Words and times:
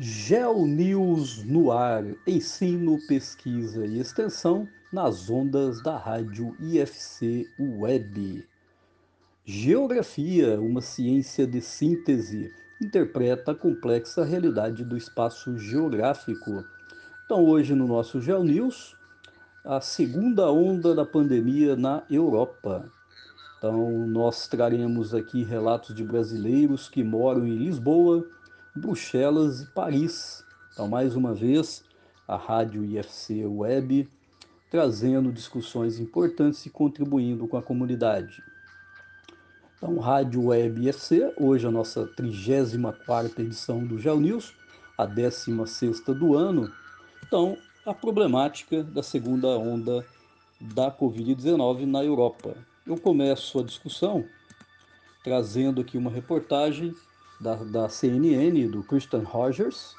GeoNews 0.00 1.42
no 1.42 1.72
ar, 1.72 2.04
ensino, 2.24 3.04
pesquisa 3.08 3.84
e 3.84 3.98
extensão 3.98 4.68
nas 4.92 5.28
ondas 5.28 5.82
da 5.82 5.96
rádio 5.96 6.54
IFC 6.60 7.44
Web. 7.58 8.46
Geografia, 9.44 10.60
uma 10.60 10.80
ciência 10.80 11.48
de 11.48 11.60
síntese, 11.60 12.48
interpreta 12.80 13.50
a 13.50 13.54
complexa 13.56 14.24
realidade 14.24 14.84
do 14.84 14.96
espaço 14.96 15.58
geográfico. 15.58 16.64
Então, 17.24 17.44
hoje 17.44 17.74
no 17.74 17.88
nosso 17.88 18.20
GeoNews, 18.20 18.94
a 19.64 19.80
segunda 19.80 20.48
onda 20.52 20.94
da 20.94 21.04
pandemia 21.04 21.74
na 21.74 22.04
Europa. 22.08 22.88
Então, 23.58 24.06
nós 24.06 24.46
traremos 24.46 25.12
aqui 25.12 25.42
relatos 25.42 25.92
de 25.92 26.04
brasileiros 26.04 26.88
que 26.88 27.02
moram 27.02 27.44
em 27.44 27.56
Lisboa, 27.56 28.24
Bruxelas 28.78 29.60
e 29.60 29.66
Paris. 29.66 30.44
Então, 30.72 30.88
mais 30.88 31.16
uma 31.16 31.34
vez, 31.34 31.84
a 32.26 32.36
Rádio 32.36 32.84
IFC 32.84 33.44
Web 33.44 34.08
trazendo 34.70 35.32
discussões 35.32 35.98
importantes 35.98 36.64
e 36.66 36.70
contribuindo 36.70 37.48
com 37.48 37.56
a 37.56 37.62
comunidade. 37.62 38.42
Então, 39.76 39.98
Rádio 39.98 40.46
Web 40.46 40.86
IFC, 40.86 41.32
hoje 41.36 41.66
a 41.66 41.70
nossa 41.70 42.06
34ª 42.16 43.38
edição 43.40 43.84
do 43.84 43.98
Geo 43.98 44.20
News, 44.20 44.54
a 44.96 45.06
16ª 45.06 46.14
do 46.14 46.36
ano. 46.36 46.72
Então, 47.26 47.56
a 47.86 47.94
problemática 47.94 48.82
da 48.82 49.02
segunda 49.02 49.48
onda 49.48 50.04
da 50.60 50.90
Covid-19 50.90 51.86
na 51.86 52.04
Europa. 52.04 52.56
Eu 52.86 52.96
começo 52.96 53.60
a 53.60 53.62
discussão 53.62 54.24
trazendo 55.22 55.80
aqui 55.80 55.96
uma 55.96 56.10
reportagem 56.10 56.94
da, 57.40 57.54
da 57.54 57.88
CNN, 57.88 58.68
do 58.68 58.82
Christian 58.82 59.22
Rogers, 59.22 59.94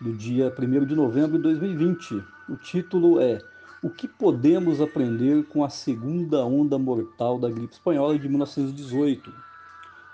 do 0.00 0.12
dia 0.12 0.52
1 0.56 0.86
de 0.86 0.94
novembro 0.94 1.36
de 1.36 1.42
2020. 1.44 2.22
O 2.48 2.56
título 2.56 3.20
é 3.20 3.38
O 3.82 3.90
que 3.90 4.08
podemos 4.08 4.80
aprender 4.80 5.44
com 5.44 5.64
a 5.64 5.68
segunda 5.68 6.44
onda 6.44 6.78
mortal 6.78 7.38
da 7.38 7.50
gripe 7.50 7.74
espanhola 7.74 8.18
de 8.18 8.28
1918? 8.28 9.32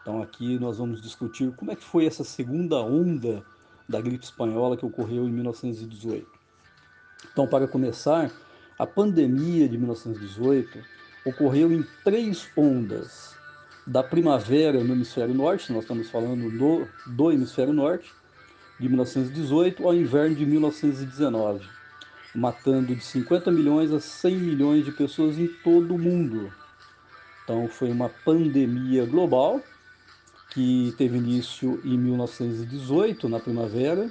Então 0.02 0.22
aqui 0.22 0.58
nós 0.58 0.78
vamos 0.78 1.00
discutir 1.00 1.52
como 1.54 1.70
é 1.70 1.76
que 1.76 1.84
foi 1.84 2.06
essa 2.06 2.24
segunda 2.24 2.76
onda 2.76 3.44
da 3.88 4.00
gripe 4.00 4.24
espanhola 4.24 4.76
que 4.76 4.84
ocorreu 4.84 5.26
em 5.26 5.32
1918. 5.32 6.26
Então, 7.32 7.46
para 7.46 7.66
começar, 7.66 8.30
a 8.78 8.86
pandemia 8.86 9.68
de 9.68 9.78
1918 9.78 10.78
ocorreu 11.24 11.72
em 11.72 11.84
três 12.04 12.48
ondas 12.56 13.37
da 13.88 14.02
primavera 14.02 14.84
no 14.84 14.92
hemisfério 14.92 15.34
norte, 15.34 15.72
nós 15.72 15.82
estamos 15.82 16.10
falando 16.10 16.50
do, 16.50 16.86
do 17.06 17.32
hemisfério 17.32 17.72
norte, 17.72 18.12
de 18.78 18.86
1918 18.86 19.82
ao 19.82 19.94
inverno 19.94 20.36
de 20.36 20.44
1919, 20.44 21.66
matando 22.34 22.94
de 22.94 23.02
50 23.02 23.50
milhões 23.50 23.90
a 23.90 23.98
100 23.98 24.36
milhões 24.36 24.84
de 24.84 24.92
pessoas 24.92 25.38
em 25.38 25.48
todo 25.64 25.94
o 25.94 25.98
mundo. 25.98 26.52
Então 27.42 27.66
foi 27.66 27.90
uma 27.90 28.10
pandemia 28.10 29.06
global 29.06 29.58
que 30.50 30.94
teve 30.98 31.16
início 31.16 31.80
em 31.82 31.96
1918, 31.96 33.26
na 33.26 33.40
primavera, 33.40 34.10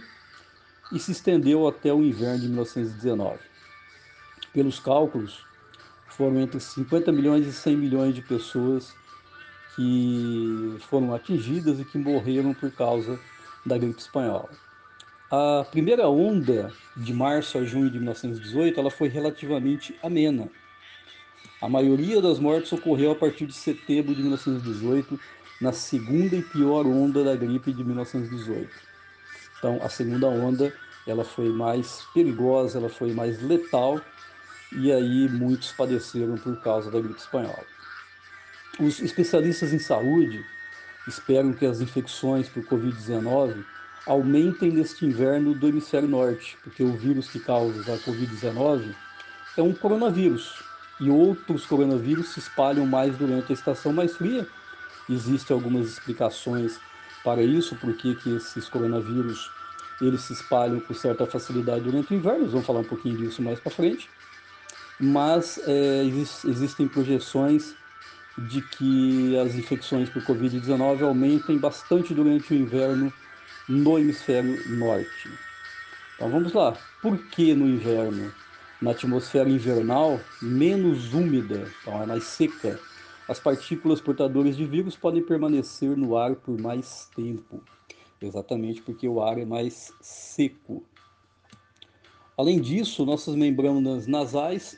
e 0.92 0.98
se 0.98 1.12
estendeu 1.12 1.68
até 1.68 1.94
o 1.94 2.04
inverno 2.04 2.40
de 2.40 2.48
1919. 2.48 3.38
Pelos 4.52 4.80
cálculos, 4.80 5.46
foram 6.08 6.40
entre 6.40 6.60
50 6.60 7.12
milhões 7.12 7.46
e 7.46 7.54
100 7.54 7.78
milhões 7.78 8.16
de 8.16 8.24
pessoas 8.24 8.96
que 9.78 10.76
foram 10.90 11.14
atingidas 11.14 11.80
e 11.80 11.86
que 11.86 12.00
morreram 12.00 12.52
por 12.52 12.72
causa 12.72 13.20
da 13.64 13.78
gripe 13.78 14.02
espanhola. 14.02 14.50
A 15.30 15.66
primeira 15.70 16.10
onda, 16.10 16.74
de 16.96 17.14
março 17.14 17.60
a 17.60 17.64
junho 17.64 17.92
de 17.92 17.98
1918, 17.98 18.80
ela 18.80 18.90
foi 18.90 19.08
relativamente 19.08 19.96
amena. 20.02 20.50
A 21.62 21.70
maioria 21.70 22.22
das 22.22 22.40
mortes 22.40 22.72
ocorreu 22.72 23.12
a 23.12 23.16
partir 23.16 23.46
de 23.46 23.54
setembro 23.54 24.16
de 24.16 24.22
1918, 24.22 25.20
na 25.62 25.72
segunda 25.72 26.36
e 26.36 26.42
pior 26.42 26.88
onda 26.88 27.24
da 27.24 27.36
gripe 27.36 27.72
de 27.72 27.84
1918. 27.84 28.70
Então, 29.60 29.80
a 29.84 29.90
segunda 29.90 30.28
onda, 30.28 30.74
ela 31.06 31.24
foi 31.24 31.50
mais 31.50 32.04
perigosa, 32.14 32.80
ela 32.80 32.90
foi 32.90 33.14
mais 33.14 33.42
letal, 33.42 34.02
e 34.72 34.92
aí 34.92 35.30
muitos 35.30 35.72
padeceram 35.72 36.36
por 36.36 36.60
causa 36.62 36.90
da 36.90 37.00
gripe 37.00 37.20
espanhola. 37.20 37.77
Os 38.80 39.00
especialistas 39.02 39.74
em 39.74 39.80
saúde 39.80 40.46
esperam 41.08 41.52
que 41.52 41.66
as 41.66 41.82
infecções 41.82 42.48
por 42.48 42.64
Covid-19 42.64 43.66
aumentem 44.06 44.72
neste 44.72 45.04
inverno 45.04 45.56
do 45.56 45.68
hemisfério 45.68 46.08
norte, 46.08 46.56
porque 46.64 46.84
o 46.84 46.96
vírus 46.96 47.28
que 47.28 47.40
causa 47.40 47.80
a 47.92 47.98
Covid-19 47.98 48.94
é 49.58 49.64
um 49.64 49.74
coronavírus 49.74 50.64
e 51.00 51.10
outros 51.10 51.66
coronavírus 51.66 52.34
se 52.34 52.40
espalham 52.40 52.86
mais 52.86 53.18
durante 53.18 53.52
a 53.52 53.56
estação 53.56 53.92
mais 53.92 54.16
fria. 54.16 54.48
Existem 55.10 55.56
algumas 55.56 55.88
explicações 55.88 56.80
para 57.24 57.42
isso, 57.42 57.76
porque 57.78 58.14
que 58.14 58.36
esses 58.36 58.70
coronavírus 58.70 59.50
eles 60.00 60.22
se 60.22 60.34
espalham 60.34 60.80
com 60.80 60.94
certa 60.94 61.26
facilidade 61.26 61.84
durante 61.84 62.14
o 62.14 62.16
inverno, 62.16 62.48
vamos 62.48 62.68
falar 62.68 62.82
um 62.82 62.84
pouquinho 62.84 63.18
disso 63.18 63.42
mais 63.42 63.60
para 63.60 63.72
frente. 63.72 64.08
Mas 65.00 65.60
é, 65.66 66.04
existem 66.04 66.88
projeções 66.88 67.76
de 68.38 68.62
que 68.62 69.38
as 69.38 69.56
infecções 69.56 70.10
por 70.10 70.24
Covid-19 70.24 71.02
aumentem 71.02 71.58
bastante 71.58 72.14
durante 72.14 72.54
o 72.54 72.58
inverno 72.58 73.12
no 73.68 73.98
hemisfério 73.98 74.58
norte. 74.78 75.30
Então 76.16 76.30
vamos 76.30 76.54
lá. 76.54 76.78
Por 77.02 77.18
que 77.30 77.54
no 77.54 77.68
inverno? 77.68 78.32
Na 78.80 78.92
atmosfera 78.92 79.50
invernal, 79.50 80.20
menos 80.40 81.14
úmida, 81.14 81.68
então 81.82 82.02
é 82.02 82.06
mais 82.06 82.26
seca, 82.26 82.80
as 83.28 83.40
partículas 83.40 84.00
portadoras 84.00 84.56
de 84.56 84.66
vírus 84.66 84.96
podem 84.96 85.22
permanecer 85.22 85.98
no 85.98 86.16
ar 86.16 86.36
por 86.36 86.58
mais 86.62 87.10
tempo, 87.16 87.62
exatamente 88.22 88.82
porque 88.82 89.08
o 89.08 89.22
ar 89.22 89.40
é 89.40 89.46
mais 89.46 89.92
seco. 90.00 90.84
Além 92.38 92.62
disso, 92.62 93.04
nossas 93.04 93.36
membranas 93.36 94.06
nasais 94.06 94.78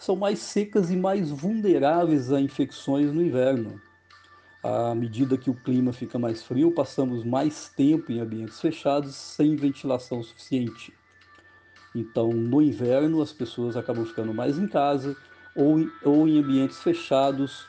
são 0.00 0.16
mais 0.16 0.38
secas 0.38 0.90
e 0.90 0.96
mais 0.96 1.30
vulneráveis 1.30 2.32
a 2.32 2.40
infecções 2.40 3.12
no 3.12 3.22
inverno. 3.22 3.78
À 4.62 4.94
medida 4.94 5.36
que 5.36 5.50
o 5.50 5.54
clima 5.54 5.92
fica 5.92 6.18
mais 6.18 6.42
frio, 6.42 6.72
passamos 6.72 7.22
mais 7.22 7.68
tempo 7.68 8.10
em 8.10 8.18
ambientes 8.18 8.58
fechados 8.58 9.14
sem 9.14 9.54
ventilação 9.56 10.22
suficiente. 10.22 10.94
Então, 11.94 12.30
no 12.30 12.62
inverno, 12.62 13.20
as 13.20 13.30
pessoas 13.30 13.76
acabam 13.76 14.06
ficando 14.06 14.32
mais 14.32 14.58
em 14.58 14.66
casa 14.66 15.14
ou, 15.54 15.86
ou 16.02 16.26
em 16.26 16.38
ambientes 16.38 16.82
fechados. 16.82 17.66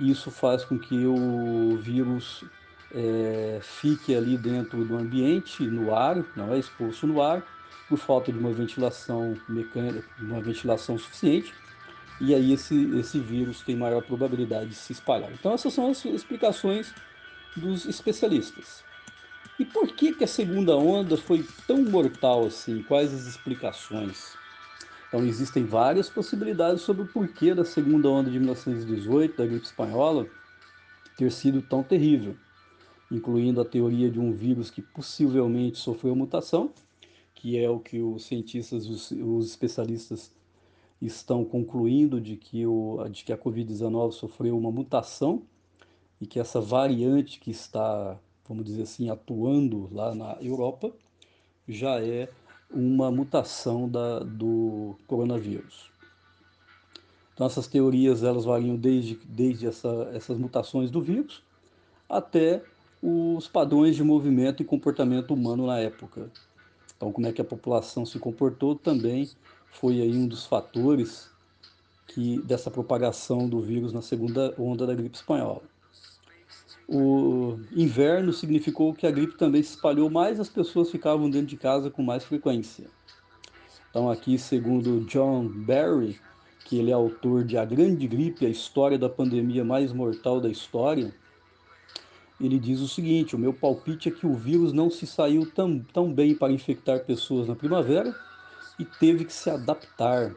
Isso 0.00 0.30
faz 0.30 0.64
com 0.64 0.78
que 0.78 1.06
o 1.06 1.76
vírus 1.76 2.42
é, 2.90 3.58
fique 3.60 4.14
ali 4.14 4.38
dentro 4.38 4.82
do 4.82 4.96
ambiente, 4.96 5.62
no 5.62 5.94
ar, 5.94 6.24
não 6.34 6.54
é 6.54 6.58
exposto 6.58 7.06
no 7.06 7.20
ar, 7.20 7.46
por 7.86 7.98
falta 7.98 8.32
de 8.32 8.38
uma 8.38 8.52
ventilação 8.52 9.36
mecânica, 9.46 10.08
uma 10.18 10.40
ventilação 10.40 10.96
suficiente 10.98 11.52
e 12.20 12.34
aí 12.34 12.52
esse, 12.52 12.74
esse 12.96 13.18
vírus 13.18 13.62
tem 13.62 13.76
maior 13.76 14.02
probabilidade 14.02 14.70
de 14.70 14.74
se 14.74 14.92
espalhar. 14.92 15.30
Então 15.32 15.52
essas 15.52 15.72
são 15.72 15.90
as 15.90 16.04
explicações 16.04 16.92
dos 17.56 17.86
especialistas. 17.86 18.84
E 19.58 19.64
por 19.64 19.88
que, 19.94 20.14
que 20.14 20.24
a 20.24 20.28
segunda 20.28 20.76
onda 20.76 21.16
foi 21.16 21.46
tão 21.66 21.82
mortal 21.82 22.46
assim? 22.46 22.82
Quais 22.82 23.12
as 23.12 23.26
explicações? 23.26 24.34
Então 25.08 25.24
existem 25.24 25.64
várias 25.64 26.10
possibilidades 26.10 26.82
sobre 26.82 27.04
o 27.04 27.06
porquê 27.06 27.54
da 27.54 27.64
segunda 27.64 28.08
onda 28.08 28.30
de 28.30 28.38
1918, 28.38 29.36
da 29.36 29.46
gripe 29.46 29.64
espanhola, 29.64 30.26
ter 31.16 31.32
sido 31.32 31.62
tão 31.62 31.82
terrível, 31.82 32.36
incluindo 33.10 33.60
a 33.60 33.64
teoria 33.64 34.10
de 34.10 34.20
um 34.20 34.32
vírus 34.32 34.70
que 34.70 34.82
possivelmente 34.82 35.78
sofreu 35.78 36.14
mutação, 36.14 36.70
que 37.34 37.58
é 37.58 37.70
o 37.70 37.78
que 37.78 38.00
os 38.00 38.26
cientistas, 38.26 38.86
os, 38.86 39.10
os 39.10 39.46
especialistas 39.48 40.35
estão 41.00 41.44
concluindo 41.44 42.20
de 42.20 42.36
que, 42.36 42.66
o, 42.66 43.06
de 43.10 43.24
que 43.24 43.32
a 43.32 43.38
Covid-19 43.38 44.12
sofreu 44.12 44.56
uma 44.56 44.70
mutação 44.70 45.42
e 46.20 46.26
que 46.26 46.40
essa 46.40 46.60
variante 46.60 47.38
que 47.38 47.50
está, 47.50 48.18
vamos 48.48 48.64
dizer 48.64 48.82
assim, 48.82 49.10
atuando 49.10 49.88
lá 49.92 50.14
na 50.14 50.36
Europa 50.40 50.92
já 51.68 52.00
é 52.00 52.28
uma 52.70 53.10
mutação 53.10 53.88
da, 53.88 54.20
do 54.20 54.96
coronavírus. 55.06 55.90
Então 57.34 57.46
essas 57.46 57.66
teorias 57.66 58.22
elas 58.22 58.44
variam 58.44 58.76
desde, 58.76 59.16
desde 59.26 59.66
essa, 59.66 60.10
essas 60.14 60.38
mutações 60.38 60.90
do 60.90 61.02
vírus 61.02 61.42
até 62.08 62.62
os 63.02 63.46
padrões 63.46 63.94
de 63.94 64.02
movimento 64.02 64.62
e 64.62 64.66
comportamento 64.66 65.34
humano 65.34 65.66
na 65.66 65.78
época. 65.78 66.30
Então 66.96 67.12
como 67.12 67.26
é 67.26 67.32
que 67.32 67.42
a 67.42 67.44
população 67.44 68.06
se 68.06 68.18
comportou 68.18 68.74
também 68.74 69.28
foi 69.80 70.00
aí 70.00 70.16
um 70.16 70.26
dos 70.26 70.46
fatores 70.46 71.30
que 72.08 72.40
dessa 72.42 72.70
propagação 72.70 73.48
do 73.48 73.60
vírus 73.60 73.92
na 73.92 74.00
segunda 74.00 74.54
onda 74.58 74.86
da 74.86 74.94
gripe 74.94 75.16
espanhola. 75.16 75.62
O 76.88 77.58
inverno 77.72 78.32
significou 78.32 78.94
que 78.94 79.06
a 79.06 79.10
gripe 79.10 79.36
também 79.36 79.62
se 79.62 79.74
espalhou 79.74 80.08
mais, 80.08 80.40
as 80.40 80.48
pessoas 80.48 80.90
ficavam 80.90 81.28
dentro 81.28 81.48
de 81.48 81.56
casa 81.56 81.90
com 81.90 82.02
mais 82.02 82.24
frequência. 82.24 82.86
Então, 83.90 84.10
aqui, 84.10 84.38
segundo 84.38 85.04
John 85.06 85.48
Barry, 85.48 86.18
que 86.64 86.78
ele 86.78 86.90
é 86.90 86.94
autor 86.94 87.44
de 87.44 87.58
A 87.58 87.64
Grande 87.64 88.06
Gripe, 88.06 88.46
a 88.46 88.48
história 88.48 88.98
da 88.98 89.08
pandemia 89.08 89.64
mais 89.64 89.92
mortal 89.92 90.40
da 90.40 90.48
história, 90.48 91.12
ele 92.40 92.58
diz 92.58 92.80
o 92.80 92.88
seguinte: 92.88 93.34
o 93.34 93.38
meu 93.38 93.52
palpite 93.52 94.08
é 94.08 94.12
que 94.12 94.26
o 94.26 94.34
vírus 94.34 94.72
não 94.72 94.90
se 94.90 95.06
saiu 95.06 95.50
tão, 95.50 95.80
tão 95.92 96.12
bem 96.12 96.34
para 96.34 96.52
infectar 96.52 97.04
pessoas 97.04 97.48
na 97.48 97.56
primavera 97.56 98.14
e 98.78 98.84
teve 98.84 99.24
que 99.24 99.32
se 99.32 99.50
adaptar. 99.50 100.34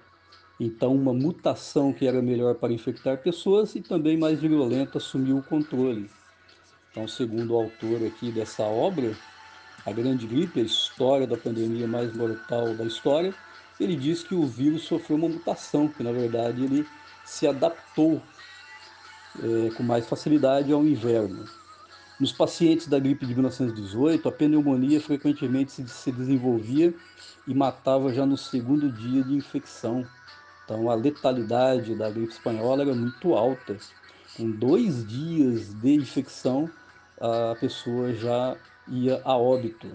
Então, 0.59 0.93
uma 0.93 1.13
mutação 1.13 1.93
que 1.93 2.05
era 2.05 2.21
melhor 2.21 2.55
para 2.55 2.73
infectar 2.73 3.17
pessoas 3.17 3.75
e 3.75 3.81
também 3.81 4.17
mais 4.17 4.39
virulenta 4.39 4.97
assumiu 4.97 5.37
o 5.37 5.43
controle. 5.43 6.09
Então, 6.91 7.07
segundo 7.07 7.53
o 7.53 7.61
autor 7.61 8.05
aqui 8.05 8.31
dessa 8.31 8.63
obra, 8.63 9.15
A 9.85 9.91
Grande 9.91 10.27
Gripe, 10.27 10.59
a 10.59 10.63
história 10.63 11.25
da 11.25 11.37
pandemia 11.37 11.87
mais 11.87 12.13
mortal 12.13 12.73
da 12.75 12.83
história, 12.83 13.33
ele 13.79 13.95
diz 13.95 14.23
que 14.23 14.35
o 14.35 14.45
vírus 14.45 14.83
sofreu 14.83 15.17
uma 15.17 15.29
mutação, 15.29 15.87
que 15.87 16.03
na 16.03 16.11
verdade 16.11 16.63
ele 16.63 16.85
se 17.23 17.47
adaptou 17.47 18.21
é, 19.41 19.69
com 19.75 19.83
mais 19.83 20.07
facilidade 20.07 20.73
ao 20.73 20.83
inverno. 20.83 21.45
Nos 22.19 22.33
pacientes 22.33 22.85
da 22.85 22.99
gripe 22.99 23.25
de 23.25 23.33
1918, 23.33 24.27
a 24.27 24.31
pneumonia 24.31 24.99
frequentemente 24.99 25.71
se, 25.71 25.87
se 25.87 26.11
desenvolvia 26.11 26.93
e 27.47 27.53
matava 27.53 28.13
já 28.13 28.25
no 28.25 28.35
segundo 28.35 28.91
dia 28.91 29.23
de 29.23 29.33
infecção. 29.33 30.05
Então, 30.65 30.89
a 30.89 30.95
letalidade 30.95 31.95
da 31.95 32.09
gripe 32.09 32.33
espanhola 32.33 32.81
era 32.81 32.93
muito 32.93 33.35
alta. 33.35 33.77
Com 34.35 34.51
dois 34.51 35.07
dias 35.07 35.73
de 35.75 35.95
infecção, 35.95 36.69
a 37.21 37.55
pessoa 37.57 38.13
já 38.13 38.57
ia 38.89 39.21
a 39.23 39.37
óbito. 39.37 39.87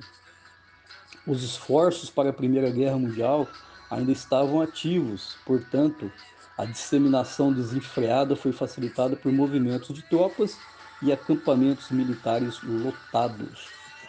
Os 1.26 1.42
esforços 1.42 2.08
para 2.08 2.30
a 2.30 2.32
Primeira 2.32 2.70
Guerra 2.70 2.96
Mundial 2.96 3.46
ainda 3.90 4.12
estavam 4.12 4.62
ativos, 4.62 5.36
portanto, 5.44 6.10
a 6.56 6.64
disseminação 6.64 7.52
desenfreada 7.52 8.34
foi 8.34 8.52
facilitada 8.52 9.14
por 9.14 9.30
movimentos 9.30 9.94
de 9.94 10.02
tropas 10.02 10.56
e 11.04 11.12
acampamentos 11.12 11.90
militares 11.90 12.58
lotados. 12.62 13.68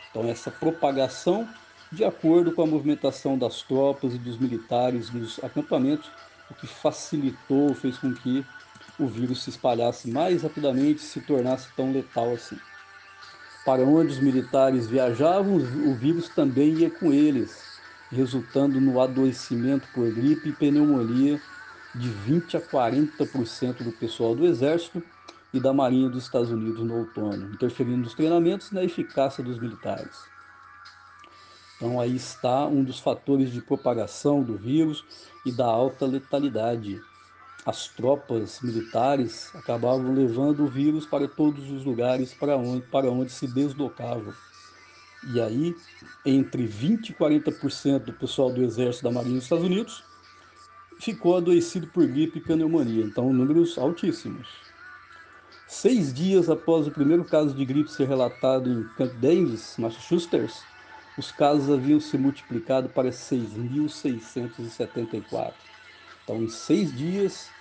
Então, 0.09 0.27
essa 0.29 0.49
propagação, 0.49 1.47
de 1.91 2.05
acordo 2.05 2.53
com 2.53 2.63
a 2.63 2.65
movimentação 2.65 3.37
das 3.37 3.61
tropas 3.61 4.13
e 4.15 4.17
dos 4.17 4.37
militares 4.37 5.11
nos 5.11 5.43
acampamentos, 5.43 6.09
o 6.49 6.53
que 6.53 6.65
facilitou, 6.65 7.75
fez 7.75 7.97
com 7.97 8.13
que 8.13 8.45
o 8.97 9.07
vírus 9.07 9.43
se 9.43 9.49
espalhasse 9.49 10.09
mais 10.09 10.43
rapidamente 10.43 11.03
e 11.03 11.05
se 11.05 11.19
tornasse 11.19 11.67
tão 11.75 11.91
letal 11.91 12.33
assim. 12.33 12.57
Para 13.65 13.83
onde 13.83 14.13
os 14.13 14.19
militares 14.19 14.87
viajavam, 14.87 15.55
o 15.55 15.95
vírus 15.95 16.29
também 16.29 16.75
ia 16.75 16.89
com 16.89 17.11
eles, 17.11 17.61
resultando 18.09 18.79
no 18.79 19.01
adoecimento 19.01 19.85
por 19.93 20.09
gripe 20.13 20.49
e 20.49 20.53
pneumonia 20.53 21.41
de 21.93 22.07
20 22.07 22.55
a 22.55 22.61
40% 22.61 23.83
do 23.83 23.91
pessoal 23.91 24.33
do 24.33 24.45
Exército 24.45 25.03
e 25.55 25.59
da 25.61 25.71
Marinha 25.71 26.09
dos 26.09 26.23
Estados 26.23 26.51
Unidos 26.51 26.83
no 26.83 26.97
outono, 26.97 27.53
interferindo 27.53 28.03
nos 28.03 28.13
treinamentos 28.13 28.71
e 28.71 28.75
na 28.75 28.83
eficácia 28.83 29.41
dos 29.41 29.57
militares. 29.57 30.25
Então 31.77 31.99
aí 31.99 32.13
está 32.13 32.67
um 32.67 32.83
dos 32.83 32.99
fatores 32.99 33.51
de 33.51 33.61
propagação 33.61 34.43
do 34.43 34.57
vírus 34.57 35.05
e 35.45 35.51
da 35.53 35.65
alta 35.65 36.05
letalidade. 36.05 37.01
As 37.65 37.87
tropas 37.87 38.59
militares 38.61 39.49
acabavam 39.55 40.13
levando 40.13 40.65
o 40.65 40.67
vírus 40.67 41.05
para 41.05 41.25
todos 41.25 41.71
os 41.71 41.85
lugares 41.85 42.33
para 42.33 42.57
onde, 42.57 42.85
para 42.87 43.09
onde 43.09 43.31
se 43.31 43.47
deslocavam. 43.47 44.33
E 45.33 45.39
aí, 45.39 45.73
entre 46.25 46.67
20% 46.67 47.09
e 47.09 47.13
40% 47.13 47.99
do 47.99 48.13
pessoal 48.13 48.51
do 48.51 48.61
Exército 48.61 49.05
da 49.05 49.11
Marinha 49.11 49.35
dos 49.35 49.45
Estados 49.45 49.65
Unidos 49.65 50.03
ficou 50.99 51.37
adoecido 51.37 51.87
por 51.87 52.05
gripe 52.05 52.39
e 52.39 52.41
pneumonia. 52.41 53.05
Então, 53.05 53.31
números 53.33 53.77
altíssimos. 53.77 54.64
Seis 55.67 56.13
dias 56.13 56.49
após 56.49 56.87
o 56.87 56.91
primeiro 56.91 57.25
caso 57.25 57.53
de 57.53 57.65
gripe 57.65 57.89
ser 57.89 58.07
relatado 58.07 58.69
em 58.69 58.87
Camp 58.89 59.13
Davis, 59.13 59.75
Massachusetts, 59.77 60.67
os 61.17 61.31
casos 61.31 61.71
haviam 61.71 61.99
se 61.99 62.17
multiplicado 62.17 62.89
para 62.89 63.09
6.674. 63.09 65.53
Então, 66.23 66.43
em 66.43 66.49
seis 66.49 66.93
dias, 66.93 67.55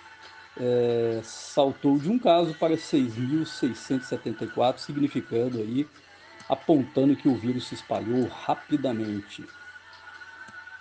é, 0.57 1.21
saltou 1.25 1.99
de 1.99 2.11
um 2.11 2.19
caso 2.19 2.55
para 2.55 2.77
6.674, 2.77 4.79
significando 4.79 5.59
aí, 5.59 5.89
apontando 6.49 7.17
que 7.17 7.29
o 7.29 7.37
vírus 7.37 7.69
se 7.69 7.75
espalhou 7.75 8.27
rapidamente. 8.27 9.53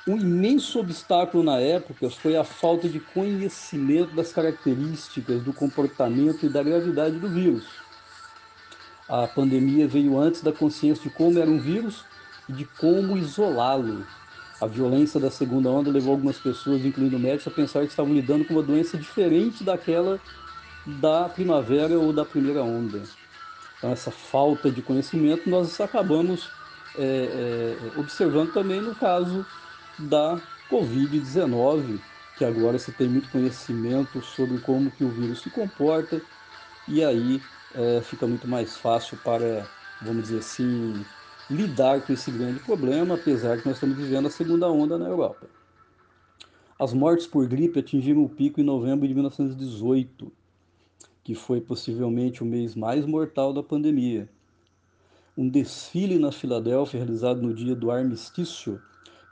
Um 0.05 0.17
imenso 0.17 0.79
obstáculo 0.79 1.43
na 1.43 1.59
época 1.59 2.09
foi 2.09 2.35
a 2.35 2.43
falta 2.43 2.89
de 2.89 2.99
conhecimento 2.99 4.13
das 4.13 4.33
características 4.33 5.41
do 5.41 5.53
comportamento 5.53 6.45
e 6.45 6.49
da 6.49 6.61
gravidade 6.61 7.17
do 7.17 7.29
vírus. 7.29 7.65
A 9.07 9.25
pandemia 9.27 9.87
veio 9.87 10.19
antes 10.19 10.41
da 10.41 10.51
consciência 10.51 11.09
de 11.09 11.15
como 11.15 11.39
era 11.39 11.49
um 11.49 11.57
vírus 11.57 12.03
e 12.49 12.53
de 12.53 12.65
como 12.65 13.17
isolá-lo. 13.17 14.05
A 14.59 14.67
violência 14.67 15.21
da 15.21 15.31
segunda 15.31 15.69
onda 15.69 15.89
levou 15.89 16.11
algumas 16.11 16.37
pessoas, 16.37 16.83
incluindo 16.83 17.17
médicos, 17.17 17.47
a 17.47 17.55
pensar 17.55 17.79
que 17.81 17.87
estavam 17.87 18.13
lidando 18.13 18.43
com 18.43 18.55
uma 18.55 18.63
doença 18.63 18.97
diferente 18.97 19.63
daquela 19.63 20.19
da 20.85 21.29
primavera 21.29 21.97
ou 21.97 22.11
da 22.11 22.25
primeira 22.25 22.61
onda. 22.61 23.03
Então, 23.77 23.91
essa 23.91 24.11
falta 24.11 24.69
de 24.69 24.81
conhecimento 24.81 25.49
nós 25.49 25.79
acabamos 25.79 26.49
é, 26.97 27.77
é, 27.95 27.99
observando 27.99 28.51
também 28.51 28.81
no 28.81 28.93
caso 28.93 29.45
da 29.99 30.41
Covid-19, 30.69 31.99
que 32.37 32.45
agora 32.45 32.79
se 32.79 32.91
tem 32.91 33.07
muito 33.07 33.29
conhecimento 33.29 34.21
sobre 34.21 34.59
como 34.59 34.91
que 34.91 35.03
o 35.03 35.09
vírus 35.09 35.41
se 35.41 35.49
comporta 35.49 36.21
e 36.87 37.03
aí 37.03 37.41
é, 37.75 38.01
fica 38.01 38.27
muito 38.27 38.47
mais 38.47 38.77
fácil 38.77 39.17
para, 39.17 39.67
vamos 40.01 40.23
dizer 40.23 40.39
assim, 40.39 41.05
lidar 41.49 42.01
com 42.01 42.13
esse 42.13 42.31
grande 42.31 42.59
problema, 42.59 43.15
apesar 43.15 43.57
que 43.59 43.65
nós 43.65 43.77
estamos 43.77 43.97
vivendo 43.97 44.27
a 44.27 44.31
segunda 44.31 44.69
onda 44.69 44.97
na 44.97 45.07
Europa. 45.07 45.47
As 46.79 46.93
mortes 46.93 47.27
por 47.27 47.47
gripe 47.47 47.79
atingiram 47.79 48.23
o 48.23 48.29
pico 48.29 48.59
em 48.59 48.63
novembro 48.63 49.07
de 49.07 49.13
1918, 49.13 50.31
que 51.23 51.35
foi 51.35 51.61
possivelmente 51.61 52.43
o 52.43 52.45
mês 52.45 52.75
mais 52.75 53.05
mortal 53.05 53.53
da 53.53 53.63
pandemia. 53.63 54.27
Um 55.37 55.47
desfile 55.47 56.19
na 56.19 56.31
Filadélfia, 56.31 56.99
realizado 56.99 57.41
no 57.41 57.53
dia 57.53 57.75
do 57.75 57.89
armistício, 57.89 58.81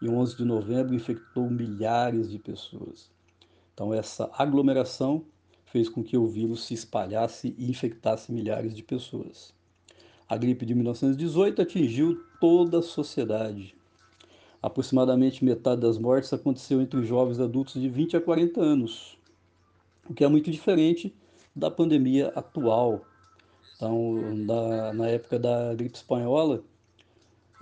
e 0.02 0.10
11 0.10 0.36
de 0.36 0.46
novembro 0.46 0.96
infectou 0.96 1.50
milhares 1.50 2.30
de 2.30 2.40
pessoas. 2.40 3.10
Então, 3.74 3.94
essa 3.94 4.30
aglomeração 4.38 5.24
fez 5.66 5.88
com 5.88 6.04
que 6.04 6.18
o 6.18 6.28
vírus 6.28 6.66
se 6.66 6.74
espalhasse 6.74 7.56
e 7.58 7.70
infectasse 7.70 8.32
milhares 8.32 8.74
de 8.74 8.84
pessoas. 8.84 9.54
A 10.28 10.38
gripe 10.38 10.66
de 10.66 10.74
1918 10.74 11.62
atingiu 11.62 12.24
toda 12.40 12.80
a 12.80 12.82
sociedade. 12.82 13.76
Aproximadamente 14.62 15.44
metade 15.44 15.82
das 15.82 15.98
mortes 15.98 16.32
aconteceu 16.34 16.82
entre 16.82 17.04
jovens 17.04 17.40
adultos 17.40 17.82
de 17.82 17.90
20 17.90 18.18
a 18.18 18.22
40 18.22 18.62
anos, 18.62 19.18
o 20.10 20.14
que 20.14 20.24
é 20.24 20.28
muito 20.28 20.52
diferente 20.52 21.16
da 21.56 21.72
pandemia 21.72 22.30
atual. 22.36 23.02
Então, 23.76 24.46
da, 24.46 24.94
na 24.94 25.08
época 25.08 25.40
da 25.40 25.74
gripe 25.74 25.96
espanhola, 25.96 26.64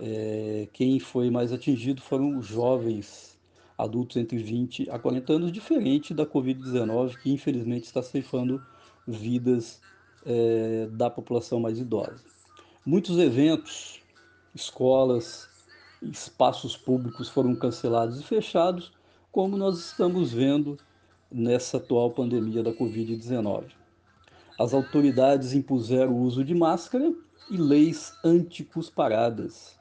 é, 0.01 0.67
quem 0.73 0.99
foi 0.99 1.29
mais 1.29 1.51
atingido 1.51 2.01
foram 2.01 2.41
jovens 2.41 3.37
adultos 3.77 4.17
entre 4.17 4.37
20 4.37 4.89
a 4.89 4.99
40 4.99 5.33
anos, 5.33 5.51
diferente 5.51 6.13
da 6.13 6.25
Covid-19, 6.25 7.17
que 7.17 7.31
infelizmente 7.31 7.85
está 7.85 8.03
ceifando 8.03 8.61
vidas 9.07 9.81
é, 10.25 10.87
da 10.91 11.09
população 11.09 11.59
mais 11.59 11.79
idosa. 11.79 12.21
Muitos 12.85 13.17
eventos, 13.17 14.01
escolas, 14.53 15.49
espaços 16.01 16.75
públicos 16.75 17.29
foram 17.29 17.55
cancelados 17.55 18.19
e 18.19 18.23
fechados, 18.23 18.91
como 19.31 19.55
nós 19.55 19.79
estamos 19.79 20.33
vendo 20.33 20.77
nessa 21.31 21.77
atual 21.77 22.11
pandemia 22.11 22.61
da 22.61 22.73
Covid-19. 22.73 23.65
As 24.59 24.73
autoridades 24.73 25.53
impuseram 25.53 26.11
o 26.11 26.21
uso 26.21 26.43
de 26.43 26.53
máscara 26.53 27.13
e 27.49 27.55
leis 27.55 28.13
anticusparadas. 28.25 29.78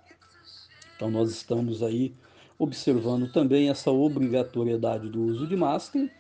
Então, 0.98 1.12
nós 1.12 1.30
estamos 1.30 1.80
aí 1.80 2.12
observando 2.58 3.30
também 3.30 3.70
essa 3.70 3.88
obrigatoriedade 3.88 5.08
do 5.08 5.22
uso 5.22 5.46
de 5.46 5.56
máscara. 5.56 6.10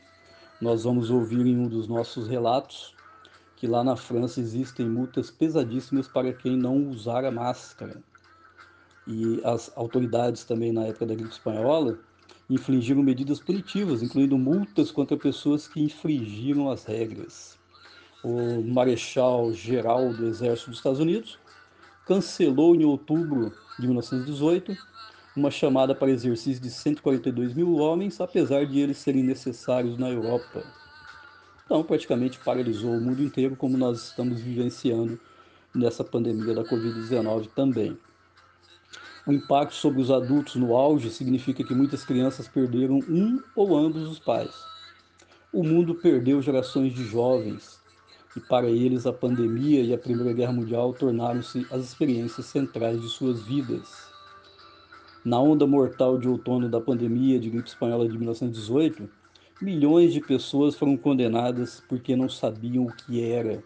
Nós 0.60 0.84
vamos 0.84 1.10
ouvir 1.10 1.44
em 1.44 1.58
um 1.58 1.68
dos 1.68 1.88
nossos 1.88 2.28
relatos 2.28 2.94
que 3.56 3.66
lá 3.66 3.82
na 3.82 3.96
França 3.96 4.40
existem 4.40 4.88
multas 4.88 5.32
pesadíssimas 5.32 6.06
para 6.06 6.32
quem 6.32 6.56
não 6.56 6.88
usar 6.88 7.24
a 7.24 7.32
máscara. 7.32 8.00
E 9.04 9.40
as 9.42 9.72
autoridades 9.76 10.44
também 10.44 10.70
na 10.70 10.86
época 10.86 11.06
da 11.06 11.14
gripe 11.16 11.32
espanhola 11.32 11.98
infligiram 12.48 13.02
medidas 13.02 13.40
punitivas, 13.40 14.00
incluindo 14.00 14.38
multas 14.38 14.92
contra 14.92 15.16
pessoas 15.16 15.66
que 15.66 15.80
infringiram 15.82 16.70
as 16.70 16.84
regras. 16.84 17.58
o 18.22 18.62
Marechal 18.62 19.52
Geral 19.52 20.12
do 20.12 20.26
Exército 20.26 20.70
dos 20.70 20.78
Estados 20.78 21.00
Unidos, 21.00 21.38
cancelou 22.08 22.74
em 22.74 22.86
outubro 22.86 23.52
de 23.78 23.86
1918 23.86 24.74
uma 25.36 25.50
chamada 25.50 25.94
para 25.94 26.10
exercício 26.10 26.60
de 26.60 26.70
142 26.70 27.52
mil 27.52 27.76
homens, 27.76 28.18
apesar 28.18 28.64
de 28.64 28.80
eles 28.80 28.96
serem 28.96 29.22
necessários 29.22 29.98
na 29.98 30.08
Europa. 30.08 30.64
Então, 31.64 31.84
praticamente 31.84 32.40
paralisou 32.40 32.92
o 32.92 33.00
mundo 33.00 33.22
inteiro, 33.22 33.54
como 33.54 33.76
nós 33.76 34.08
estamos 34.08 34.40
vivenciando 34.40 35.20
nessa 35.74 36.02
pandemia 36.02 36.54
da 36.54 36.64
Covid-19 36.64 37.50
também. 37.54 37.96
O 39.26 39.32
impacto 39.32 39.74
sobre 39.74 40.00
os 40.00 40.10
adultos 40.10 40.56
no 40.56 40.74
auge 40.74 41.10
significa 41.10 41.62
que 41.62 41.74
muitas 41.74 42.04
crianças 42.06 42.48
perderam 42.48 43.00
um 43.06 43.38
ou 43.54 43.76
ambos 43.76 44.08
os 44.08 44.18
pais. 44.18 44.54
O 45.52 45.62
mundo 45.62 45.94
perdeu 45.94 46.40
gerações 46.40 46.94
de 46.94 47.04
jovens, 47.04 47.77
e 48.38 48.40
para 48.40 48.70
eles 48.70 49.04
a 49.04 49.12
pandemia 49.12 49.82
e 49.82 49.92
a 49.92 49.98
Primeira 49.98 50.32
Guerra 50.32 50.52
Mundial 50.52 50.92
tornaram-se 50.92 51.66
as 51.72 51.82
experiências 51.82 52.46
centrais 52.46 53.00
de 53.00 53.08
suas 53.08 53.42
vidas. 53.42 54.08
Na 55.24 55.40
onda 55.40 55.66
mortal 55.66 56.16
de 56.16 56.28
outono 56.28 56.68
da 56.68 56.80
pandemia 56.80 57.40
de 57.40 57.50
gripe 57.50 57.68
espanhola 57.68 58.08
de 58.08 58.16
1918, 58.16 59.10
milhões 59.60 60.12
de 60.12 60.20
pessoas 60.20 60.76
foram 60.76 60.96
condenadas 60.96 61.82
porque 61.88 62.14
não 62.14 62.28
sabiam 62.28 62.84
o 62.84 62.92
que 62.92 63.20
era, 63.20 63.60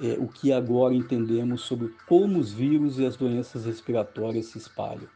é, 0.00 0.16
o 0.18 0.26
que 0.26 0.52
agora 0.52 0.92
entendemos 0.92 1.60
sobre 1.60 1.94
como 2.08 2.40
os 2.40 2.52
vírus 2.52 2.98
e 2.98 3.06
as 3.06 3.16
doenças 3.16 3.66
respiratórias 3.66 4.46
se 4.46 4.58
espalham. 4.58 5.08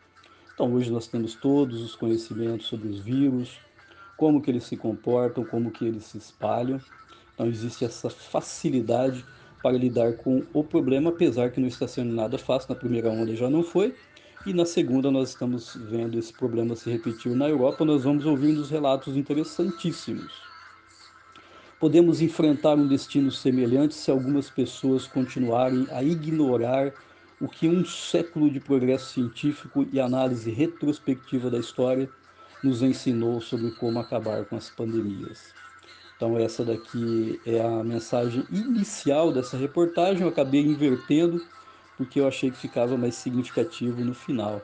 Então 0.54 0.72
hoje 0.72 0.92
nós 0.92 1.08
temos 1.08 1.34
todos 1.34 1.82
os 1.82 1.96
conhecimentos 1.96 2.68
sobre 2.68 2.86
os 2.86 3.00
vírus, 3.00 3.58
como 4.16 4.40
que 4.40 4.48
eles 4.48 4.62
se 4.62 4.76
comportam, 4.76 5.44
como 5.44 5.72
que 5.72 5.84
eles 5.84 6.04
se 6.04 6.18
espalham. 6.18 6.80
Então 7.40 7.49
existe 7.49 7.87
essa 7.87 8.11
facilidade 8.11 9.25
para 9.62 9.75
lidar 9.75 10.12
com 10.12 10.42
o 10.52 10.62
problema, 10.62 11.09
apesar 11.09 11.50
que 11.50 11.59
não 11.59 11.68
está 11.68 11.88
sendo 11.88 12.12
nada 12.12 12.37
fácil, 12.37 12.68
na 12.68 12.78
primeira 12.78 13.09
onda 13.09 13.35
já 13.35 13.49
não 13.49 13.62
foi, 13.62 13.94
e 14.44 14.52
na 14.52 14.66
segunda, 14.66 15.11
nós 15.11 15.30
estamos 15.30 15.75
vendo 15.75 16.18
esse 16.18 16.35
problema 16.35 16.76
se 16.76 16.90
repetir 16.90 17.35
na 17.35 17.49
Europa. 17.49 17.82
Nós 17.82 18.04
vamos 18.04 18.26
ouvir 18.26 18.59
uns 18.59 18.68
relatos 18.68 19.16
interessantíssimos. 19.16 20.35
Podemos 21.78 22.20
enfrentar 22.20 22.75
um 22.75 22.87
destino 22.87 23.30
semelhante 23.30 23.94
se 23.94 24.11
algumas 24.11 24.50
pessoas 24.50 25.06
continuarem 25.06 25.87
a 25.92 26.02
ignorar 26.02 26.92
o 27.40 27.49
que 27.49 27.66
um 27.66 27.87
século 27.87 28.50
de 28.50 28.61
progresso 28.61 29.14
científico 29.14 29.87
e 29.90 29.99
análise 29.99 30.50
retrospectiva 30.50 31.50
da 31.50 31.59
história 31.59 32.06
nos 32.62 32.82
ensinou 32.82 33.40
sobre 33.40 33.70
como 33.70 33.99
acabar 33.99 34.44
com 34.44 34.56
as 34.56 34.68
pandemias. 34.68 35.59
Então, 36.20 36.38
essa 36.38 36.62
daqui 36.62 37.40
é 37.46 37.62
a 37.62 37.82
mensagem 37.82 38.46
inicial 38.50 39.32
dessa 39.32 39.56
reportagem. 39.56 40.20
Eu 40.20 40.28
acabei 40.28 40.60
invertendo 40.60 41.42
porque 41.96 42.20
eu 42.20 42.28
achei 42.28 42.50
que 42.50 42.58
ficava 42.58 42.94
mais 42.98 43.14
significativo 43.14 44.04
no 44.04 44.12
final. 44.12 44.60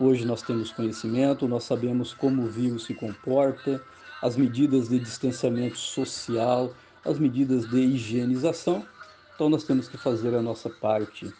Hoje 0.00 0.24
nós 0.24 0.40
temos 0.40 0.72
conhecimento, 0.72 1.46
nós 1.46 1.64
sabemos 1.64 2.14
como 2.14 2.44
o 2.44 2.48
vírus 2.48 2.84
se 2.84 2.94
comporta, 2.94 3.84
as 4.22 4.38
medidas 4.38 4.88
de 4.88 4.98
distanciamento 4.98 5.76
social, 5.76 6.72
as 7.04 7.18
medidas 7.18 7.68
de 7.68 7.80
higienização. 7.80 8.86
Então 9.34 9.50
nós 9.50 9.64
temos 9.64 9.86
que 9.86 9.98
fazer 9.98 10.34
a 10.34 10.40
nossa 10.40 10.70
parte, 10.70 11.30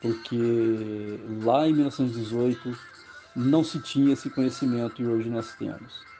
porque 0.00 1.20
lá 1.42 1.68
em 1.68 1.74
1918 1.74 2.74
não 3.36 3.62
se 3.62 3.78
tinha 3.80 4.14
esse 4.14 4.30
conhecimento 4.30 5.02
e 5.02 5.06
hoje 5.06 5.28
nós 5.28 5.54
temos. 5.56 6.13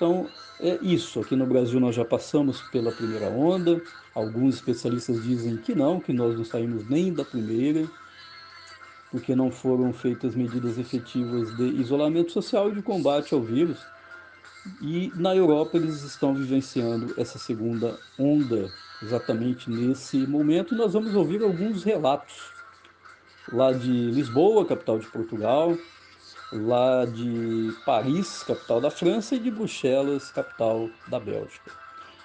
Então, 0.00 0.26
é 0.58 0.78
isso. 0.80 1.20
Aqui 1.20 1.36
no 1.36 1.44
Brasil 1.44 1.78
nós 1.78 1.94
já 1.94 2.06
passamos 2.06 2.62
pela 2.70 2.90
primeira 2.90 3.26
onda. 3.26 3.82
Alguns 4.14 4.54
especialistas 4.54 5.22
dizem 5.22 5.58
que 5.58 5.74
não, 5.74 6.00
que 6.00 6.10
nós 6.10 6.34
não 6.34 6.42
saímos 6.42 6.88
nem 6.88 7.12
da 7.12 7.22
primeira, 7.22 7.86
porque 9.10 9.36
não 9.36 9.50
foram 9.50 9.92
feitas 9.92 10.34
medidas 10.34 10.78
efetivas 10.78 11.54
de 11.54 11.64
isolamento 11.78 12.32
social 12.32 12.70
e 12.70 12.74
de 12.76 12.80
combate 12.80 13.34
ao 13.34 13.42
vírus. 13.42 13.78
E 14.80 15.12
na 15.16 15.36
Europa 15.36 15.76
eles 15.76 16.02
estão 16.02 16.34
vivenciando 16.34 17.12
essa 17.18 17.38
segunda 17.38 17.98
onda 18.18 18.72
exatamente 19.02 19.68
nesse 19.68 20.16
momento. 20.26 20.74
Nós 20.74 20.94
vamos 20.94 21.14
ouvir 21.14 21.42
alguns 21.42 21.84
relatos 21.84 22.54
lá 23.52 23.70
de 23.70 24.10
Lisboa, 24.10 24.64
capital 24.64 24.98
de 24.98 25.06
Portugal, 25.08 25.76
lá 26.52 27.04
de 27.04 27.72
Paris, 27.84 28.42
capital 28.42 28.80
da 28.80 28.90
França, 28.90 29.34
e 29.34 29.38
de 29.38 29.50
Bruxelas, 29.50 30.30
capital 30.30 30.90
da 31.08 31.20
Bélgica. 31.20 31.70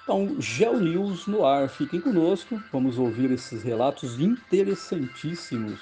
Então, 0.04 0.36
GeoNews 0.40 1.26
no 1.26 1.46
ar, 1.46 1.68
fiquem 1.68 2.00
conosco, 2.00 2.62
vamos 2.72 3.00
ouvir 3.00 3.32
esses 3.32 3.64
relatos 3.64 4.20
interessantíssimos 4.20 5.80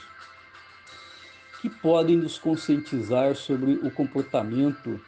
que 1.62 1.70
podem 1.70 2.18
nos 2.18 2.38
conscientizar 2.38 3.36
sobre 3.36 3.74
o 3.74 3.92
comportamento 3.92 5.00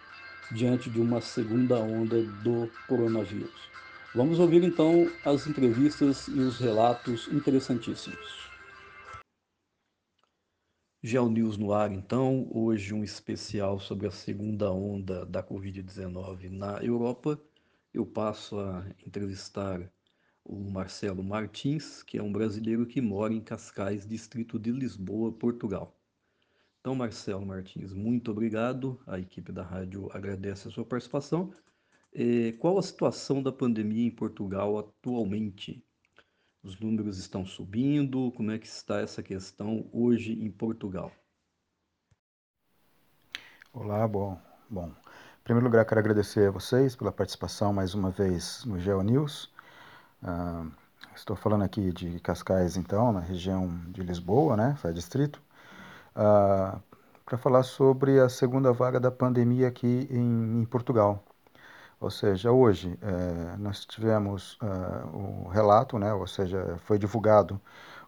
diante 0.51 0.89
de 0.89 0.99
uma 0.99 1.21
segunda 1.21 1.77
onda 1.77 2.21
do 2.43 2.69
coronavírus. 2.87 3.69
Vamos 4.13 4.39
ouvir 4.39 4.63
então 4.63 5.09
as 5.25 5.47
entrevistas 5.47 6.27
e 6.29 6.39
os 6.39 6.57
relatos 6.59 7.27
interessantíssimos. 7.31 8.44
GeoNews 11.05 11.55
no 11.55 11.71
ar, 11.71 11.91
então, 11.91 12.47
hoje 12.51 12.91
um 12.91 13.03
especial 13.03 13.79
sobre 13.79 14.07
a 14.07 14.11
segunda 14.11 14.71
onda 14.71 15.23
da 15.23 15.43
Covid-19 15.43 16.49
na 16.49 16.83
Europa. 16.83 17.39
Eu 17.93 18.07
passo 18.07 18.59
a 18.59 18.83
entrevistar 19.05 19.87
o 20.43 20.55
Marcelo 20.71 21.23
Martins, 21.23 22.01
que 22.01 22.17
é 22.17 22.23
um 22.23 22.31
brasileiro 22.31 22.87
que 22.87 23.01
mora 23.01 23.31
em 23.31 23.39
Cascais, 23.39 24.07
distrito 24.07 24.57
de 24.57 24.71
Lisboa, 24.71 25.31
Portugal. 25.31 25.95
Então, 26.81 26.95
Marcelo 26.95 27.45
Martins, 27.45 27.93
muito 27.93 28.31
obrigado. 28.31 28.99
A 29.05 29.19
equipe 29.19 29.51
da 29.51 29.61
rádio 29.61 30.09
agradece 30.11 30.67
a 30.67 30.71
sua 30.71 30.83
participação. 30.83 31.53
É, 32.15 32.53
qual 32.53 32.79
a 32.79 32.81
situação 32.81 33.43
da 33.43 33.51
pandemia 33.51 34.07
em 34.07 34.11
Portugal 34.11 34.79
atualmente? 34.79 35.85
Os 36.65 36.79
números 36.79 37.19
estão 37.19 37.45
subindo? 37.45 38.31
Como 38.31 38.49
é 38.49 38.57
que 38.57 38.65
está 38.65 38.99
essa 38.99 39.21
questão 39.21 39.87
hoje 39.93 40.33
em 40.33 40.49
Portugal? 40.49 41.11
Olá, 43.71 44.07
bom. 44.07 44.41
Bom, 44.67 44.87
em 44.87 45.43
primeiro 45.43 45.67
lugar, 45.67 45.85
quero 45.85 45.99
agradecer 45.99 46.47
a 46.47 46.51
vocês 46.51 46.95
pela 46.95 47.11
participação 47.11 47.71
mais 47.71 47.93
uma 47.93 48.09
vez 48.09 48.65
no 48.65 48.79
GeoNews. 48.79 49.53
Uh, 50.23 50.71
estou 51.15 51.35
falando 51.35 51.63
aqui 51.63 51.91
de 51.91 52.19
Cascais, 52.19 52.77
então, 52.77 53.13
na 53.13 53.19
região 53.19 53.69
de 53.89 54.01
Lisboa, 54.01 54.57
né, 54.57 54.75
faz 54.81 54.95
distrito, 54.95 55.39
uh, 56.15 56.81
para 57.23 57.37
falar 57.37 57.61
sobre 57.61 58.19
a 58.19 58.27
segunda 58.27 58.73
vaga 58.73 58.99
da 58.99 59.11
pandemia 59.11 59.67
aqui 59.67 60.07
em, 60.09 60.61
em 60.61 60.65
Portugal. 60.65 61.23
Ou 61.99 62.09
seja, 62.11 62.51
hoje 62.51 62.97
é, 63.01 63.57
nós 63.57 63.85
tivemos 63.85 64.57
uh, 64.61 65.45
o 65.45 65.47
relato, 65.49 65.97
né, 65.97 66.13
ou 66.13 66.27
seja, 66.27 66.77
foi 66.85 66.99
divulgado 66.99 67.59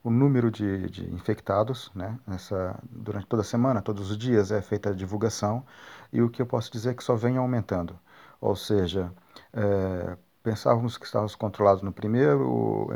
o 0.04 0.10
número 0.10 0.52
de, 0.52 0.90
de 0.90 1.14
infectados, 1.14 1.92
né, 1.96 2.18
nessa, 2.28 2.78
durante 2.90 3.28
toda 3.28 3.42
a 3.42 3.46
semana, 3.46 3.82
todos 3.82 4.12
os 4.12 4.18
dias 4.18 4.52
é 4.52 4.62
feita 4.62 4.90
a 4.90 4.94
divulgação, 4.94 5.66
e 6.12 6.22
o 6.22 6.30
que 6.30 6.42
eu 6.42 6.46
posso 6.46 6.72
dizer 6.72 6.92
é 6.92 6.94
que 6.94 7.04
só 7.04 7.16
vem 7.16 7.38
aumentando. 7.38 7.98
Ou 8.40 8.56
seja, 8.56 9.12
é, 9.54 10.18
pensávamos 10.44 10.98
que 10.98 11.06
estávamos 11.06 11.36
controlados 11.36 11.82
no 11.82 11.92
primeiro 11.92 12.90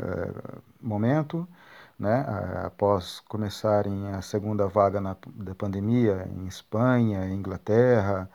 momento, 0.80 1.46
né, 1.98 2.24
após 2.64 3.20
começarem 3.20 4.08
a 4.12 4.22
segunda 4.22 4.66
vaga 4.66 5.00
na, 5.00 5.16
da 5.34 5.54
pandemia 5.54 6.28
em 6.34 6.46
Espanha, 6.46 7.28
Inglaterra, 7.28 8.28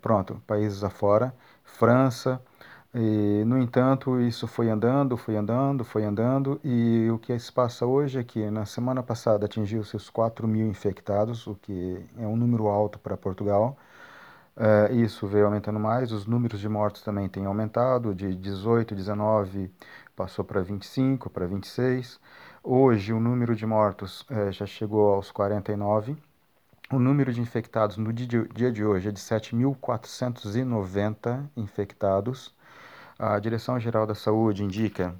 pronto, 0.00 0.42
países 0.46 0.84
afora, 0.84 1.34
França. 1.64 2.40
E, 2.94 3.42
no 3.46 3.58
entanto, 3.58 4.20
isso 4.20 4.46
foi 4.46 4.68
andando, 4.68 5.16
foi 5.16 5.36
andando, 5.36 5.84
foi 5.84 6.04
andando, 6.04 6.60
e 6.62 7.08
o 7.10 7.18
que 7.18 7.38
se 7.38 7.50
passa 7.50 7.86
hoje 7.86 8.18
é 8.18 8.24
que 8.24 8.50
na 8.50 8.66
semana 8.66 9.02
passada 9.02 9.46
atingiu 9.46 9.82
seus 9.82 10.10
4 10.10 10.46
mil 10.46 10.66
infectados, 10.68 11.46
o 11.46 11.54
que 11.54 12.04
é 12.18 12.26
um 12.26 12.36
número 12.36 12.68
alto 12.68 12.98
para 12.98 13.16
Portugal. 13.16 13.76
É, 14.56 14.92
isso 14.92 15.26
veio 15.26 15.46
aumentando 15.46 15.80
mais, 15.80 16.12
os 16.12 16.26
números 16.26 16.60
de 16.60 16.68
mortos 16.68 17.02
também 17.02 17.28
têm 17.28 17.46
aumentado, 17.46 18.14
de 18.14 18.34
18, 18.34 18.94
19 18.94 19.70
passou 20.14 20.44
para 20.44 20.60
25, 20.62 21.30
para 21.30 21.46
26. 21.46 22.20
Hoje 22.62 23.12
o 23.14 23.20
número 23.20 23.56
de 23.56 23.66
mortos 23.66 24.26
é, 24.30 24.52
já 24.52 24.66
chegou 24.66 25.14
aos 25.14 25.30
49 25.30 26.16
o 26.92 26.98
número 26.98 27.32
de 27.32 27.40
infectados 27.40 27.96
no 27.96 28.12
dia 28.12 28.70
de 28.70 28.84
hoje 28.84 29.08
é 29.08 29.12
de 29.12 29.18
7.490 29.18 31.48
infectados. 31.56 32.54
A 33.18 33.38
Direção-Geral 33.38 34.06
da 34.06 34.14
Saúde 34.14 34.62
indica 34.62 35.14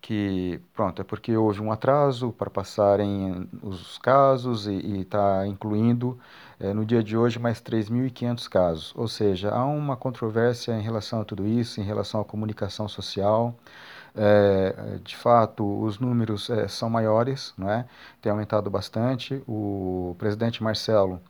que, 0.00 0.58
pronto, 0.72 1.02
é 1.02 1.04
porque 1.04 1.36
houve 1.36 1.60
um 1.60 1.70
atraso 1.70 2.32
para 2.32 2.48
passarem 2.48 3.46
os 3.62 3.98
casos 3.98 4.66
e 4.66 5.00
está 5.00 5.46
incluindo 5.46 6.18
é, 6.58 6.72
no 6.72 6.86
dia 6.86 7.02
de 7.02 7.16
hoje 7.16 7.38
mais 7.38 7.60
3.500 7.60 8.48
casos. 8.48 8.92
Ou 8.96 9.08
seja, 9.08 9.50
há 9.50 9.64
uma 9.64 9.96
controvérsia 9.96 10.72
em 10.72 10.82
relação 10.82 11.20
a 11.20 11.24
tudo 11.24 11.46
isso, 11.46 11.80
em 11.80 11.84
relação 11.84 12.20
à 12.20 12.24
comunicação 12.24 12.88
social. 12.88 13.54
É, 14.16 14.98
de 15.02 15.16
fato, 15.16 15.64
os 15.82 15.98
números 15.98 16.48
é, 16.50 16.68
são 16.68 16.88
maiores, 16.88 17.52
não 17.58 17.68
é? 17.70 17.86
tem 18.22 18.30
aumentado 18.30 18.70
bastante. 18.70 19.42
O 19.46 20.14
presidente 20.18 20.62
Marcelo 20.62 21.20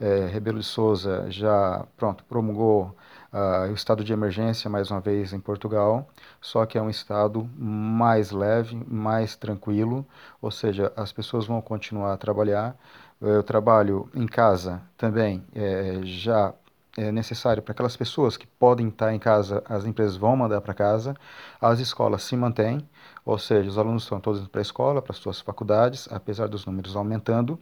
é, 0.00 0.26
Rebelo 0.26 0.60
de 0.60 0.64
Souza 0.64 1.26
já 1.30 1.84
pronto, 1.96 2.24
promulgou 2.24 2.94
uh, 3.32 3.70
o 3.70 3.74
estado 3.74 4.04
de 4.04 4.12
emergência 4.12 4.70
mais 4.70 4.90
uma 4.90 5.00
vez 5.00 5.32
em 5.32 5.40
Portugal, 5.40 6.08
só 6.40 6.64
que 6.66 6.78
é 6.78 6.82
um 6.82 6.90
estado 6.90 7.48
mais 7.58 8.30
leve, 8.30 8.76
mais 8.88 9.36
tranquilo, 9.36 10.06
ou 10.40 10.50
seja, 10.50 10.92
as 10.96 11.12
pessoas 11.12 11.46
vão 11.46 11.60
continuar 11.60 12.12
a 12.14 12.16
trabalhar. 12.16 12.76
Eu 13.20 13.42
trabalho 13.42 14.08
em 14.14 14.26
casa 14.26 14.80
também, 14.96 15.44
é, 15.54 16.00
já 16.04 16.54
é 16.98 17.12
necessário 17.12 17.62
para 17.62 17.72
aquelas 17.72 17.96
pessoas 17.96 18.36
que 18.36 18.46
podem 18.46 18.88
estar 18.88 19.12
em 19.14 19.18
casa, 19.18 19.62
as 19.68 19.84
empresas 19.84 20.16
vão 20.16 20.36
mandar 20.36 20.60
para 20.60 20.74
casa, 20.74 21.14
as 21.60 21.78
escolas 21.80 22.22
se 22.24 22.36
mantêm, 22.36 22.88
ou 23.24 23.38
seja, 23.38 23.68
os 23.68 23.78
alunos 23.78 24.02
estão 24.04 24.20
todos 24.20 24.40
indo 24.40 24.50
para 24.50 24.60
a 24.60 24.62
escola, 24.62 25.02
para 25.02 25.12
as 25.12 25.18
suas 25.18 25.40
faculdades, 25.40 26.08
apesar 26.10 26.48
dos 26.48 26.66
números 26.66 26.96
aumentando. 26.96 27.58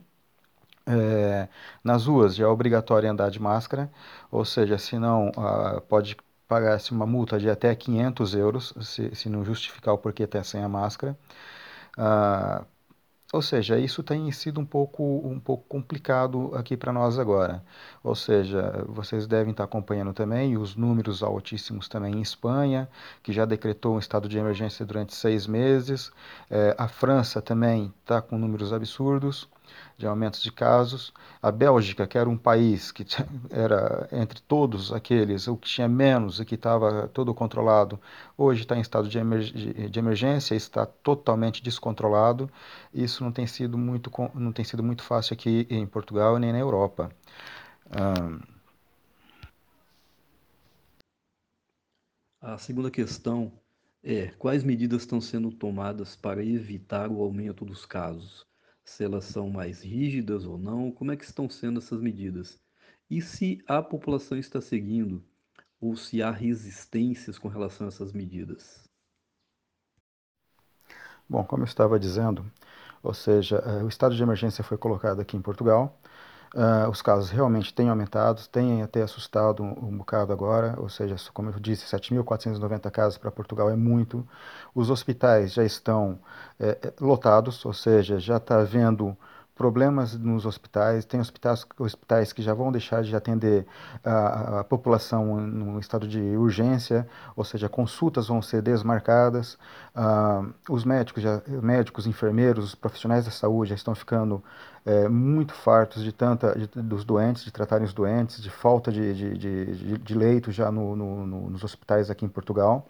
É, 0.89 1.49
nas 1.83 2.07
ruas 2.07 2.37
já 2.37 2.45
é 2.45 2.47
obrigatório 2.49 3.11
andar 3.11 3.31
de 3.31 3.41
máscara, 3.41 3.91
ou 4.31 4.45
seja, 4.45 4.79
se 4.79 4.99
não, 4.99 5.33
ah, 5.37 5.81
pode 5.89 6.17
pagar-se 6.47 6.93
uma 6.93 7.07
multa 7.07 7.39
de 7.41 7.51
até 7.51 7.75
500 7.75 8.35
euros, 8.35 8.73
se, 8.83 9.15
se 9.15 9.29
não 9.29 9.45
justificar 9.45 9.95
o 9.95 9.99
porquê 9.99 10.23
está 10.25 10.43
sem 10.45 10.63
a 10.63 10.69
máscara. 10.69 11.19
Ah, 11.99 12.65
ou 13.33 13.43
seja, 13.43 13.79
isso 13.79 14.03
tem 14.03 14.31
sido 14.31 14.61
um 14.61 14.65
pouco, 14.65 15.03
um 15.25 15.41
pouco 15.41 15.65
complicado 15.69 16.53
aqui 16.55 16.77
para 16.77 16.93
nós 16.93 17.19
agora. 17.19 17.63
Ou 18.03 18.15
seja, 18.15 18.85
vocês 18.89 19.27
devem 19.27 19.51
estar 19.51 19.65
acompanhando 19.65 20.13
também 20.13 20.57
os 20.57 20.77
números 20.77 21.23
altíssimos 21.23 21.89
também 21.89 22.15
em 22.15 22.23
Espanha, 22.23 22.89
que 23.23 23.33
já 23.33 23.45
decretou 23.45 23.97
um 23.97 23.99
estado 23.99 24.29
de 24.29 24.39
emergência 24.39 24.87
durante 24.87 25.15
seis 25.15 25.47
meses. 25.47 26.13
É, 26.49 26.75
a 26.79 26.87
França 26.87 27.43
também 27.43 27.93
está 28.03 28.23
com 28.23 28.39
números 28.39 28.73
absurdos 28.73 29.49
de 29.97 30.07
aumentos 30.07 30.43
de 30.43 30.53
casos. 30.53 31.13
A 31.43 31.51
Bélgica, 31.51 32.07
que 32.07 32.19
era 32.19 32.29
um 32.29 32.37
país 32.37 32.93
que 32.93 33.05
era 33.51 34.09
entre 34.13 34.41
todos 34.41 34.93
aqueles 34.93 35.49
o 35.49 35.57
que 35.57 35.69
tinha 35.69 35.89
menos 35.89 36.41
e 36.41 36.45
que 36.45 36.55
estava 36.55 37.09
todo 37.09 37.35
controlado, 37.35 38.01
hoje 38.37 38.63
está 38.63 38.77
em 38.77 38.81
estado 38.81 39.09
de, 39.09 39.89
de 39.89 39.99
emergência, 39.99 40.55
está 40.55 40.87
totalmente 40.87 41.63
descontrolado. 41.63 42.51
Isso 42.93 43.25
não 43.25 43.33
tem 43.33 43.47
sido 43.47 43.79
muito, 43.79 44.11
não 44.35 44.53
tem 44.53 44.65
sido 44.65 44.83
muito 44.83 45.03
fácil 45.03 45.35
aqui 45.35 45.67
em 45.71 45.87
Portugal 45.87 46.39
nem 46.39 46.53
na 46.53 46.59
Europa. 46.59 47.11
A 52.41 52.59
segunda 52.59 52.91
questão 52.91 53.53
é: 54.03 54.29
quais 54.39 54.63
medidas 54.63 55.03
estão 55.03 55.21
sendo 55.21 55.51
tomadas 55.51 56.15
para 56.17 56.45
evitar 56.45 57.11
o 57.11 57.21
aumento 57.23 57.65
dos 57.65 57.85
casos? 57.85 58.46
Se 58.87 59.05
elas 59.05 59.25
são 59.27 59.51
mais 59.51 59.83
rígidas 59.83 60.47
ou 60.47 60.57
não, 60.57 60.91
como 60.93 61.13
é 61.13 61.17
que 61.17 61.25
estão 61.25 61.51
sendo 61.51 61.79
essas 61.81 62.01
medidas? 62.01 62.59
E 63.11 63.21
se 63.21 63.63
a 63.67 63.83
população 63.83 64.39
está 64.39 64.61
seguindo 64.61 65.23
ou 65.81 65.97
se 65.97 66.23
há 66.23 66.31
resistências 66.31 67.39
com 67.39 67.49
relação 67.49 67.87
a 67.87 67.89
essas 67.89 68.13
medidas? 68.13 68.89
Bom, 71.29 71.45
como 71.45 71.65
eu 71.65 71.67
estava 71.67 71.99
dizendo, 71.99 72.51
ou 73.03 73.13
seja, 73.13 73.57
eh, 73.59 73.83
o 73.83 73.89
estado 73.89 74.15
de 74.15 74.23
emergência 74.23 74.63
foi 74.65 74.79
colocado 74.79 75.21
aqui 75.21 75.37
em 75.37 75.43
Portugal 75.43 75.99
Uh, 76.55 76.89
os 76.89 77.03
casos 77.03 77.31
realmente 77.31 77.75
têm 77.75 77.89
aumentado, 77.89 78.47
têm 78.49 78.83
até 78.83 79.03
assustado 79.03 79.63
um, 79.63 79.89
um 79.89 79.99
bocado 79.99 80.33
agora, 80.33 80.75
ou 80.79 80.89
seja, 80.89 81.17
como 81.33 81.51
eu 81.51 81.61
disse, 81.61 81.85
7.490 81.87 82.91
casos 82.91 83.19
para 83.19 83.31
Portugal 83.31 83.69
é 83.69 83.77
muito. 83.77 84.27
Os 84.75 84.89
hospitais 84.91 85.53
já 85.53 85.65
estão 85.65 86.19
é, 86.59 86.93
lotados, 87.01 87.65
ou 87.65 87.73
seja, 87.75 88.19
já 88.19 88.39
está 88.39 88.61
havendo 88.61 89.17
problemas 89.57 90.17
nos 90.19 90.45
hospitais, 90.45 91.07
tem 91.07 91.19
hospitais, 91.19 91.67
hospitais 91.79 92.33
que 92.33 92.43
já 92.43 92.53
vão 92.53 92.71
deixar 92.71 93.03
de 93.03 93.17
atender 93.17 93.67
a, 94.05 94.61
a 94.61 94.65
população 94.65 95.41
no 95.41 95.81
estado 95.81 96.07
de 96.07 96.21
urgência, 96.37 97.09
ou 97.35 97.43
seja, 97.43 97.69
consultas 97.69 98.29
vão 98.29 98.43
ser 98.43 98.61
desmarcadas, 98.61 99.55
uh, 99.97 100.53
os 100.69 100.85
médicos, 100.85 101.23
já, 101.23 101.41
médicos, 101.63 102.07
enfermeiros, 102.07 102.67
os 102.67 102.75
profissionais 102.75 103.25
da 103.25 103.31
saúde 103.31 103.71
já 103.71 103.75
estão 103.77 103.95
ficando 103.95 104.45
é, 104.85 105.09
muito 105.09 105.55
fartos 105.55 106.05
de 106.05 106.13
tanta 106.13 106.55
de, 106.57 106.67
dos 106.83 107.05
doentes, 107.05 107.43
de 107.43 107.51
tratarem 107.51 107.87
os 107.87 107.95
doentes, 107.95 108.43
de 108.43 108.51
falta 108.51 108.93
de, 108.93 109.15
de, 109.15 109.39
de, 109.39 109.99
de 109.99 110.15
leito 110.15 110.53
já 110.53 110.71
no, 110.71 110.95
no, 110.95 111.27
no, 111.27 111.51
nos 111.51 111.65
hospitais 111.65 112.11
aqui 112.11 112.25
em 112.27 112.29
Portugal. 112.29 112.87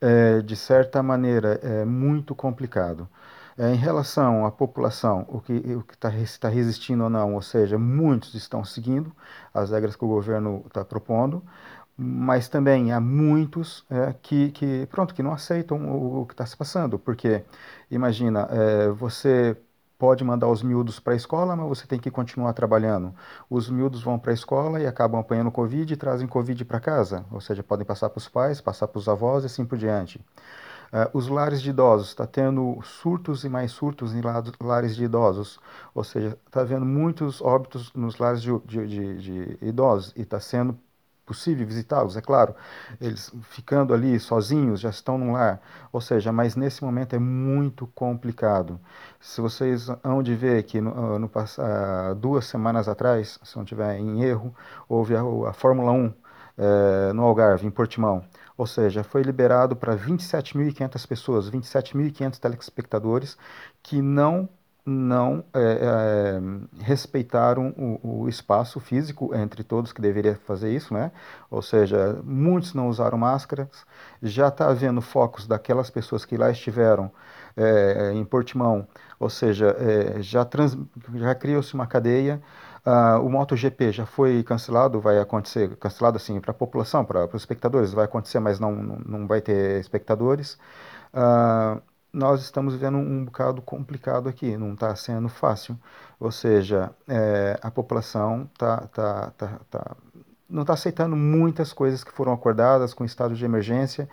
É, 0.00 0.42
de 0.42 0.56
certa 0.56 1.02
maneira, 1.02 1.58
é 1.62 1.84
muito 1.84 2.34
complicado. 2.34 3.08
É, 3.56 3.72
em 3.72 3.76
relação 3.76 4.44
à 4.44 4.50
população, 4.50 5.24
o 5.28 5.40
que 5.40 5.52
está 5.92 6.10
tá 6.40 6.48
resistindo 6.48 7.04
ou 7.04 7.10
não, 7.10 7.34
ou 7.34 7.42
seja, 7.42 7.78
muitos 7.78 8.34
estão 8.34 8.64
seguindo 8.64 9.14
as 9.52 9.70
regras 9.70 9.94
que 9.94 10.04
o 10.04 10.08
governo 10.08 10.64
está 10.66 10.84
propondo, 10.84 11.40
mas 11.96 12.48
também 12.48 12.92
há 12.92 13.00
muitos 13.00 13.84
é, 13.90 14.12
que, 14.22 14.50
que, 14.52 14.86
pronto, 14.90 15.14
que 15.14 15.22
não 15.22 15.32
aceitam 15.32 15.78
o, 15.88 16.22
o 16.22 16.26
que 16.26 16.34
está 16.34 16.44
se 16.46 16.56
passando, 16.56 16.98
porque 16.98 17.44
imagina, 17.90 18.48
é, 18.50 18.88
você 18.90 19.56
pode 19.98 20.24
mandar 20.24 20.48
os 20.48 20.62
miúdos 20.62 20.98
para 20.98 21.12
a 21.12 21.16
escola, 21.16 21.54
mas 21.56 21.68
você 21.68 21.86
tem 21.86 21.98
que 22.00 22.10
continuar 22.10 22.52
trabalhando. 22.52 23.14
Os 23.48 23.70
miúdos 23.70 24.02
vão 24.02 24.18
para 24.18 24.32
a 24.32 24.34
escola 24.34 24.80
e 24.80 24.86
acabam 24.86 25.20
apanhando 25.20 25.50
Covid 25.52 25.92
e 25.94 25.96
trazem 25.96 26.26
Covid 26.26 26.64
para 26.64 26.80
casa, 26.80 27.24
ou 27.30 27.40
seja, 27.40 27.62
podem 27.62 27.86
passar 27.86 28.10
para 28.10 28.18
os 28.18 28.28
pais, 28.28 28.60
passar 28.60 28.88
para 28.88 28.98
os 28.98 29.08
avós 29.08 29.44
e 29.44 29.46
assim 29.46 29.64
por 29.64 29.78
diante. 29.78 30.20
Uh, 30.94 31.10
os 31.12 31.26
lares 31.26 31.60
de 31.60 31.70
idosos, 31.70 32.10
está 32.10 32.24
tendo 32.24 32.80
surtos 32.84 33.42
e 33.42 33.48
mais 33.48 33.72
surtos 33.72 34.14
em 34.14 34.20
lares 34.60 34.94
de 34.94 35.02
idosos, 35.04 35.58
ou 35.92 36.04
seja, 36.04 36.38
está 36.46 36.60
havendo 36.60 36.86
muitos 36.86 37.42
óbitos 37.42 37.92
nos 37.94 38.18
lares 38.18 38.40
de, 38.40 38.56
de, 38.60 38.86
de, 38.86 39.16
de 39.56 39.58
idosos 39.60 40.12
e 40.14 40.22
está 40.22 40.38
sendo 40.38 40.78
possível 41.26 41.66
visitá-los, 41.66 42.16
é 42.16 42.20
claro, 42.20 42.54
eles 43.00 43.32
ficando 43.42 43.94
ali 43.94 44.18
sozinhos, 44.20 44.80
já 44.80 44.90
estão 44.90 45.18
no 45.18 45.32
lar, 45.32 45.60
ou 45.92 46.00
seja, 46.00 46.30
mas 46.32 46.54
nesse 46.54 46.84
momento 46.84 47.14
é 47.16 47.18
muito 47.18 47.86
complicado. 47.88 48.78
Se 49.20 49.40
vocês 49.40 49.88
hão 50.02 50.22
de 50.22 50.34
ver 50.34 50.62
que 50.64 50.80
no, 50.80 50.90
ah, 50.90 51.18
no, 51.18 51.26
uh, 51.26 52.14
duas 52.14 52.46
semanas 52.46 52.88
atrás, 52.88 53.38
se 53.42 53.56
não 53.56 53.64
tiver 53.64 53.98
em 53.98 54.22
erro, 54.22 54.54
houve 54.88 55.16
a, 55.16 55.22
a 55.48 55.52
Fórmula 55.52 55.92
1 55.92 56.06
uh, 56.06 56.14
eh, 56.58 57.12
no 57.14 57.22
Algarve, 57.24 57.66
em 57.66 57.70
Portimão, 57.70 58.22
ou 58.56 58.66
seja, 58.66 59.02
foi 59.02 59.22
liberado 59.22 59.76
para 59.76 59.96
27.500 59.96 61.06
pessoas, 61.06 61.50
27.500 61.50 62.38
telespectadores 62.38 63.36
que 63.82 64.00
não 64.00 64.48
não 64.86 65.42
é, 65.54 65.60
é, 65.60 66.84
respeitaram 66.84 67.68
o, 67.70 68.24
o, 68.24 68.28
espaço 68.28 68.78
físico 68.78 69.34
entre 69.34 69.64
todos 69.64 69.92
que 69.94 70.00
deveria 70.00 70.34
fazer 70.34 70.74
isso, 70.74 70.92
né? 70.92 71.10
Ou 71.50 71.62
seja, 71.62 72.20
muitos 72.22 72.74
não 72.74 72.88
usaram 72.88 73.16
máscaras. 73.16 73.68
Já 74.22 74.48
está 74.48 74.68
havendo 74.68 75.00
focos 75.00 75.46
daquelas 75.46 75.88
pessoas 75.88 76.26
que 76.26 76.36
lá 76.36 76.50
estiveram 76.50 77.10
é, 77.56 78.12
em 78.12 78.24
Portimão, 78.24 78.86
ou 79.18 79.30
seja, 79.30 79.74
é, 79.78 80.20
já, 80.20 80.46
já 81.14 81.34
criou-se 81.34 81.72
uma 81.72 81.86
cadeia. 81.86 82.42
Uh, 82.86 83.18
o 83.24 83.30
MotoGP 83.30 83.92
já 83.92 84.04
foi 84.04 84.42
cancelado, 84.42 85.00
vai 85.00 85.18
acontecer, 85.18 85.74
cancelado 85.76 86.18
assim 86.18 86.38
para 86.38 86.50
a 86.50 86.54
população, 86.54 87.02
para 87.04 87.24
os 87.26 87.42
espectadores, 87.42 87.92
vai 87.94 88.04
acontecer, 88.04 88.40
mas 88.40 88.60
não, 88.60 88.74
não 88.74 89.26
vai 89.26 89.40
ter 89.40 89.80
espectadores. 89.80 90.58
Uh, 91.14 91.80
nós 92.12 92.42
estamos 92.42 92.74
vivendo 92.74 92.98
um 92.98 93.24
bocado 93.24 93.62
complicado 93.62 94.28
aqui, 94.28 94.56
não 94.56 94.74
está 94.74 94.94
sendo 94.94 95.28
fácil. 95.28 95.78
Ou 96.20 96.30
seja, 96.30 96.90
é, 97.08 97.58
a 97.60 97.70
população 97.70 98.48
tá, 98.56 98.86
tá, 98.86 99.32
tá, 99.36 99.60
tá 99.70 99.96
não 100.48 100.62
está 100.62 100.74
aceitando 100.74 101.16
muitas 101.16 101.72
coisas 101.72 102.04
que 102.04 102.12
foram 102.12 102.32
acordadas 102.32 102.94
com 102.94 103.04
estado 103.04 103.34
de 103.34 103.44
emergência. 103.44 104.08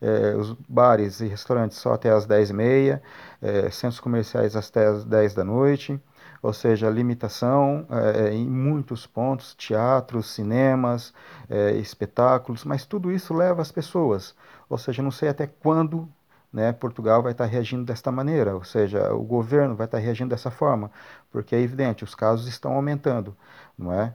É, 0.00 0.34
os 0.36 0.52
bares 0.68 1.20
e 1.20 1.26
restaurantes 1.26 1.78
só 1.78 1.94
até 1.94 2.10
as 2.10 2.26
10h30, 2.26 3.00
é, 3.40 3.70
centros 3.70 4.00
comerciais 4.00 4.54
até 4.54 4.86
as 4.86 5.04
10 5.04 5.34
da 5.34 5.44
noite 5.44 5.98
ou 6.42 6.52
seja, 6.52 6.88
limitação 6.90 7.86
é, 7.90 8.32
em 8.32 8.46
muitos 8.48 9.06
pontos, 9.06 9.54
teatros, 9.54 10.26
cinemas, 10.34 11.12
é, 11.48 11.72
espetáculos, 11.72 12.64
mas 12.64 12.84
tudo 12.86 13.12
isso 13.12 13.34
leva 13.34 13.62
as 13.62 13.72
pessoas, 13.72 14.34
ou 14.68 14.78
seja, 14.78 15.02
não 15.02 15.10
sei 15.10 15.28
até 15.28 15.46
quando 15.46 16.08
né, 16.52 16.72
Portugal 16.72 17.22
vai 17.22 17.32
estar 17.32 17.44
reagindo 17.46 17.84
desta 17.84 18.10
maneira, 18.10 18.54
ou 18.54 18.64
seja, 18.64 19.12
o 19.12 19.22
governo 19.22 19.74
vai 19.76 19.86
estar 19.86 19.98
reagindo 19.98 20.30
dessa 20.30 20.50
forma, 20.50 20.90
porque 21.30 21.54
é 21.54 21.60
evidente, 21.60 22.04
os 22.04 22.14
casos 22.14 22.46
estão 22.46 22.72
aumentando, 22.74 23.36
não 23.76 23.92
é? 23.92 24.14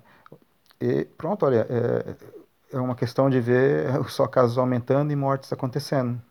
E 0.80 1.06
pronto, 1.06 1.46
olha, 1.46 1.68
é, 1.70 2.16
é 2.78 2.80
uma 2.80 2.96
questão 2.96 3.30
de 3.30 3.40
ver 3.40 3.88
só 4.10 4.28
casos 4.28 4.58
aumentando 4.58 5.12
e 5.12 5.16
mortes 5.16 5.52
acontecendo. 5.54 6.22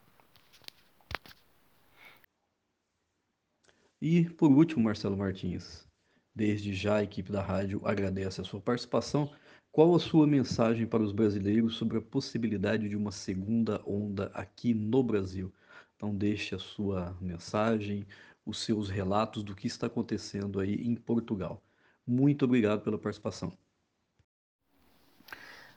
E 4.01 4.25
por 4.31 4.51
último, 4.51 4.85
Marcelo 4.85 5.17
Martins, 5.17 5.87
desde 6.35 6.73
já 6.73 6.97
a 6.97 7.03
equipe 7.03 7.31
da 7.31 7.43
rádio 7.43 7.83
agradece 7.85 8.41
a 8.41 8.45
sua 8.45 8.61
participação 8.61 9.31
Qual 9.73 9.95
a 9.95 10.01
sua 10.01 10.27
mensagem 10.27 10.85
para 10.85 11.03
os 11.03 11.13
brasileiros 11.13 11.77
sobre 11.77 11.99
a 11.99 12.03
possibilidade 12.03 12.89
de 12.89 12.97
uma 12.97 13.13
segunda 13.13 13.81
onda 13.87 14.31
aqui 14.35 14.75
no 14.75 15.01
Brasil? 15.01 15.53
Então, 15.95 16.13
deixe 16.13 16.57
a 16.57 16.59
sua 16.59 17.17
mensagem, 17.21 18.05
os 18.45 18.65
seus 18.65 18.89
relatos 18.89 19.45
do 19.45 19.55
que 19.55 19.69
está 19.69 19.87
acontecendo 19.87 20.59
aí 20.59 20.75
em 20.75 20.97
Portugal. 20.97 21.63
Muito 22.05 22.45
obrigado 22.45 22.81
pela 22.81 22.99
participação. 22.99 23.53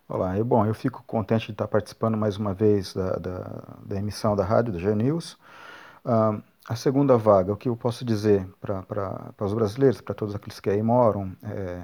Olá, 0.07 0.37
eu, 0.37 0.45
bom, 0.45 0.65
eu 0.65 0.73
fico 0.73 1.03
contente 1.03 1.47
de 1.47 1.51
estar 1.51 1.67
participando 1.67 2.17
mais 2.17 2.37
uma 2.37 2.53
vez 2.53 2.95
da, 2.95 3.11
da, 3.17 3.77
da 3.85 3.95
emissão 3.95 4.35
da 4.35 4.43
rádio, 4.43 4.73
da 4.73 4.79
G-News. 4.79 5.37
Uh, 6.03 6.41
a 6.67 6.75
segunda 6.75 7.17
vaga, 7.17 7.51
o 7.51 7.57
que 7.57 7.67
eu 7.67 7.75
posso 7.75 8.05
dizer 8.05 8.47
para 8.59 9.33
os 9.41 9.53
brasileiros, 9.53 10.01
para 10.01 10.15
todos 10.15 10.33
aqueles 10.33 10.59
que 10.59 10.69
aí 10.69 10.81
moram, 10.81 11.35
é, 11.43 11.83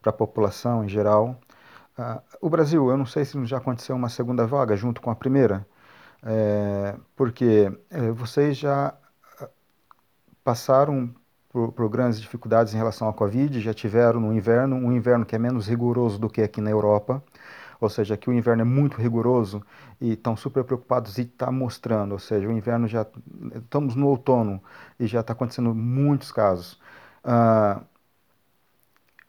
para 0.00 0.10
a 0.10 0.12
população 0.12 0.84
em 0.84 0.88
geral. 0.88 1.38
Uh, 1.98 2.20
o 2.40 2.50
Brasil, 2.50 2.90
eu 2.90 2.96
não 2.96 3.06
sei 3.06 3.24
se 3.24 3.42
já 3.46 3.58
aconteceu 3.58 3.94
uma 3.94 4.08
segunda 4.08 4.46
vaga 4.46 4.76
junto 4.76 5.00
com 5.00 5.10
a 5.10 5.14
primeira, 5.14 5.66
é, 6.22 6.94
porque 7.16 7.72
é, 7.90 8.10
vocês 8.10 8.56
já 8.56 8.94
passaram 10.44 11.14
por, 11.48 11.72
por, 11.72 11.88
grandes 11.88 12.20
dificuldades 12.20 12.74
em 12.74 12.76
relação 12.76 13.08
à 13.08 13.12
Covid, 13.12 13.60
já 13.60 13.74
tiveram 13.74 14.20
no 14.20 14.32
inverno, 14.32 14.76
um 14.76 14.92
inverno 14.92 15.24
que 15.24 15.36
é 15.36 15.38
menos 15.38 15.68
rigoroso 15.68 16.18
do 16.18 16.28
que 16.28 16.42
aqui 16.42 16.60
na 16.60 16.70
Europa, 16.70 17.22
ou 17.84 17.90
seja, 17.90 18.14
aqui 18.14 18.30
o 18.30 18.32
inverno 18.32 18.62
é 18.62 18.64
muito 18.64 18.96
rigoroso 19.00 19.62
e 20.00 20.12
estão 20.12 20.36
super 20.36 20.64
preocupados 20.64 21.18
e 21.18 21.22
está 21.22 21.50
mostrando, 21.50 22.12
ou 22.12 22.18
seja, 22.18 22.48
o 22.48 22.52
inverno 22.52 22.86
já, 22.88 23.06
estamos 23.54 23.94
no 23.94 24.06
outono 24.08 24.62
e 24.98 25.06
já 25.06 25.20
está 25.20 25.32
acontecendo 25.32 25.74
muitos 25.74 26.32
casos. 26.32 26.80
Ah, 27.24 27.82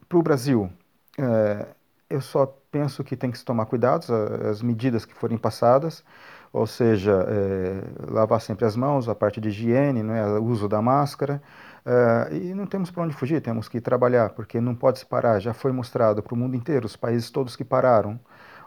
Para 0.08 0.18
o 0.18 0.24
Brasil, 0.24 0.72
é, 1.18 1.68
eu 2.10 2.22
só 2.22 2.46
penso 2.72 3.04
que 3.04 3.16
tem 3.16 3.32
que 3.32 3.38
se 3.38 3.46
tomar 3.46 3.66
cuidado, 3.66 4.06
as 4.50 4.62
medidas 4.62 5.06
que 5.06 5.14
forem 5.14 5.38
passadas, 5.38 6.04
ou 6.52 6.68
seja, 6.68 7.26
é, 7.28 8.12
lavar 8.12 8.40
sempre 8.42 8.66
as 8.66 8.76
mãos, 8.76 9.10
a 9.10 9.16
parte 9.16 9.42
de 9.42 9.50
higiene, 9.50 10.04
né, 10.04 10.26
o 10.38 10.44
uso 10.44 10.68
da 10.70 10.82
máscara, 10.82 11.42
é, 11.86 12.36
e 12.36 12.54
não 12.54 12.66
temos 12.68 12.92
para 12.92 13.04
onde 13.04 13.16
fugir, 13.16 13.42
temos 13.42 13.68
que 13.68 13.82
trabalhar, 13.82 14.30
porque 14.32 14.62
não 14.62 14.76
pode 14.76 15.00
se 15.00 15.06
parar, 15.06 15.40
já 15.40 15.54
foi 15.54 15.72
mostrado 15.72 16.22
para 16.22 16.34
o 16.34 16.38
mundo 16.38 16.56
inteiro, 16.56 16.86
os 16.86 16.96
países 16.96 17.30
todos 17.32 17.56
que 17.56 17.64
pararam, 17.64 18.20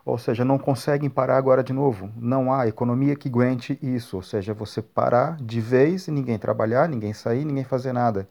ou 0.06 0.18
seja, 0.18 0.44
não 0.44 0.58
conseguem 0.58 1.10
parar 1.10 1.36
agora 1.36 1.64
de 1.64 1.74
novo, 1.74 2.10
não 2.16 2.52
há 2.54 2.68
economia 2.68 3.16
que 3.16 3.28
aguente 3.28 3.78
isso, 3.82 4.16
ou 4.16 4.22
seja, 4.22 4.54
você 4.54 4.80
parar 4.80 5.36
de 5.38 5.60
vez 5.60 6.08
e 6.08 6.12
ninguém 6.12 6.38
trabalhar, 6.38 6.88
ninguém 6.88 7.12
sair, 7.12 7.44
ninguém 7.44 7.64
fazer 7.64 7.92
nada. 7.92 8.28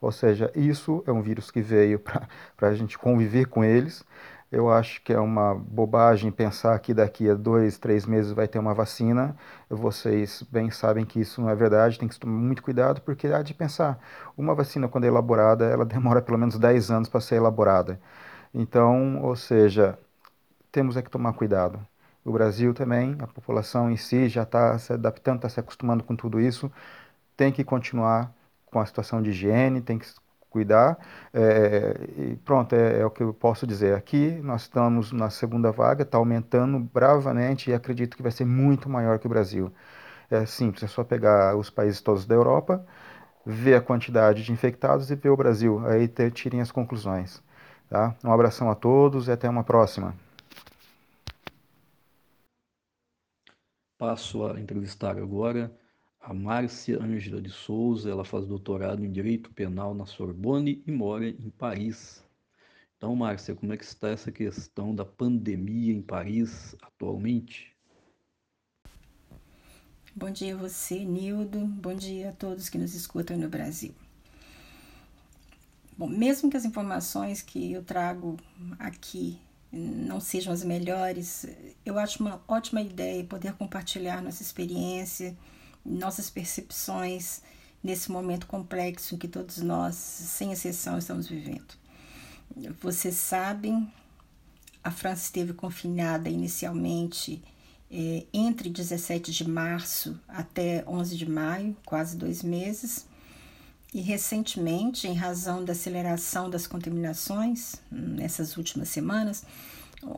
Ou 0.00 0.12
seja, 0.12 0.50
isso 0.54 1.02
é 1.06 1.12
um 1.12 1.22
vírus 1.22 1.50
que 1.50 1.62
veio 1.62 2.00
para 2.00 2.68
a 2.68 2.74
gente 2.74 2.98
conviver 2.98 3.46
com 3.46 3.64
eles, 3.64 4.04
eu 4.50 4.70
acho 4.70 5.02
que 5.02 5.12
é 5.12 5.18
uma 5.18 5.54
bobagem 5.54 6.30
pensar 6.30 6.78
que 6.78 6.92
daqui 6.92 7.28
a 7.30 7.34
dois, 7.34 7.78
três 7.78 8.04
meses 8.04 8.32
vai 8.32 8.46
ter 8.46 8.58
uma 8.58 8.74
vacina. 8.74 9.34
Vocês 9.68 10.42
bem 10.50 10.70
sabem 10.70 11.06
que 11.06 11.20
isso 11.20 11.40
não 11.40 11.48
é 11.48 11.54
verdade, 11.54 11.98
tem 11.98 12.06
que 12.08 12.18
tomar 12.18 12.34
muito 12.38 12.62
cuidado, 12.62 13.00
porque 13.00 13.28
há 13.28 13.42
de 13.42 13.54
pensar, 13.54 13.98
uma 14.36 14.54
vacina, 14.54 14.88
quando 14.88 15.04
é 15.04 15.06
elaborada, 15.08 15.64
ela 15.64 15.84
demora 15.86 16.20
pelo 16.20 16.36
menos 16.38 16.58
10 16.58 16.90
anos 16.90 17.08
para 17.08 17.20
ser 17.20 17.36
elaborada. 17.36 17.98
Então, 18.54 19.22
ou 19.22 19.36
seja, 19.36 19.98
temos 20.72 20.96
é 20.96 21.02
que 21.02 21.10
tomar 21.10 21.34
cuidado. 21.34 21.86
O 22.24 22.32
Brasil 22.32 22.72
também, 22.74 23.16
a 23.20 23.26
população 23.26 23.90
em 23.90 23.96
si 23.96 24.28
já 24.28 24.42
está 24.44 24.78
se 24.78 24.92
adaptando, 24.92 25.36
está 25.36 25.48
se 25.48 25.60
acostumando 25.60 26.04
com 26.04 26.16
tudo 26.16 26.40
isso, 26.40 26.70
tem 27.36 27.52
que 27.52 27.64
continuar 27.64 28.32
com 28.66 28.80
a 28.80 28.86
situação 28.86 29.22
de 29.22 29.30
higiene, 29.30 29.80
tem 29.80 29.98
que 29.98 30.06
cuidar. 30.50 30.98
É, 31.32 31.94
e 32.16 32.36
pronto, 32.44 32.74
é, 32.74 33.00
é, 33.00 33.06
o 33.06 33.10
que 33.10 33.22
eu 33.22 33.34
posso 33.34 33.66
dizer. 33.66 33.94
Aqui 33.96 34.40
nós 34.42 34.62
estamos 34.62 35.12
na 35.12 35.30
segunda 35.30 35.72
vaga, 35.72 36.02
está 36.02 36.18
aumentando 36.18 36.78
bravamente 36.78 37.70
e 37.70 37.74
acredito 37.74 38.16
que 38.16 38.22
vai 38.22 38.32
ser 38.32 38.44
muito 38.44 38.88
maior 38.88 39.18
que 39.18 39.26
o 39.26 39.30
Brasil. 39.30 39.72
É 40.30 40.46
simples, 40.46 40.82
é 40.84 40.86
só 40.86 41.04
pegar 41.04 41.56
os 41.56 41.70
países 41.70 42.00
todos 42.00 42.26
da 42.26 42.34
Europa, 42.34 42.84
ver 43.44 43.74
a 43.74 43.80
quantidade 43.82 44.44
de 44.44 44.52
infectados 44.52 45.10
e 45.10 45.16
ver 45.16 45.30
o 45.30 45.36
Brasil. 45.36 45.82
Aí 45.86 46.08
tirem 46.30 46.60
as 46.60 46.72
conclusões. 46.72 47.42
Tá? 47.90 48.14
Um 48.24 48.32
abração 48.32 48.70
a 48.70 48.74
todos 48.74 49.28
e 49.28 49.32
até 49.32 49.48
uma 49.48 49.64
próxima. 49.64 50.14
Passo 54.02 54.44
a 54.44 54.58
entrevistar 54.58 55.16
agora 55.16 55.72
a 56.20 56.34
Márcia 56.34 57.00
Ângela 57.00 57.40
de 57.40 57.50
Souza, 57.50 58.10
ela 58.10 58.24
faz 58.24 58.44
doutorado 58.44 59.04
em 59.04 59.12
Direito 59.12 59.48
Penal 59.52 59.94
na 59.94 60.06
Sorbonne 60.06 60.82
e 60.84 60.90
mora 60.90 61.28
em 61.28 61.50
Paris. 61.50 62.20
Então, 62.96 63.14
Márcia, 63.14 63.54
como 63.54 63.72
é 63.72 63.76
que 63.76 63.84
está 63.84 64.08
essa 64.08 64.32
questão 64.32 64.92
da 64.92 65.04
pandemia 65.04 65.92
em 65.94 66.02
Paris 66.02 66.74
atualmente? 66.82 67.76
Bom 70.16 70.32
dia 70.32 70.56
a 70.56 70.58
você, 70.58 71.04
Nildo. 71.04 71.64
Bom 71.64 71.94
dia 71.94 72.30
a 72.30 72.32
todos 72.32 72.68
que 72.68 72.78
nos 72.78 72.96
escutam 72.96 73.38
no 73.38 73.48
Brasil. 73.48 73.94
Bom, 75.96 76.08
mesmo 76.08 76.50
que 76.50 76.56
as 76.56 76.64
informações 76.64 77.40
que 77.40 77.70
eu 77.70 77.84
trago 77.84 78.36
aqui 78.80 79.38
não 79.72 80.20
sejam 80.20 80.52
as 80.52 80.62
melhores, 80.62 81.46
eu 81.84 81.98
acho 81.98 82.22
uma 82.22 82.42
ótima 82.46 82.82
ideia 82.82 83.24
poder 83.24 83.54
compartilhar 83.54 84.22
nossa 84.22 84.42
experiência, 84.42 85.36
nossas 85.84 86.28
percepções 86.28 87.40
nesse 87.82 88.10
momento 88.10 88.46
complexo 88.46 89.16
que 89.16 89.26
todos 89.26 89.58
nós, 89.58 89.94
sem 89.94 90.52
exceção, 90.52 90.98
estamos 90.98 91.26
vivendo. 91.26 91.74
Vocês 92.80 93.14
sabem, 93.14 93.90
a 94.84 94.90
França 94.90 95.24
esteve 95.24 95.54
confinada 95.54 96.28
inicialmente 96.28 97.42
é, 97.90 98.26
entre 98.32 98.68
17 98.68 99.32
de 99.32 99.48
março 99.48 100.20
até 100.28 100.84
11 100.86 101.16
de 101.16 101.28
maio, 101.28 101.76
quase 101.84 102.16
dois 102.16 102.42
meses. 102.42 103.06
E 103.94 104.00
recentemente, 104.00 105.06
em 105.06 105.14
razão 105.14 105.64
da 105.64 105.72
aceleração 105.72 106.48
das 106.48 106.66
contaminações 106.66 107.74
nessas 107.90 108.56
últimas 108.56 108.88
semanas, 108.88 109.44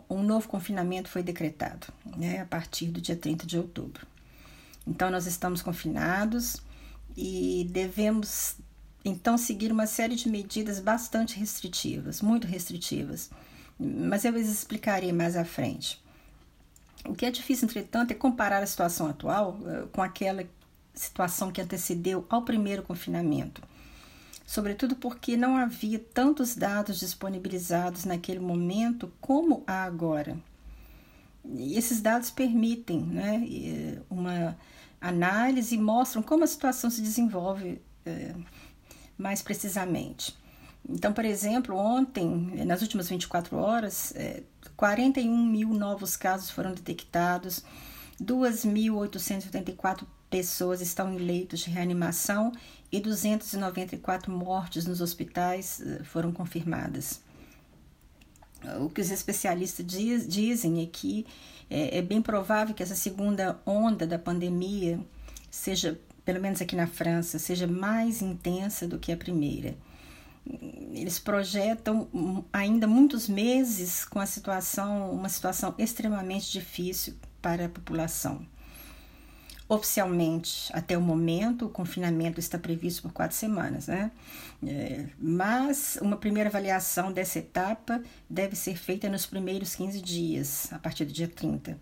um 0.08 0.22
novo 0.22 0.48
confinamento 0.48 1.08
foi 1.08 1.22
decretado 1.22 1.88
né, 2.16 2.40
a 2.40 2.46
partir 2.46 2.86
do 2.86 3.00
dia 3.00 3.16
30 3.16 3.46
de 3.46 3.58
outubro. 3.58 4.06
Então, 4.86 5.10
nós 5.10 5.26
estamos 5.26 5.60
confinados 5.60 6.62
e 7.16 7.68
devemos 7.70 8.56
então 9.04 9.36
seguir 9.36 9.72
uma 9.72 9.86
série 9.86 10.14
de 10.14 10.28
medidas 10.28 10.80
bastante 10.80 11.38
restritivas, 11.38 12.22
muito 12.22 12.46
restritivas, 12.46 13.30
mas 13.78 14.24
eu 14.24 14.36
explicarei 14.36 15.12
mais 15.12 15.36
à 15.36 15.44
frente. 15.44 16.02
O 17.04 17.14
que 17.14 17.26
é 17.26 17.30
difícil, 17.30 17.68
entretanto, 17.68 18.12
é 18.12 18.14
comparar 18.14 18.62
a 18.62 18.66
situação 18.66 19.06
atual 19.06 19.58
uh, 19.60 19.88
com 19.88 20.00
aquela 20.00 20.44
situação 20.94 21.50
que 21.50 21.60
antecedeu 21.60 22.24
ao 22.28 22.42
primeiro 22.42 22.82
confinamento, 22.82 23.62
sobretudo 24.46 24.94
porque 24.96 25.36
não 25.36 25.56
havia 25.56 25.98
tantos 25.98 26.54
dados 26.54 27.00
disponibilizados 27.00 28.04
naquele 28.04 28.40
momento 28.40 29.12
como 29.20 29.64
há 29.66 29.84
agora. 29.84 30.38
E 31.44 31.76
esses 31.76 32.00
dados 32.00 32.30
permitem 32.30 33.00
né, 33.00 34.00
uma 34.08 34.56
análise 35.00 35.74
e 35.74 35.78
mostram 35.78 36.22
como 36.22 36.44
a 36.44 36.46
situação 36.46 36.88
se 36.88 37.02
desenvolve 37.02 37.82
é, 38.06 38.34
mais 39.18 39.42
precisamente. 39.42 40.34
Então, 40.88 41.12
por 41.12 41.24
exemplo, 41.24 41.76
ontem, 41.76 42.26
nas 42.64 42.82
últimas 42.82 43.08
24 43.08 43.56
horas, 43.56 44.12
é, 44.16 44.42
41 44.76 45.46
mil 45.46 45.68
novos 45.70 46.16
casos 46.16 46.50
foram 46.50 46.72
detectados, 46.72 47.64
2.884 48.22 50.06
pessoas 50.34 50.80
estão 50.80 51.14
em 51.14 51.18
leitos 51.18 51.60
de 51.60 51.70
reanimação 51.70 52.50
e 52.90 52.98
294 52.98 54.32
mortes 54.32 54.84
nos 54.84 55.00
hospitais 55.00 55.80
é, 55.80 56.02
foram 56.02 56.32
confirmadas. 56.32 57.20
O 58.80 58.90
que 58.90 59.00
os 59.00 59.12
especialistas 59.12 59.86
diz, 59.86 60.26
dizem 60.26 60.82
é 60.82 60.86
que 60.86 61.24
é, 61.70 61.98
é 61.98 62.02
bem 62.02 62.20
provável 62.20 62.74
que 62.74 62.82
essa 62.82 62.96
segunda 62.96 63.60
onda 63.64 64.08
da 64.08 64.18
pandemia 64.18 64.98
seja, 65.52 66.00
pelo 66.24 66.40
menos 66.40 66.60
aqui 66.60 66.74
na 66.74 66.88
França, 66.88 67.38
seja 67.38 67.68
mais 67.68 68.20
intensa 68.20 68.88
do 68.88 68.98
que 68.98 69.12
a 69.12 69.16
primeira. 69.16 69.76
Eles 70.92 71.20
projetam 71.20 72.08
ainda 72.52 72.88
muitos 72.88 73.28
meses 73.28 74.04
com 74.04 74.18
a 74.18 74.26
situação, 74.26 75.12
uma 75.12 75.28
situação 75.28 75.76
extremamente 75.78 76.50
difícil 76.50 77.14
para 77.40 77.66
a 77.66 77.68
população. 77.68 78.44
Oficialmente, 79.66 80.70
até 80.74 80.96
o 80.96 81.00
momento, 81.00 81.64
o 81.66 81.68
confinamento 81.70 82.38
está 82.38 82.58
previsto 82.58 83.00
por 83.00 83.12
quatro 83.12 83.34
semanas, 83.34 83.86
né? 83.86 84.10
É, 84.62 85.06
mas 85.18 85.98
uma 86.02 86.18
primeira 86.18 86.50
avaliação 86.50 87.10
dessa 87.10 87.38
etapa 87.38 88.02
deve 88.28 88.56
ser 88.56 88.76
feita 88.76 89.08
nos 89.08 89.24
primeiros 89.24 89.74
15 89.74 90.02
dias, 90.02 90.70
a 90.70 90.78
partir 90.78 91.06
do 91.06 91.12
dia 91.14 91.26
30, 91.28 91.78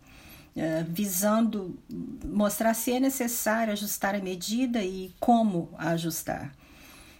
é, 0.54 0.84
visando 0.88 1.76
mostrar 2.24 2.72
se 2.74 2.92
é 2.92 3.00
necessário 3.00 3.72
ajustar 3.72 4.14
a 4.14 4.20
medida 4.20 4.82
e 4.84 5.12
como 5.18 5.68
ajustar. 5.76 6.54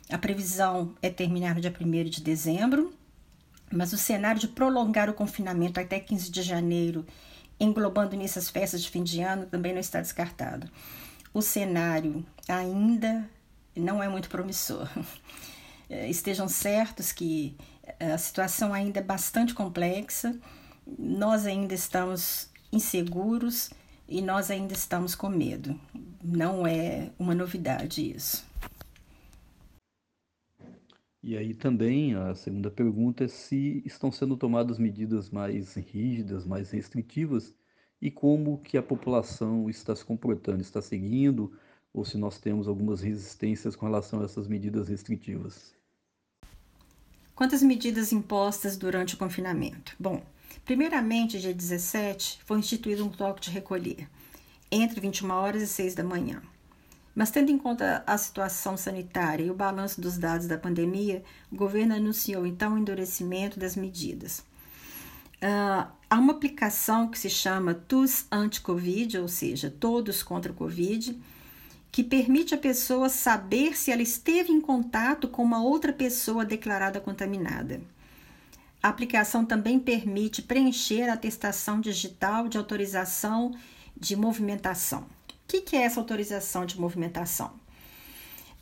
A 0.08 0.18
previsão 0.18 0.94
é 1.02 1.10
terminar 1.10 1.56
no 1.56 1.60
dia 1.60 1.74
1 1.78 2.04
de 2.04 2.22
dezembro, 2.22 2.92
mas 3.72 3.92
o 3.92 3.98
cenário 3.98 4.40
de 4.40 4.46
prolongar 4.46 5.10
o 5.10 5.14
confinamento 5.14 5.80
até 5.80 5.98
15 5.98 6.30
de 6.30 6.42
janeiro, 6.42 7.04
englobando 7.58 8.16
nisso 8.16 8.38
as 8.38 8.48
festas 8.48 8.82
de 8.82 8.90
fim 8.90 9.02
de 9.02 9.20
ano, 9.20 9.46
também 9.46 9.72
não 9.72 9.80
está 9.80 10.00
descartado. 10.00 10.68
O 11.32 11.40
cenário 11.40 12.24
ainda 12.48 13.28
não 13.74 14.02
é 14.02 14.08
muito 14.08 14.28
promissor. 14.28 14.88
É, 15.88 16.08
estejam 16.10 16.48
certos 16.48 17.12
que 17.12 17.56
a 17.98 18.18
situação 18.18 18.72
ainda 18.72 19.00
é 19.00 19.02
bastante 19.02 19.54
complexa, 19.54 20.36
nós 20.98 21.46
ainda 21.46 21.74
estamos 21.74 22.48
inseguros 22.72 23.70
e 24.08 24.20
nós 24.20 24.50
ainda 24.50 24.72
estamos 24.72 25.14
com 25.14 25.28
medo. 25.28 25.78
Não 26.22 26.66
é 26.66 27.10
uma 27.18 27.34
novidade 27.34 28.14
isso. 28.14 28.44
E 31.22 31.36
aí 31.36 31.54
também 31.54 32.14
a 32.16 32.34
segunda 32.34 32.68
pergunta 32.68 33.24
é 33.24 33.28
se 33.28 33.80
estão 33.86 34.10
sendo 34.10 34.36
tomadas 34.36 34.76
medidas 34.76 35.30
mais 35.30 35.74
rígidas, 35.74 36.44
mais 36.44 36.72
restritivas 36.72 37.54
e 38.00 38.10
como 38.10 38.58
que 38.58 38.76
a 38.76 38.82
população 38.82 39.70
está 39.70 39.94
se 39.94 40.04
comportando, 40.04 40.60
está 40.60 40.82
seguindo 40.82 41.52
ou 41.94 42.04
se 42.04 42.18
nós 42.18 42.38
temos 42.38 42.66
algumas 42.66 43.00
resistências 43.00 43.76
com 43.76 43.86
relação 43.86 44.20
a 44.20 44.24
essas 44.24 44.48
medidas 44.48 44.88
restritivas. 44.88 45.72
Quantas 47.36 47.62
medidas 47.62 48.12
impostas 48.12 48.76
durante 48.76 49.14
o 49.14 49.18
confinamento? 49.18 49.94
Bom, 50.00 50.22
primeiramente, 50.64 51.38
dia 51.38 51.54
17, 51.54 52.40
foi 52.44 52.58
instituído 52.58 53.04
um 53.04 53.08
toque 53.08 53.42
de 53.42 53.50
recolher 53.50 54.08
entre 54.70 55.00
21 55.00 55.30
horas 55.30 55.62
e 55.62 55.66
6 55.68 55.94
da 55.94 56.02
manhã. 56.02 56.42
Mas, 57.14 57.30
tendo 57.30 57.50
em 57.50 57.58
conta 57.58 58.02
a 58.06 58.16
situação 58.16 58.76
sanitária 58.76 59.44
e 59.44 59.50
o 59.50 59.54
balanço 59.54 60.00
dos 60.00 60.16
dados 60.16 60.46
da 60.46 60.56
pandemia, 60.56 61.22
o 61.50 61.56
governo 61.56 61.94
anunciou 61.94 62.46
então 62.46 62.74
o 62.74 62.78
endurecimento 62.78 63.60
das 63.60 63.76
medidas. 63.76 64.38
Uh, 65.42 65.86
há 66.08 66.18
uma 66.18 66.32
aplicação 66.32 67.08
que 67.08 67.18
se 67.18 67.28
chama 67.28 67.74
TUS 67.74 68.26
Anti-Covid, 68.30 69.18
ou 69.18 69.28
seja, 69.28 69.70
Todos 69.70 70.22
contra 70.22 70.52
o 70.52 70.54
Covid, 70.54 71.20
que 71.90 72.02
permite 72.02 72.54
a 72.54 72.58
pessoa 72.58 73.10
saber 73.10 73.76
se 73.76 73.90
ela 73.90 74.00
esteve 74.00 74.50
em 74.50 74.60
contato 74.60 75.28
com 75.28 75.42
uma 75.42 75.62
outra 75.62 75.92
pessoa 75.92 76.46
declarada 76.46 76.98
contaminada. 76.98 77.82
A 78.82 78.88
aplicação 78.88 79.44
também 79.44 79.78
permite 79.78 80.40
preencher 80.40 81.10
a 81.10 81.12
atestação 81.12 81.78
digital 81.78 82.48
de 82.48 82.56
autorização 82.56 83.54
de 83.94 84.16
movimentação 84.16 85.06
que, 85.52 85.60
que 85.60 85.76
é 85.76 85.82
essa 85.82 86.00
autorização 86.00 86.64
de 86.64 86.80
movimentação? 86.80 87.52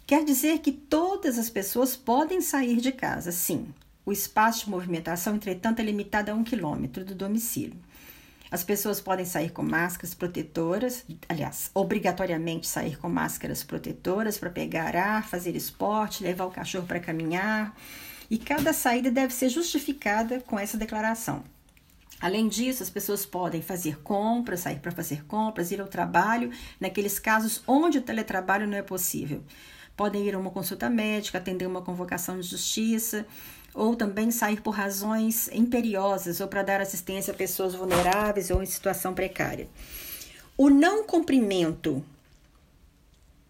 Quer 0.04 0.24
dizer 0.24 0.58
que 0.58 0.72
todas 0.72 1.38
as 1.38 1.48
pessoas 1.48 1.94
podem 1.94 2.40
sair 2.40 2.80
de 2.80 2.90
casa, 2.90 3.30
sim. 3.30 3.72
O 4.04 4.10
espaço 4.10 4.64
de 4.64 4.70
movimentação, 4.70 5.36
entretanto, 5.36 5.78
é 5.78 5.84
limitado 5.84 6.32
a 6.32 6.34
um 6.34 6.42
quilômetro 6.42 7.04
do 7.04 7.14
domicílio. 7.14 7.78
As 8.50 8.64
pessoas 8.64 9.00
podem 9.00 9.24
sair 9.24 9.50
com 9.50 9.62
máscaras 9.62 10.14
protetoras, 10.14 11.04
aliás, 11.28 11.70
obrigatoriamente 11.72 12.66
sair 12.66 12.98
com 12.98 13.08
máscaras 13.08 13.62
protetoras 13.62 14.36
para 14.36 14.50
pegar 14.50 14.96
ar, 14.96 15.28
fazer 15.28 15.54
esporte, 15.54 16.24
levar 16.24 16.46
o 16.46 16.50
cachorro 16.50 16.88
para 16.88 16.98
caminhar. 16.98 17.72
E 18.28 18.36
cada 18.36 18.72
saída 18.72 19.12
deve 19.12 19.32
ser 19.32 19.48
justificada 19.48 20.40
com 20.40 20.58
essa 20.58 20.76
declaração. 20.76 21.44
Além 22.20 22.48
disso, 22.48 22.82
as 22.82 22.90
pessoas 22.90 23.24
podem 23.24 23.62
fazer 23.62 24.00
compras, 24.02 24.60
sair 24.60 24.78
para 24.78 24.92
fazer 24.92 25.24
compras, 25.24 25.70
ir 25.70 25.80
ao 25.80 25.88
trabalho, 25.88 26.50
naqueles 26.78 27.18
casos 27.18 27.62
onde 27.66 27.98
o 27.98 28.02
teletrabalho 28.02 28.66
não 28.66 28.76
é 28.76 28.82
possível. 28.82 29.42
Podem 29.96 30.26
ir 30.26 30.34
a 30.34 30.38
uma 30.38 30.50
consulta 30.50 30.90
médica, 30.90 31.38
atender 31.38 31.66
uma 31.66 31.80
convocação 31.80 32.38
de 32.38 32.46
justiça, 32.46 33.26
ou 33.72 33.96
também 33.96 34.30
sair 34.30 34.60
por 34.60 34.72
razões 34.72 35.48
imperiosas 35.52 36.40
ou 36.40 36.48
para 36.48 36.62
dar 36.62 36.80
assistência 36.80 37.32
a 37.32 37.36
pessoas 37.36 37.74
vulneráveis 37.74 38.50
ou 38.50 38.62
em 38.62 38.66
situação 38.66 39.14
precária. 39.14 39.68
O 40.56 40.68
não 40.68 41.04
cumprimento 41.04 42.04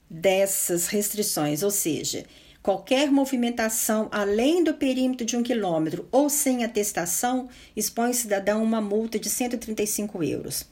dessas 0.08 0.88
restrições, 0.88 1.62
ou 1.62 1.70
seja, 1.70 2.24
Qualquer 2.62 3.10
movimentação 3.10 4.08
além 4.12 4.62
do 4.62 4.74
perímetro 4.74 5.24
de 5.24 5.34
um 5.36 5.42
quilômetro 5.42 6.06
ou 6.12 6.28
sem 6.28 6.62
atestação 6.62 7.48
expõe 7.74 8.10
o 8.10 8.14
cidadão 8.14 8.60
a 8.60 8.62
uma 8.62 8.80
multa 8.82 9.18
de 9.18 9.30
135 9.30 10.22
euros. 10.22 10.66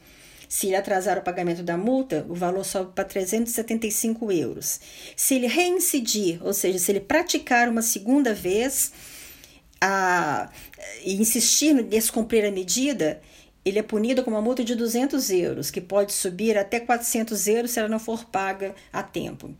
Se 0.48 0.66
ele 0.66 0.76
atrasar 0.76 1.18
o 1.18 1.22
pagamento 1.22 1.62
da 1.62 1.76
multa, 1.76 2.26
o 2.28 2.34
valor 2.34 2.64
sobe 2.64 2.92
para 2.94 3.04
375 3.04 4.32
euros. 4.32 4.80
Se 5.14 5.34
ele 5.34 5.46
reincidir, 5.46 6.44
ou 6.44 6.52
seja, 6.52 6.78
se 6.78 6.92
ele 6.92 7.00
praticar 7.00 7.68
uma 7.68 7.82
segunda 7.82 8.34
vez 8.34 8.92
a, 9.80 10.50
e 11.04 11.14
insistir 11.14 11.78
em 11.78 11.82
descumprir 11.84 12.46
a 12.46 12.50
medida, 12.50 13.20
ele 13.64 13.78
é 13.78 13.82
punido 13.82 14.22
com 14.22 14.30
uma 14.30 14.40
multa 14.40 14.64
de 14.64 14.74
200 14.74 15.30
euros, 15.30 15.70
que 15.70 15.80
pode 15.80 16.12
subir 16.12 16.56
até 16.56 16.80
400 16.80 17.46
euros 17.46 17.70
se 17.70 17.78
ela 17.78 17.88
não 17.88 17.98
for 17.98 18.24
paga 18.24 18.74
a 18.90 19.02
tempo. 19.02 19.54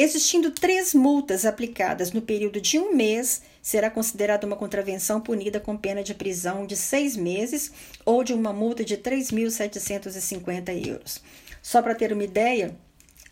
Existindo 0.00 0.52
três 0.52 0.94
multas 0.94 1.44
aplicadas 1.44 2.12
no 2.12 2.22
período 2.22 2.60
de 2.60 2.78
um 2.78 2.94
mês, 2.94 3.42
será 3.60 3.90
considerada 3.90 4.46
uma 4.46 4.54
contravenção 4.54 5.20
punida 5.20 5.58
com 5.58 5.76
pena 5.76 6.04
de 6.04 6.14
prisão 6.14 6.64
de 6.64 6.76
seis 6.76 7.16
meses 7.16 7.72
ou 8.04 8.22
de 8.22 8.32
uma 8.32 8.52
multa 8.52 8.84
de 8.84 8.96
3.750 8.96 10.86
euros. 10.86 11.20
Só 11.60 11.82
para 11.82 11.96
ter 11.96 12.12
uma 12.12 12.22
ideia, 12.22 12.76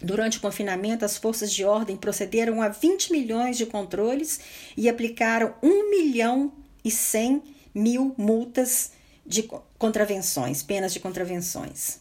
Durante 0.03 0.37
o 0.37 0.41
confinamento, 0.43 1.07
as 1.07 1.17
forças 1.17 1.51
de 1.51 1.65
ordem 1.65 1.97
procederam 1.97 2.61
a 2.61 2.69
20 2.69 3.13
milhões 3.13 3.57
de 3.57 3.65
controles 3.65 4.41
e 4.77 4.91
aplicaram 4.91 5.55
1 5.63 5.89
milhão 5.89 6.53
e 6.85 6.91
100 6.91 7.43
mil 7.75 8.15
multas 8.19 8.91
de 9.25 9.49
contravenções, 9.79 10.63
penas 10.63 10.93
de 10.93 11.01
contravenções. 11.01 12.01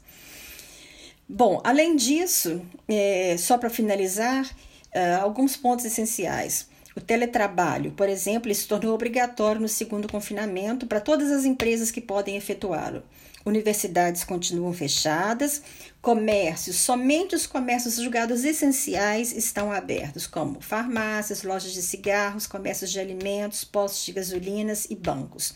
Bom, 1.28 1.60
além 1.64 1.96
disso, 1.96 2.62
é, 2.88 3.36
só 3.38 3.58
para 3.58 3.70
finalizar, 3.70 4.50
é, 4.92 5.16
alguns 5.16 5.58
pontos 5.58 5.84
essenciais. 5.84 6.68
O 6.96 7.02
teletrabalho, 7.02 7.92
por 7.92 8.08
exemplo, 8.08 8.54
se 8.54 8.68
tornou 8.68 8.94
obrigatório 8.94 9.60
no 9.60 9.68
segundo 9.68 10.08
confinamento 10.08 10.88
para 10.88 11.02
todas 11.02 11.30
as 11.30 11.44
empresas 11.44 11.92
que 11.92 12.00
podem 12.00 12.38
efetuá-lo. 12.38 13.04
Universidades 13.46 14.24
continuam 14.24 14.72
fechadas, 14.72 15.62
comércios, 16.02 16.78
somente 16.78 17.36
os 17.36 17.46
comércios 17.46 17.96
julgados 17.96 18.44
essenciais 18.44 19.36
estão 19.36 19.72
abertos, 19.72 20.26
como 20.26 20.62
farmácias, 20.62 21.44
lojas 21.44 21.74
de 21.74 21.82
cigarros, 21.82 22.48
comércios 22.48 22.92
de 22.92 23.00
alimentos, 23.00 23.64
postos 23.64 24.06
de 24.06 24.14
gasolinas 24.14 24.88
e 24.90 24.96
bancos. 24.96 25.54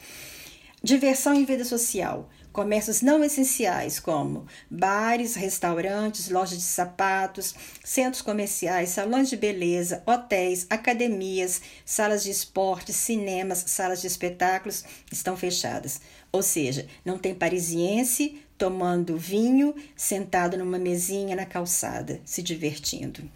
Diversão 0.84 1.34
e 1.34 1.46
vida 1.46 1.66
social. 1.66 2.30
Comércios 2.52 3.02
não 3.02 3.24
essenciais, 3.24 4.00
como 4.00 4.48
bares, 4.70 5.36
restaurantes, 5.36 6.30
lojas 6.30 6.58
de 6.58 6.64
sapatos, 6.64 7.54
centros 7.84 8.24
comerciais, 8.24 8.90
salões 8.90 9.30
de 9.30 9.38
beleza, 9.38 10.02
hotéis, 10.06 10.66
academias, 10.70 11.62
salas 11.86 12.24
de 12.24 12.32
esporte, 12.32 12.92
cinemas, 12.92 13.64
salas 13.68 14.02
de 14.02 14.08
espetáculos, 14.08 14.84
estão 15.12 15.38
fechadas. 15.38 16.02
Ou 16.32 16.42
seja, 16.42 16.88
não 17.06 17.20
tem 17.20 17.36
parisiense 17.36 18.42
tomando 18.58 19.16
vinho, 19.16 19.76
sentado 19.96 20.58
numa 20.58 20.80
mesinha 20.80 21.36
na 21.36 21.46
calçada, 21.46 22.20
se 22.26 22.42
divertindo. 22.42 23.30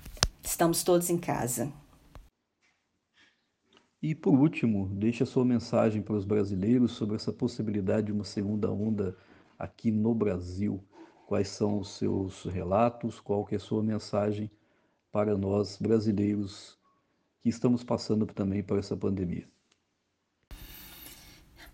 Estamos 0.43 0.83
todos 0.83 1.09
em 1.09 1.17
casa. 1.17 1.71
E 4.03 4.13
por 4.13 4.37
último, 4.37 4.89
deixe 4.89 5.23
a 5.23 5.25
sua 5.25 5.45
mensagem 5.45 6.01
para 6.01 6.17
os 6.17 6.25
brasileiros 6.25 6.91
sobre 6.91 7.15
essa 7.15 7.31
possibilidade 7.31 8.07
de 8.07 8.11
uma 8.11 8.25
segunda 8.25 8.69
onda 8.69 9.17
aqui 9.57 9.91
no 9.91 10.13
Brasil. 10.13 10.83
Quais 11.25 11.47
são 11.47 11.79
os 11.79 11.95
seus 11.95 12.43
relatos? 12.43 13.21
Qual 13.21 13.45
que 13.45 13.55
é 13.55 13.57
a 13.57 13.61
sua 13.61 13.81
mensagem 13.81 14.51
para 15.09 15.37
nós 15.37 15.77
brasileiros 15.77 16.77
que 17.39 17.47
estamos 17.47 17.81
passando 17.81 18.25
também 18.25 18.61
por 18.61 18.77
essa 18.77 18.97
pandemia? 18.97 19.47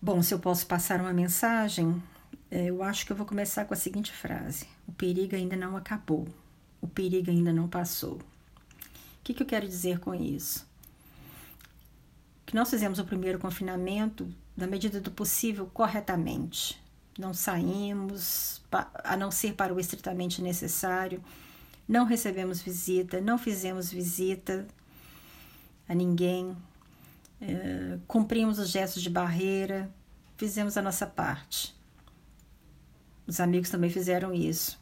Bom, 0.00 0.22
se 0.22 0.32
eu 0.32 0.38
posso 0.38 0.68
passar 0.68 1.00
uma 1.00 1.12
mensagem, 1.12 2.00
é, 2.48 2.66
eu 2.66 2.80
acho 2.84 3.04
que 3.04 3.10
eu 3.10 3.16
vou 3.16 3.26
começar 3.26 3.64
com 3.64 3.74
a 3.74 3.76
seguinte 3.76 4.12
frase: 4.12 4.68
O 4.86 4.92
perigo 4.92 5.34
ainda 5.34 5.56
não 5.56 5.76
acabou, 5.76 6.28
o 6.80 6.86
perigo 6.86 7.28
ainda 7.28 7.52
não 7.52 7.66
passou. 7.66 8.18
O 8.18 8.20
que, 9.24 9.34
que 9.34 9.42
eu 9.42 9.46
quero 9.48 9.66
dizer 9.66 9.98
com 9.98 10.14
isso? 10.14 10.69
Que 12.50 12.56
nós 12.56 12.68
fizemos 12.68 12.98
o 12.98 13.04
primeiro 13.04 13.38
confinamento, 13.38 14.28
na 14.56 14.66
medida 14.66 15.00
do 15.00 15.12
possível, 15.12 15.70
corretamente. 15.72 16.82
Não 17.16 17.32
saímos, 17.32 18.60
a 19.04 19.16
não 19.16 19.30
ser 19.30 19.54
para 19.54 19.72
o 19.72 19.78
estritamente 19.78 20.42
necessário, 20.42 21.22
não 21.86 22.04
recebemos 22.04 22.60
visita, 22.60 23.20
não 23.20 23.38
fizemos 23.38 23.92
visita 23.92 24.66
a 25.88 25.94
ninguém, 25.94 26.56
é, 27.40 27.98
cumprimos 28.08 28.58
os 28.58 28.68
gestos 28.68 29.00
de 29.00 29.10
barreira, 29.10 29.88
fizemos 30.36 30.76
a 30.76 30.82
nossa 30.82 31.06
parte. 31.06 31.72
Os 33.28 33.38
amigos 33.38 33.70
também 33.70 33.90
fizeram 33.90 34.34
isso. 34.34 34.76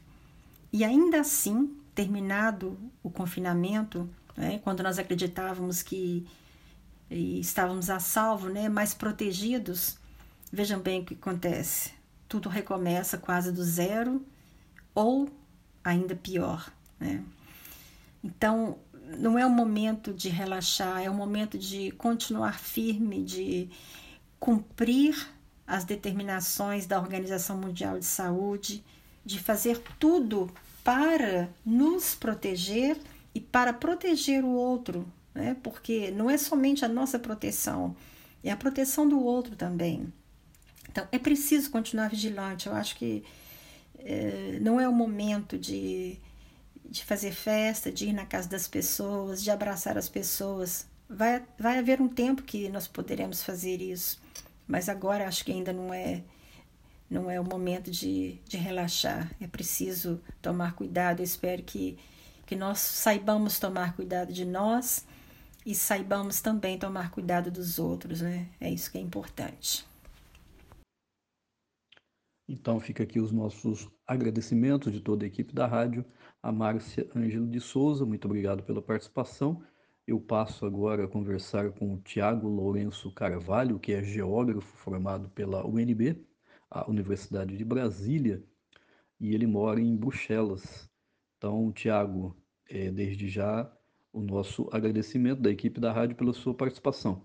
E 0.73 0.85
ainda 0.85 1.21
assim, 1.21 1.77
terminado 1.95 2.79
o 3.03 3.11
confinamento, 3.11 4.09
né, 4.35 4.59
quando 4.65 4.83
nós 4.83 4.99
acreditávamos 4.99 5.83
que 5.83 6.27
e 7.11 7.41
estávamos 7.41 7.91
a 7.91 7.99
salvo, 7.99 8.49
né, 8.49 8.69
mais 8.69 8.95
protegidos, 8.95 9.99
vejam 10.53 10.81
bem 10.81 11.01
o 11.01 11.05
que 11.05 11.15
acontece. 11.15 11.93
Tudo 12.29 12.49
recomeça 12.49 13.17
quase 13.17 13.51
do 13.51 13.63
zero 13.63 14.25
ou 14.95 15.29
ainda 15.83 16.15
pior, 16.15 16.71
né? 17.01 17.25
Então, 18.23 18.79
não 19.19 19.39
é 19.39 19.47
o 19.47 19.51
momento 19.51 20.13
de 20.13 20.29
relaxar, 20.29 21.01
é 21.03 21.09
o 21.09 21.15
momento 21.15 21.57
de 21.57 21.91
continuar 21.93 22.59
firme, 22.59 23.23
de 23.23 23.71
cumprir 24.39 25.17
as 25.67 25.85
determinações 25.85 26.87
da 26.87 26.99
Organização 26.99 27.57
Mundial 27.57 27.99
de 27.99 28.05
Saúde, 28.05 28.85
de 29.25 29.39
fazer 29.39 29.83
tudo 29.99 30.51
para 30.83 31.49
nos 31.65 32.15
proteger 32.15 32.99
e 33.35 33.41
para 33.41 33.73
proteger 33.73 34.45
o 34.45 34.49
outro, 34.49 35.07
né? 35.35 35.57
porque 35.63 36.11
não 36.11 36.29
é 36.29 36.37
somente 36.37 36.85
a 36.85 36.89
nossa 36.89 37.19
proteção, 37.19 37.97
é 38.43 38.51
a 38.51 38.57
proteção 38.57 39.09
do 39.09 39.23
outro 39.23 39.57
também. 39.57 40.13
Então, 40.89 41.07
é 41.13 41.19
preciso 41.19 41.71
continuar 41.71 42.09
vigilante. 42.09 42.67
Eu 42.67 42.75
acho 42.75 42.97
que 42.97 43.23
é, 43.99 44.59
não 44.61 44.81
é 44.81 44.89
o 44.89 44.93
momento 44.93 45.59
de, 45.59 46.19
de 46.89 47.05
fazer 47.05 47.33
festa, 47.33 47.93
de 47.93 48.07
ir 48.07 48.13
na 48.13 48.25
casa 48.25 48.49
das 48.49 48.67
pessoas, 48.67 49.43
de 49.43 49.51
abraçar 49.51 49.99
as 49.99 50.09
pessoas. 50.09 50.87
Vai, 51.09 51.45
vai 51.59 51.79
haver 51.79 52.01
um 52.01 52.09
tempo 52.09 52.43
que 52.43 52.69
nós 52.69 52.87
poderemos 52.89 53.43
fazer 53.43 53.83
isso, 53.83 54.21
mas 54.67 54.89
agora 54.89 55.27
acho 55.27 55.45
que 55.45 55.53
ainda 55.53 55.73
não 55.73 55.93
é 55.93 56.23
não 57.11 57.31
é 57.31 57.41
o 57.41 57.45
momento 57.45 57.91
de, 57.91 58.39
de 58.47 58.59
relaxar. 58.59 59.31
É 59.41 59.47
preciso 59.47 60.21
tomar 60.43 60.75
cuidado. 60.75 61.21
Eu 61.21 61.25
espero 61.25 61.63
que 61.63 61.99
que 62.45 62.57
nós 62.57 62.79
saibamos 62.79 63.59
tomar 63.59 63.95
cuidado 63.95 64.33
de 64.33 64.47
nós 64.47 65.05
e 65.65 65.75
saibamos 65.75 66.41
também 66.41 66.79
tomar 66.79 67.11
cuidado 67.11 67.51
dos 67.51 67.79
outros, 67.79 68.21
né? 68.21 68.49
É 68.61 68.71
isso 68.71 68.91
que 68.91 68.99
é 68.99 69.01
importante. 69.01 69.87
Então 72.49 72.81
fica 72.81 73.03
aqui 73.03 73.21
os 73.21 73.31
nossos 73.31 73.89
agradecimentos 74.07 74.91
de 74.93 75.01
toda 75.01 75.25
a 75.25 75.29
equipe 75.29 75.55
da 75.55 75.67
rádio, 75.67 76.05
a 76.43 76.51
Márcia 76.51 77.09
Ângelo 77.15 77.47
de 77.47 77.61
Souza, 77.61 78.07
muito 78.07 78.25
obrigado 78.25 78.63
pela 78.63 78.81
participação. 78.81 79.63
Eu 80.07 80.19
passo 80.19 80.65
agora 80.65 81.05
a 81.05 81.09
conversar 81.09 81.71
com 81.73 81.93
o 81.93 82.01
Tiago 82.01 82.49
Lourenço 82.49 83.13
Carvalho, 83.13 83.79
que 83.79 83.93
é 83.93 84.03
geógrafo 84.03 84.75
formado 84.79 85.29
pela 85.29 85.67
UNB, 85.67 86.25
a 86.71 86.89
Universidade 86.89 87.55
de 87.55 87.65
Brasília, 87.65 88.43
e 89.21 89.35
ele 89.35 89.47
mora 89.47 89.81
em 89.81 89.95
Bruxelas. 89.95 90.89
Então, 91.37 91.71
Tiago, 91.73 92.35
é, 92.71 92.91
desde 92.91 93.29
já 93.29 93.71
o 94.19 94.23
nosso 94.23 94.69
agradecimento 94.73 95.41
da 95.41 95.51
equipe 95.51 95.81
da 95.81 95.93
rádio 95.93 96.17
pela 96.17 96.33
sua 96.33 96.53
participação. 96.53 97.23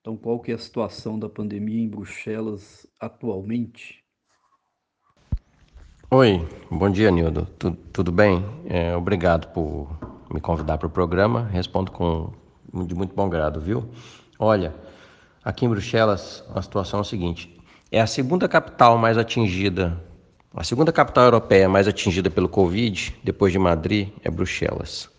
Então, 0.00 0.16
qual 0.16 0.40
que 0.40 0.50
é 0.50 0.54
a 0.54 0.58
situação 0.58 1.18
da 1.18 1.28
pandemia 1.28 1.80
em 1.80 1.88
Bruxelas 1.88 2.86
atualmente? 3.00 4.02
Oi, 6.10 6.46
bom 6.70 6.90
dia, 6.90 7.10
Nildo. 7.10 7.46
Tudo, 7.58 7.76
tudo 7.92 8.12
bem? 8.12 8.44
É, 8.66 8.94
obrigado 8.96 9.52
por 9.52 9.88
me 10.32 10.40
convidar 10.40 10.76
para 10.76 10.88
o 10.88 10.90
programa. 10.90 11.44
Respondo 11.44 11.90
com 11.90 12.32
de 12.86 12.94
muito 12.94 13.14
bom 13.14 13.28
grado, 13.28 13.60
viu? 13.60 13.88
Olha, 14.38 14.74
aqui 15.44 15.64
em 15.64 15.68
Bruxelas 15.68 16.44
a 16.54 16.60
situação 16.60 16.98
é 16.98 17.02
a 17.02 17.04
seguinte: 17.04 17.58
é 17.90 18.00
a 18.00 18.06
segunda 18.06 18.48
capital 18.48 18.98
mais 18.98 19.16
atingida 19.16 20.02
a 20.56 20.62
segunda 20.62 20.92
capital 20.92 21.24
europeia 21.24 21.68
mais 21.68 21.88
atingida 21.88 22.30
pelo 22.30 22.48
Covid, 22.48 23.16
depois 23.24 23.52
de 23.52 23.58
Madrid, 23.58 24.10
é 24.22 24.30
Bruxelas. 24.30 25.10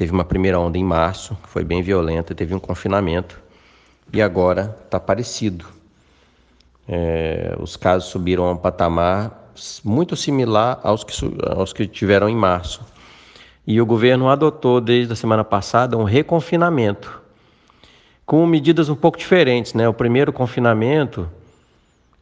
Teve 0.00 0.12
uma 0.12 0.24
primeira 0.24 0.58
onda 0.58 0.78
em 0.78 0.82
março, 0.82 1.36
que 1.42 1.48
foi 1.50 1.62
bem 1.62 1.82
violenta, 1.82 2.34
teve 2.34 2.54
um 2.54 2.58
confinamento, 2.58 3.38
e 4.10 4.22
agora 4.22 4.74
está 4.82 4.98
parecido. 4.98 5.66
É, 6.88 7.54
os 7.60 7.76
casos 7.76 8.08
subiram 8.08 8.46
a 8.46 8.52
um 8.52 8.56
patamar 8.56 9.52
muito 9.84 10.16
similar 10.16 10.80
aos 10.82 11.04
que, 11.04 11.12
aos 11.54 11.74
que 11.74 11.86
tiveram 11.86 12.30
em 12.30 12.34
março. 12.34 12.80
E 13.66 13.78
o 13.78 13.84
governo 13.84 14.30
adotou 14.30 14.80
desde 14.80 15.12
a 15.12 15.16
semana 15.16 15.44
passada 15.44 15.98
um 15.98 16.04
reconfinamento, 16.04 17.20
com 18.24 18.46
medidas 18.46 18.88
um 18.88 18.96
pouco 18.96 19.18
diferentes. 19.18 19.74
Né? 19.74 19.86
O 19.86 19.92
primeiro 19.92 20.32
confinamento 20.32 21.28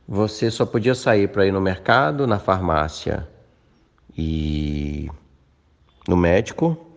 você 0.08 0.50
só 0.50 0.66
podia 0.66 0.96
sair 0.96 1.28
para 1.28 1.46
ir 1.46 1.52
no 1.52 1.60
mercado, 1.60 2.26
na 2.26 2.40
farmácia 2.40 3.24
e 4.16 5.08
no 6.08 6.16
médico. 6.16 6.87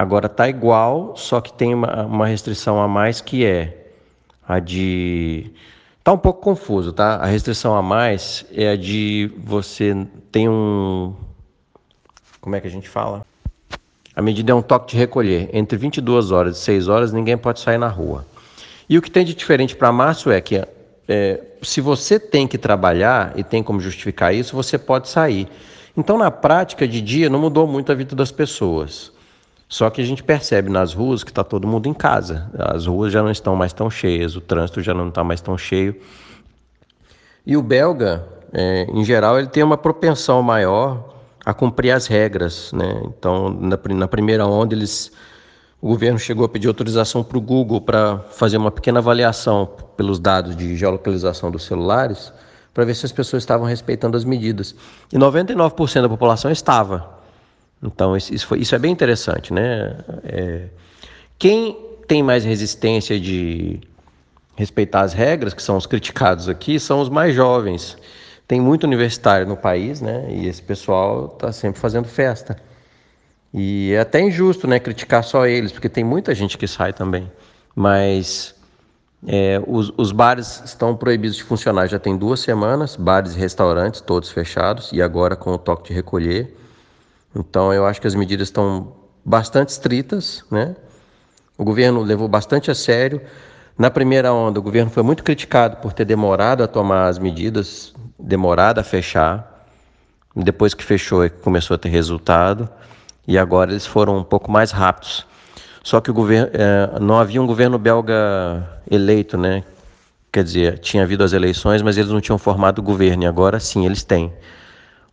Agora 0.00 0.30
tá 0.30 0.48
igual, 0.48 1.14
só 1.14 1.42
que 1.42 1.52
tem 1.52 1.74
uma, 1.74 2.06
uma 2.06 2.26
restrição 2.26 2.80
a 2.80 2.88
mais 2.88 3.20
que 3.20 3.44
é 3.44 3.90
a 4.48 4.58
de 4.58 5.52
Tá 6.02 6.10
um 6.10 6.16
pouco 6.16 6.40
confuso, 6.40 6.90
tá? 6.90 7.16
A 7.16 7.26
restrição 7.26 7.76
a 7.76 7.82
mais 7.82 8.46
é 8.50 8.70
a 8.70 8.76
de 8.76 9.30
você 9.44 9.94
tem 10.32 10.48
um 10.48 11.14
como 12.40 12.56
é 12.56 12.60
que 12.62 12.66
a 12.66 12.70
gente 12.70 12.88
fala? 12.88 13.26
A 14.16 14.22
medida 14.22 14.52
é 14.52 14.54
um 14.54 14.62
toque 14.62 14.92
de 14.92 14.96
recolher. 14.96 15.50
Entre 15.52 15.76
22 15.76 16.30
horas 16.32 16.56
e 16.56 16.60
6 16.60 16.88
horas 16.88 17.12
ninguém 17.12 17.36
pode 17.36 17.60
sair 17.60 17.76
na 17.76 17.88
rua. 17.88 18.24
E 18.88 18.96
o 18.96 19.02
que 19.02 19.10
tem 19.10 19.22
de 19.22 19.34
diferente 19.34 19.76
para 19.76 19.92
março 19.92 20.30
é 20.30 20.40
que 20.40 20.66
é, 21.06 21.40
se 21.60 21.82
você 21.82 22.18
tem 22.18 22.48
que 22.48 22.56
trabalhar 22.56 23.34
e 23.36 23.44
tem 23.44 23.62
como 23.62 23.78
justificar 23.78 24.34
isso, 24.34 24.56
você 24.56 24.78
pode 24.78 25.10
sair. 25.10 25.46
Então, 25.94 26.16
na 26.16 26.30
prática 26.30 26.88
de 26.88 27.02
dia, 27.02 27.28
não 27.28 27.38
mudou 27.38 27.66
muito 27.66 27.92
a 27.92 27.94
vida 27.94 28.16
das 28.16 28.32
pessoas. 28.32 29.12
Só 29.70 29.88
que 29.88 30.02
a 30.02 30.04
gente 30.04 30.20
percebe 30.20 30.68
nas 30.68 30.92
ruas 30.92 31.22
que 31.22 31.30
está 31.30 31.44
todo 31.44 31.64
mundo 31.64 31.88
em 31.88 31.94
casa. 31.94 32.50
As 32.58 32.86
ruas 32.86 33.12
já 33.12 33.22
não 33.22 33.30
estão 33.30 33.54
mais 33.54 33.72
tão 33.72 33.88
cheias, 33.88 34.34
o 34.34 34.40
trânsito 34.40 34.82
já 34.82 34.92
não 34.92 35.08
está 35.08 35.22
mais 35.22 35.40
tão 35.40 35.56
cheio. 35.56 35.94
E 37.46 37.56
o 37.56 37.62
belga, 37.62 38.26
é, 38.52 38.82
em 38.92 39.04
geral, 39.04 39.38
ele 39.38 39.46
tem 39.46 39.62
uma 39.62 39.78
propensão 39.78 40.42
maior 40.42 41.14
a 41.46 41.54
cumprir 41.54 41.92
as 41.92 42.08
regras. 42.08 42.72
Né? 42.72 43.00
Então, 43.04 43.48
na, 43.48 43.78
na 43.94 44.08
primeira 44.08 44.44
onda, 44.44 44.74
eles 44.74 45.12
o 45.80 45.86
governo 45.86 46.18
chegou 46.18 46.44
a 46.44 46.48
pedir 46.48 46.66
autorização 46.66 47.22
para 47.22 47.38
o 47.38 47.40
Google 47.40 47.80
para 47.80 48.18
fazer 48.32 48.56
uma 48.56 48.72
pequena 48.72 48.98
avaliação 48.98 49.70
pelos 49.96 50.18
dados 50.18 50.54
de 50.56 50.76
geolocalização 50.76 51.48
dos 51.48 51.64
celulares, 51.64 52.32
para 52.74 52.84
ver 52.84 52.94
se 52.94 53.06
as 53.06 53.12
pessoas 53.12 53.44
estavam 53.44 53.66
respeitando 53.66 54.16
as 54.16 54.24
medidas. 54.24 54.74
E 55.12 55.16
99% 55.16 56.02
da 56.02 56.08
população 56.08 56.50
estava. 56.50 57.19
Então, 57.82 58.16
isso, 58.16 58.46
foi, 58.46 58.58
isso 58.60 58.74
é 58.74 58.78
bem 58.78 58.92
interessante. 58.92 59.52
Né? 59.52 59.96
É, 60.24 60.64
quem 61.38 61.76
tem 62.06 62.22
mais 62.22 62.44
resistência 62.44 63.18
de 63.18 63.80
respeitar 64.56 65.02
as 65.02 65.12
regras, 65.12 65.54
que 65.54 65.62
são 65.62 65.76
os 65.76 65.86
criticados 65.86 66.48
aqui, 66.48 66.78
são 66.78 67.00
os 67.00 67.08
mais 67.08 67.34
jovens. 67.34 67.96
Tem 68.46 68.60
muito 68.60 68.84
universitário 68.84 69.46
no 69.46 69.56
país, 69.56 70.00
né? 70.00 70.26
E 70.28 70.46
esse 70.46 70.60
pessoal 70.60 71.32
está 71.32 71.52
sempre 71.52 71.80
fazendo 71.80 72.06
festa. 72.06 72.56
E 73.52 73.92
é 73.92 74.00
até 74.00 74.20
injusto, 74.20 74.66
né, 74.66 74.78
criticar 74.78 75.24
só 75.24 75.46
eles, 75.46 75.72
porque 75.72 75.88
tem 75.88 76.04
muita 76.04 76.34
gente 76.34 76.58
que 76.58 76.68
sai 76.68 76.92
também. 76.92 77.30
Mas 77.74 78.54
é, 79.26 79.60
os, 79.66 79.92
os, 79.96 80.12
bares 80.12 80.62
estão 80.64 80.96
proibidos 80.96 81.36
de 81.36 81.42
funcionar 81.42 81.86
já 81.86 81.98
tem 81.98 82.16
duas 82.16 82.40
semanas, 82.40 82.96
bares 82.96 83.34
e 83.34 83.38
restaurantes 83.38 84.00
todos 84.00 84.30
fechados, 84.30 84.90
e 84.92 85.02
agora 85.02 85.36
com 85.36 85.52
o 85.52 85.58
toque 85.58 85.88
de 85.88 85.94
recolher. 85.94 86.56
Então 87.34 87.72
eu 87.72 87.86
acho 87.86 88.00
que 88.00 88.06
as 88.06 88.14
medidas 88.14 88.48
estão 88.48 88.92
bastante 89.24 89.70
estritas, 89.70 90.44
né? 90.50 90.74
O 91.56 91.64
governo 91.64 92.02
levou 92.02 92.26
bastante 92.26 92.70
a 92.70 92.74
sério. 92.74 93.20
Na 93.78 93.90
primeira 93.90 94.32
onda, 94.32 94.58
o 94.58 94.62
governo 94.62 94.90
foi 94.90 95.02
muito 95.02 95.22
criticado 95.22 95.76
por 95.76 95.92
ter 95.92 96.04
demorado 96.04 96.62
a 96.62 96.66
tomar 96.66 97.08
as 97.08 97.18
medidas, 97.18 97.94
demorado 98.18 98.78
a 98.78 98.82
fechar. 98.82 99.66
Depois 100.34 100.74
que 100.74 100.84
fechou, 100.84 101.24
é 101.24 101.28
começou 101.28 101.74
a 101.74 101.78
ter 101.78 101.88
resultado 101.88 102.68
e 103.26 103.38
agora 103.38 103.70
eles 103.70 103.86
foram 103.86 104.18
um 104.18 104.24
pouco 104.24 104.50
mais 104.50 104.70
rápidos. 104.70 105.26
Só 105.82 106.00
que 106.00 106.10
o 106.10 106.14
governo, 106.14 106.50
é, 106.52 106.98
não 107.00 107.18
havia 107.18 107.40
um 107.40 107.46
governo 107.46 107.78
belga 107.78 108.68
eleito, 108.90 109.38
né? 109.38 109.64
Quer 110.32 110.44
dizer, 110.44 110.78
tinha 110.78 111.02
havido 111.02 111.24
as 111.24 111.32
eleições, 111.32 111.82
mas 111.82 111.96
eles 111.96 112.10
não 112.10 112.20
tinham 112.20 112.38
formado 112.38 112.78
o 112.78 112.82
governo, 112.82 113.24
e 113.24 113.26
agora 113.26 113.58
sim 113.58 113.84
eles 113.84 114.04
têm 114.04 114.32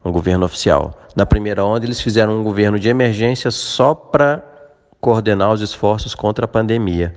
um 0.07 0.11
governo 0.11 0.45
oficial. 0.45 0.97
Na 1.15 1.25
primeira 1.25 1.63
onda, 1.63 1.85
eles 1.85 1.99
fizeram 1.99 2.39
um 2.39 2.43
governo 2.43 2.79
de 2.79 2.89
emergência 2.89 3.51
só 3.51 3.93
para 3.93 4.43
coordenar 4.99 5.51
os 5.51 5.61
esforços 5.61 6.15
contra 6.15 6.45
a 6.45 6.47
pandemia. 6.47 7.13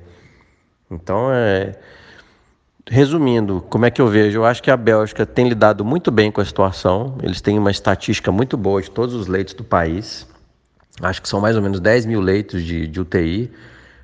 Então, 0.91 1.33
é... 1.33 1.79
resumindo, 2.89 3.65
como 3.71 3.87
é 3.87 3.91
que 3.91 4.01
eu 4.01 4.09
vejo? 4.09 4.39
Eu 4.39 4.45
acho 4.45 4.63
que 4.63 4.71
a 4.71 4.77
Bélgica 4.77 5.25
tem 5.25 5.49
lidado 5.49 5.85
muito 5.85 6.11
bem 6.11 6.31
com 6.33 6.41
a 6.41 6.45
situação, 6.45 7.17
eles 7.23 7.41
têm 7.41 7.59
uma 7.59 7.71
estatística 7.71 8.33
muito 8.33 8.57
boa 8.57 8.83
de 8.83 8.91
todos 8.91 9.15
os 9.15 9.27
leitos 9.27 9.55
do 9.55 9.63
país. 9.63 10.27
Acho 11.01 11.23
que 11.23 11.29
são 11.29 11.41
mais 11.41 11.57
ou 11.57 11.63
menos 11.63 11.79
10 11.79 12.07
mil 12.07 12.21
leitos 12.21 12.63
de, 12.63 12.87
de 12.87 13.01
UTI 13.01 13.51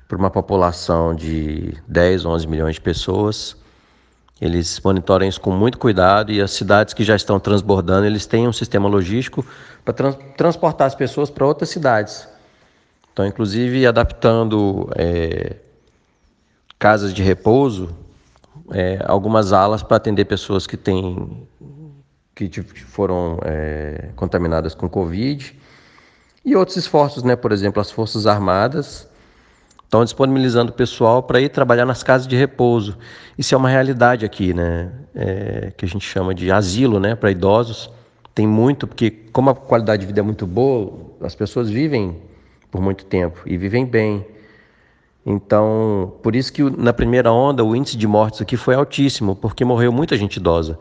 para 0.07 0.17
uma 0.17 0.31
população 0.31 1.13
de 1.13 1.75
10, 1.87 2.25
11 2.25 2.47
milhões 2.47 2.75
de 2.75 2.81
pessoas. 2.81 3.56
Eles 4.39 4.79
monitoram 4.83 5.27
isso 5.27 5.41
com 5.41 5.51
muito 5.51 5.79
cuidado 5.79 6.31
e 6.31 6.41
as 6.41 6.51
cidades 6.51 6.93
que 6.93 7.03
já 7.03 7.15
estão 7.15 7.39
transbordando, 7.39 8.05
eles 8.05 8.25
têm 8.25 8.47
um 8.47 8.53
sistema 8.53 8.87
logístico 8.87 9.43
para 9.83 9.93
trans 9.93 10.17
transportar 10.35 10.87
as 10.87 10.95
pessoas 10.95 11.29
para 11.29 11.45
outras 11.45 11.69
cidades. 11.69 12.27
Então, 13.11 13.25
inclusive, 13.25 13.87
adaptando 13.87 14.89
é, 14.95 15.55
casas 16.77 17.13
de 17.13 17.23
repouso, 17.23 17.89
é, 18.71 19.03
algumas 19.05 19.53
alas 19.53 19.81
para 19.81 19.97
atender 19.97 20.25
pessoas 20.25 20.67
que 20.67 20.77
têm 20.77 21.47
que 22.35 22.61
foram 22.85 23.39
é, 23.43 24.09
contaminadas 24.15 24.75
com 24.75 24.87
Covid 24.87 25.59
e 26.45 26.55
outros 26.55 26.77
esforços, 26.77 27.23
né? 27.23 27.35
Por 27.35 27.51
exemplo, 27.51 27.81
as 27.81 27.89
Forças 27.89 28.27
Armadas 28.27 29.07
estão 29.87 30.03
disponibilizando 30.03 30.73
pessoal 30.73 31.23
para 31.23 31.39
ir 31.39 31.47
trabalhar 31.47 31.85
nas 31.85 32.03
casas 32.03 32.27
de 32.27 32.35
repouso. 32.35 32.97
Isso 33.37 33.55
é 33.55 33.57
uma 33.57 33.69
realidade 33.69 34.25
aqui, 34.25 34.53
né? 34.53 34.91
É, 35.15 35.71
que 35.77 35.85
a 35.85 35.87
gente 35.87 36.05
chama 36.05 36.35
de 36.35 36.51
asilo, 36.51 36.99
né? 36.99 37.15
Para 37.15 37.31
idosos. 37.31 37.89
Tem 38.35 38.45
muito, 38.45 38.85
porque 38.85 39.09
como 39.09 39.49
a 39.49 39.55
qualidade 39.55 40.01
de 40.01 40.07
vida 40.07 40.19
é 40.19 40.23
muito 40.23 40.45
boa, 40.45 40.93
as 41.21 41.33
pessoas 41.33 41.69
vivem 41.69 42.17
por 42.69 42.81
muito 42.81 43.05
tempo 43.05 43.41
e 43.45 43.57
vivem 43.57 43.85
bem. 43.85 44.25
Então, 45.25 46.13
por 46.21 46.35
isso 46.35 46.51
que 46.51 46.63
na 46.63 46.91
primeira 46.91 47.31
onda 47.31 47.63
o 47.63 47.73
índice 47.73 47.97
de 47.97 48.07
mortes 48.07 48.41
aqui 48.41 48.57
foi 48.57 48.75
altíssimo, 48.75 49.37
porque 49.37 49.63
morreu 49.63 49.91
muita 49.91 50.17
gente 50.17 50.35
idosa. 50.35 50.77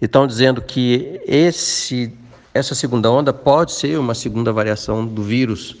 E 0.00 0.04
estão 0.04 0.28
dizendo 0.28 0.62
que 0.62 1.20
esse, 1.26 2.16
essa 2.54 2.74
segunda 2.74 3.10
onda 3.10 3.32
pode 3.32 3.72
ser 3.72 3.98
uma 3.98 4.14
segunda 4.14 4.52
variação 4.52 5.04
do 5.04 5.22
vírus, 5.22 5.76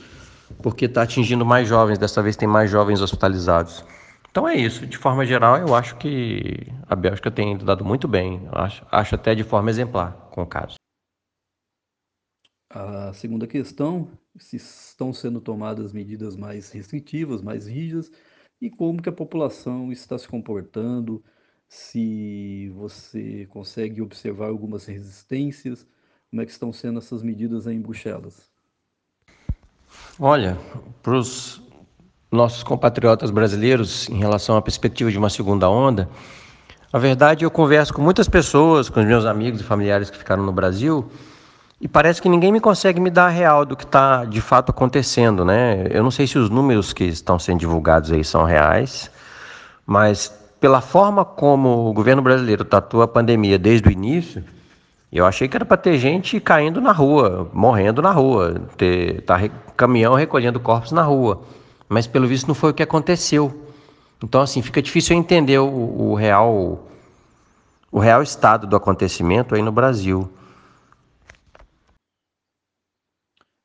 porque 0.62 0.86
está 0.86 1.02
atingindo 1.02 1.44
mais 1.44 1.68
jovens, 1.68 1.98
dessa 1.98 2.22
vez 2.22 2.36
tem 2.36 2.48
mais 2.48 2.70
jovens 2.70 3.00
hospitalizados. 3.00 3.84
Então 4.30 4.48
é 4.48 4.56
isso, 4.56 4.84
de 4.86 4.98
forma 4.98 5.24
geral, 5.24 5.56
eu 5.58 5.74
acho 5.74 5.96
que 5.96 6.66
a 6.88 6.96
Bélgica 6.96 7.30
tem 7.30 7.56
dado 7.56 7.84
muito 7.84 8.08
bem, 8.08 8.48
acho, 8.52 8.84
acho 8.90 9.14
até 9.14 9.34
de 9.34 9.44
forma 9.44 9.70
exemplar 9.70 10.12
com 10.32 10.42
o 10.42 10.46
caso. 10.46 10.74
A 12.68 13.12
segunda 13.12 13.46
questão, 13.46 14.10
se 14.36 14.56
estão 14.56 15.12
sendo 15.12 15.40
tomadas 15.40 15.92
medidas 15.92 16.34
mais 16.34 16.72
restritivas, 16.72 17.42
mais 17.42 17.68
rígidas, 17.68 18.10
e 18.60 18.68
como 18.68 19.00
que 19.00 19.08
a 19.08 19.12
população 19.12 19.92
está 19.92 20.18
se 20.18 20.26
comportando, 20.26 21.22
se 21.68 22.70
você 22.70 23.46
consegue 23.46 24.02
observar 24.02 24.48
algumas 24.48 24.86
resistências, 24.86 25.86
como 26.30 26.42
é 26.42 26.44
que 26.44 26.50
estão 26.50 26.72
sendo 26.72 26.98
essas 26.98 27.22
medidas 27.22 27.68
aí 27.68 27.76
em 27.76 27.80
Bruxelas? 27.80 28.53
Olha, 30.18 30.56
para 31.02 31.14
os 31.14 31.60
nossos 32.30 32.62
compatriotas 32.62 33.30
brasileiros, 33.30 34.08
em 34.08 34.18
relação 34.18 34.56
à 34.56 34.62
perspectiva 34.62 35.10
de 35.10 35.18
uma 35.18 35.30
segunda 35.30 35.68
onda, 35.68 36.08
a 36.92 36.98
verdade 36.98 37.44
eu 37.44 37.50
converso 37.50 37.92
com 37.92 38.00
muitas 38.00 38.28
pessoas, 38.28 38.88
com 38.88 39.00
os 39.00 39.06
meus 39.06 39.24
amigos 39.24 39.60
e 39.60 39.64
familiares 39.64 40.10
que 40.10 40.18
ficaram 40.18 40.44
no 40.44 40.52
Brasil, 40.52 41.10
e 41.80 41.88
parece 41.88 42.22
que 42.22 42.28
ninguém 42.28 42.52
me 42.52 42.60
consegue 42.60 43.00
me 43.00 43.10
dar 43.10 43.26
a 43.26 43.28
real 43.28 43.64
do 43.64 43.76
que 43.76 43.84
está 43.84 44.24
de 44.24 44.40
fato 44.40 44.70
acontecendo, 44.70 45.44
né? 45.44 45.86
Eu 45.90 46.02
não 46.02 46.10
sei 46.10 46.26
se 46.26 46.38
os 46.38 46.48
números 46.48 46.92
que 46.92 47.04
estão 47.04 47.38
sendo 47.38 47.58
divulgados 47.58 48.12
aí 48.12 48.24
são 48.24 48.44
reais, 48.44 49.10
mas 49.84 50.32
pela 50.60 50.80
forma 50.80 51.24
como 51.24 51.88
o 51.88 51.92
governo 51.92 52.22
brasileiro 52.22 52.64
tratou 52.64 53.02
a 53.02 53.08
pandemia 53.08 53.58
desde 53.58 53.88
o 53.88 53.92
início, 53.92 54.42
eu 55.12 55.26
achei 55.26 55.46
que 55.46 55.56
era 55.56 55.64
para 55.64 55.76
ter 55.76 55.98
gente 55.98 56.40
caindo 56.40 56.80
na 56.80 56.90
rua, 56.90 57.50
morrendo 57.52 58.00
na 58.00 58.10
rua, 58.10 58.62
ter 58.76 59.20
tá, 59.22 59.38
caminhão 59.76 60.14
recolhendo 60.14 60.60
corpos 60.60 60.92
na 60.92 61.02
rua. 61.02 61.42
Mas 61.88 62.06
pelo 62.06 62.26
visto 62.26 62.46
não 62.48 62.54
foi 62.54 62.70
o 62.70 62.74
que 62.74 62.82
aconteceu. 62.82 63.68
Então 64.22 64.40
assim 64.40 64.62
fica 64.62 64.80
difícil 64.80 65.16
entender 65.16 65.58
o, 65.58 65.66
o 65.66 66.14
real 66.14 66.88
o 67.90 67.98
real 68.00 68.22
estado 68.22 68.66
do 68.66 68.74
acontecimento 68.74 69.54
aí 69.54 69.62
no 69.62 69.70
Brasil. 69.70 70.28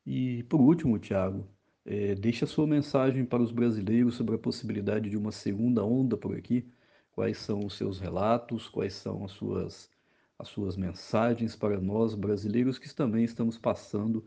E 0.06 0.44
por 0.44 0.62
último, 0.62 1.00
Tiago, 1.00 1.48
é, 1.86 2.14
deixa 2.14 2.46
a 2.46 2.48
sua 2.48 2.68
mensagem 2.68 3.26
para 3.26 3.42
os 3.42 3.52
brasileiros 3.52 4.16
sobre 4.16 4.36
a 4.36 4.40
possibilidade 4.40 5.10
de 5.10 5.18
uma 5.18 5.32
segunda 5.32 5.84
onda 5.84 6.16
por 6.16 6.36
aqui 6.36 6.68
quais 7.12 7.38
são 7.38 7.66
os 7.66 7.76
seus 7.76 8.00
relatos, 8.00 8.70
quais 8.70 8.94
são 8.94 9.26
as 9.26 9.32
suas, 9.32 9.90
as 10.38 10.48
suas 10.48 10.78
mensagens 10.78 11.56
para 11.56 11.80
nós 11.82 12.16
brasileiros 12.16 12.78
que 12.78 12.94
também 12.96 13.24
estamos 13.24 13.58
passando 13.58 14.24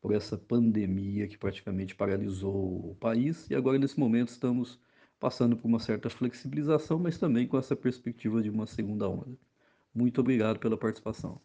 por 0.00 0.14
essa 0.14 0.36
pandemia 0.36 1.26
que 1.26 1.36
praticamente 1.36 1.94
paralisou 1.94 2.90
o 2.90 2.96
país 3.00 3.48
e 3.50 3.54
agora 3.54 3.78
nesse 3.78 3.98
momento 3.98 4.28
estamos 4.28 4.78
passando 5.18 5.56
por 5.56 5.66
uma 5.66 5.78
certa 5.78 6.10
flexibilização, 6.10 6.98
mas 6.98 7.18
também 7.18 7.46
com 7.46 7.58
essa 7.58 7.74
perspectiva 7.74 8.42
de 8.42 8.50
uma 8.50 8.66
segunda 8.66 9.08
onda. 9.08 9.36
Muito 9.94 10.20
obrigado 10.20 10.58
pela 10.58 10.76
participação. 10.76 11.40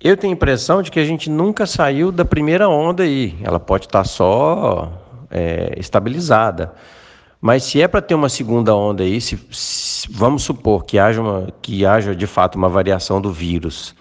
Eu 0.00 0.16
tenho 0.16 0.32
a 0.32 0.36
impressão 0.36 0.82
de 0.82 0.90
que 0.90 0.98
a 0.98 1.04
gente 1.04 1.30
nunca 1.30 1.66
saiu 1.66 2.10
da 2.10 2.24
primeira 2.24 2.68
onda 2.68 3.02
aí. 3.02 3.36
Ela 3.42 3.60
pode 3.60 3.86
estar 3.86 4.04
só 4.04 5.26
é, 5.30 5.74
estabilizada. 5.78 6.74
Mas 7.40 7.64
se 7.64 7.80
é 7.80 7.88
para 7.88 8.00
ter 8.00 8.14
uma 8.14 8.28
segunda 8.28 8.74
onda 8.74 9.02
aí, 9.02 9.20
se, 9.20 9.36
se, 9.50 10.08
vamos 10.10 10.44
supor 10.44 10.84
que 10.84 10.98
haja, 10.98 11.20
uma, 11.20 11.52
que 11.60 11.84
haja 11.84 12.14
de 12.14 12.26
fato 12.26 12.56
uma 12.56 12.68
variação 12.68 13.20
do 13.20 13.32
vírus 13.32 13.94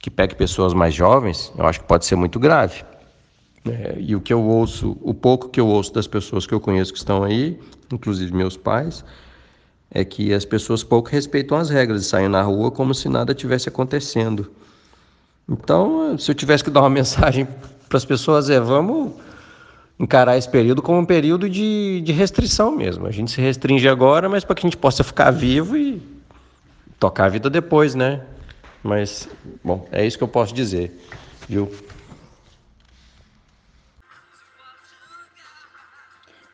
que 0.00 0.10
pegue 0.10 0.34
pessoas 0.34 0.72
mais 0.72 0.94
jovens, 0.94 1.52
eu 1.56 1.66
acho 1.66 1.80
que 1.80 1.86
pode 1.86 2.06
ser 2.06 2.16
muito 2.16 2.38
grave. 2.38 2.84
É, 3.66 3.96
e 3.98 4.14
o 4.14 4.20
que 4.20 4.32
eu 4.32 4.42
ouço, 4.42 4.96
o 5.02 5.12
pouco 5.12 5.48
que 5.48 5.60
eu 5.60 5.66
ouço 5.66 5.92
das 5.92 6.06
pessoas 6.06 6.46
que 6.46 6.54
eu 6.54 6.60
conheço 6.60 6.92
que 6.92 6.98
estão 6.98 7.24
aí, 7.24 7.58
inclusive 7.92 8.34
meus 8.34 8.56
pais, 8.56 9.04
é 9.90 10.04
que 10.04 10.32
as 10.32 10.44
pessoas 10.44 10.84
pouco 10.84 11.10
respeitam 11.10 11.58
as 11.58 11.70
regras 11.70 12.02
e 12.02 12.04
saem 12.04 12.28
na 12.28 12.42
rua 12.42 12.70
como 12.70 12.94
se 12.94 13.08
nada 13.08 13.34
tivesse 13.34 13.68
acontecendo. 13.68 14.50
Então, 15.48 16.16
se 16.18 16.30
eu 16.30 16.34
tivesse 16.34 16.62
que 16.62 16.70
dar 16.70 16.80
uma 16.80 16.90
mensagem 16.90 17.48
para 17.88 17.98
as 17.98 18.04
pessoas 18.04 18.50
é 18.50 18.60
vamos 18.60 19.12
encarar 19.98 20.36
esse 20.36 20.48
período 20.48 20.80
como 20.80 20.98
um 20.98 21.04
período 21.04 21.48
de, 21.48 22.00
de 22.02 22.12
restrição 22.12 22.70
mesmo. 22.70 23.06
A 23.06 23.10
gente 23.10 23.32
se 23.32 23.40
restringe 23.40 23.88
agora, 23.88 24.28
mas 24.28 24.44
para 24.44 24.54
que 24.54 24.60
a 24.60 24.68
gente 24.68 24.76
possa 24.76 25.02
ficar 25.02 25.30
vivo 25.30 25.76
e 25.76 26.00
tocar 27.00 27.24
a 27.24 27.28
vida 27.28 27.50
depois, 27.50 27.94
né? 27.94 28.22
Mas, 28.82 29.28
bom, 29.62 29.88
é 29.90 30.06
isso 30.06 30.16
que 30.16 30.24
eu 30.24 30.28
posso 30.28 30.54
dizer, 30.54 30.92
viu? 31.48 31.70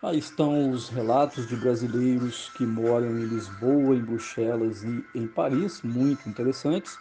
Aí 0.03 0.19
estão 0.19 0.71
os 0.71 0.91
relatos 0.91 1.49
de 1.49 1.57
brasileiros 1.57 2.51
que 2.57 2.67
moram 2.67 3.19
em 3.19 3.25
Lisboa, 3.25 3.97
em 3.97 4.01
Bruxelas 4.01 4.83
e 4.85 5.05
em 5.15 5.27
Paris, 5.27 5.81
muito 5.83 6.29
interessantes. 6.29 6.99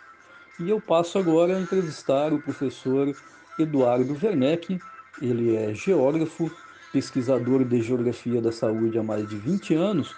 E 0.59 0.69
eu 0.69 0.79
passo 0.79 1.17
agora 1.17 1.57
a 1.57 1.59
entrevistar 1.59 2.31
o 2.31 2.41
professor 2.41 3.13
Eduardo 3.59 4.17
Werneck, 4.21 4.79
ele 5.21 5.55
é 5.55 5.73
geógrafo, 5.73 6.49
pesquisador 6.93 7.65
de 7.65 7.81
geografia 7.81 8.41
da 8.41 8.51
saúde 8.51 8.97
há 8.97 9.03
mais 9.03 9.27
de 9.27 9.35
20 9.35 9.73
anos 9.73 10.15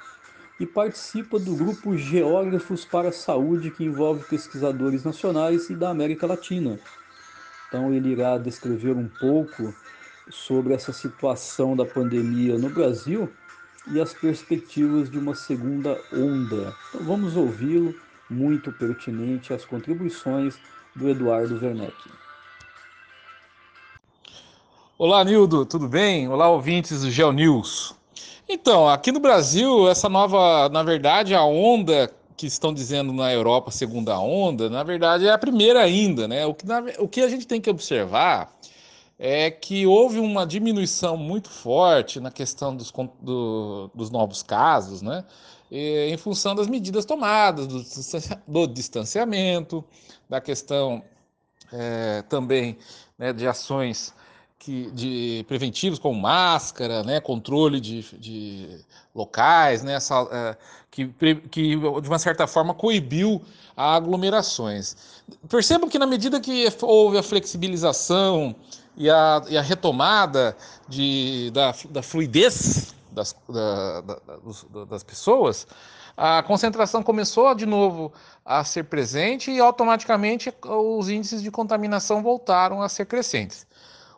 e 0.59 0.65
participa 0.65 1.37
do 1.37 1.55
grupo 1.55 1.97
Geógrafos 1.97 2.85
para 2.85 3.09
a 3.09 3.11
Saúde, 3.11 3.71
que 3.71 3.83
envolve 3.83 4.23
pesquisadores 4.23 5.03
nacionais 5.03 5.69
e 5.69 5.75
da 5.75 5.89
América 5.89 6.25
Latina. 6.25 6.79
Então, 7.67 7.93
ele 7.93 8.09
irá 8.09 8.37
descrever 8.37 8.95
um 8.95 9.09
pouco 9.19 9.73
sobre 10.29 10.73
essa 10.73 10.93
situação 10.93 11.75
da 11.75 11.85
pandemia 11.85 12.57
no 12.57 12.69
Brasil 12.69 13.29
e 13.91 13.99
as 13.99 14.13
perspectivas 14.13 15.09
de 15.09 15.19
uma 15.19 15.35
segunda 15.35 15.99
onda. 16.13 16.73
Então, 16.89 17.05
vamos 17.05 17.35
ouvi-lo, 17.35 17.93
muito 18.29 18.71
pertinente 18.71 19.53
às 19.53 19.65
contribuições 19.65 20.57
do 20.95 21.09
Eduardo 21.09 21.59
Werneck. 21.61 21.95
Olá, 24.97 25.23
Nildo, 25.25 25.65
tudo 25.65 25.89
bem? 25.89 26.29
Olá, 26.29 26.47
ouvintes 26.47 27.01
do 27.01 27.11
GeoNews. 27.11 27.93
Então, 28.47 28.87
aqui 28.87 29.11
no 29.11 29.19
Brasil, 29.19 29.89
essa 29.89 30.07
nova, 30.07 30.69
na 30.69 30.83
verdade, 30.83 31.33
a 31.33 31.43
onda 31.43 32.13
que 32.37 32.45
estão 32.45 32.73
dizendo 32.73 33.11
na 33.11 33.33
Europa, 33.33 33.71
segunda 33.71 34.19
onda, 34.19 34.69
na 34.69 34.83
verdade 34.83 35.25
é 35.25 35.31
a 35.31 35.37
primeira 35.37 35.81
ainda, 35.81 36.27
né? 36.27 36.45
O 36.45 36.53
que, 36.53 36.65
na, 36.65 36.83
o 36.99 37.07
que 37.07 37.21
a 37.21 37.29
gente 37.29 37.47
tem 37.47 37.59
que 37.59 37.69
observar 37.69 38.53
é 39.17 39.49
que 39.49 39.87
houve 39.87 40.19
uma 40.19 40.45
diminuição 40.45 41.17
muito 41.17 41.49
forte 41.49 42.19
na 42.19 42.29
questão 42.29 42.75
dos, 42.75 42.93
do, 43.21 43.89
dos 43.95 44.11
novos 44.11 44.43
casos, 44.43 45.01
né? 45.01 45.23
E, 45.71 46.09
em 46.11 46.17
função 46.17 46.53
das 46.53 46.67
medidas 46.67 47.05
tomadas, 47.05 47.65
do, 47.65 47.83
do 48.47 48.67
distanciamento, 48.67 49.83
da 50.29 50.39
questão 50.39 51.03
é, 51.71 52.21
também 52.23 52.77
né, 53.17 53.33
de 53.33 53.47
ações 53.47 54.13
que, 54.65 54.89
de 54.91 55.45
preventivos 55.47 55.99
como 55.99 56.19
máscara, 56.19 57.03
né, 57.03 57.19
controle 57.19 57.79
de, 57.79 58.01
de 58.17 58.79
locais, 59.13 59.83
né, 59.83 59.93
essa, 59.93 60.27
é, 60.31 60.57
que, 60.89 61.07
que 61.51 61.75
de 61.75 62.09
uma 62.09 62.17
certa 62.17 62.47
forma 62.47 62.73
coibiu 62.73 63.43
aglomerações. 63.77 65.21
Percebam 65.47 65.87
que 65.87 65.99
na 65.99 66.07
medida 66.07 66.39
que 66.39 66.65
houve 66.81 67.15
a 67.19 67.21
flexibilização 67.21 68.55
e 68.97 69.07
a, 69.07 69.43
e 69.47 69.55
a 69.55 69.61
retomada 69.61 70.57
de, 70.89 71.51
da, 71.51 71.71
da 71.91 72.01
fluidez 72.01 72.95
das, 73.11 73.35
da, 73.47 74.01
da, 74.01 74.85
das 74.85 75.03
pessoas, 75.03 75.67
a 76.17 76.41
concentração 76.41 77.03
começou 77.03 77.53
de 77.53 77.67
novo 77.67 78.11
a 78.43 78.63
ser 78.63 78.85
presente 78.85 79.51
e 79.51 79.59
automaticamente 79.59 80.51
os 80.63 81.07
índices 81.07 81.43
de 81.43 81.51
contaminação 81.51 82.23
voltaram 82.23 82.81
a 82.81 82.89
ser 82.89 83.05
crescentes. 83.05 83.67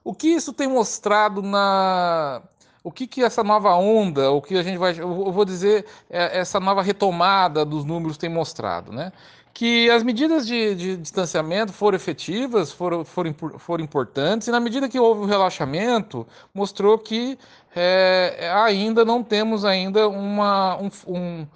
O 0.08 0.14
que 0.14 0.30
isso 0.30 0.54
tem 0.54 0.70
mostrado 0.70 1.42
na. 1.42 2.42
o 2.82 2.90
que, 2.90 3.06
que 3.06 3.22
essa 3.22 3.44
nova 3.44 3.76
onda, 3.76 4.32
o 4.32 4.42
que 4.42 4.56
a 4.56 4.64
gente 4.64 4.78
vai, 4.78 4.98
eu 4.98 5.34
vou 5.34 5.44
dizer, 5.44 5.86
é, 6.10 6.40
essa 6.40 6.62
nova 6.62 6.82
retomada 6.82 7.66
dos 7.66 7.84
números 7.84 8.18
tem 8.18 8.30
mostrado, 8.30 8.94
né? 8.94 9.12
Que 9.54 9.90
as 9.90 10.04
medidas 10.04 10.48
de, 10.48 10.76
de 10.76 10.96
distanciamento 10.96 11.74
foram 11.74 11.98
efetivas, 11.98 12.72
foram, 12.72 13.04
foram, 13.04 13.36
foram 13.58 13.84
importantes, 13.84 14.48
e 14.48 14.52
na 14.52 14.62
medida 14.62 14.88
que 14.88 14.98
houve 14.98 15.24
o 15.24 15.26
relaxamento, 15.26 16.26
mostrou 16.54 16.98
que 16.98 17.38
é, 17.76 18.50
ainda 18.64 19.04
não 19.04 19.22
temos 19.22 19.66
ainda 19.66 20.08
uma, 20.08 20.78
um, 20.78 20.90
um, 21.06 21.48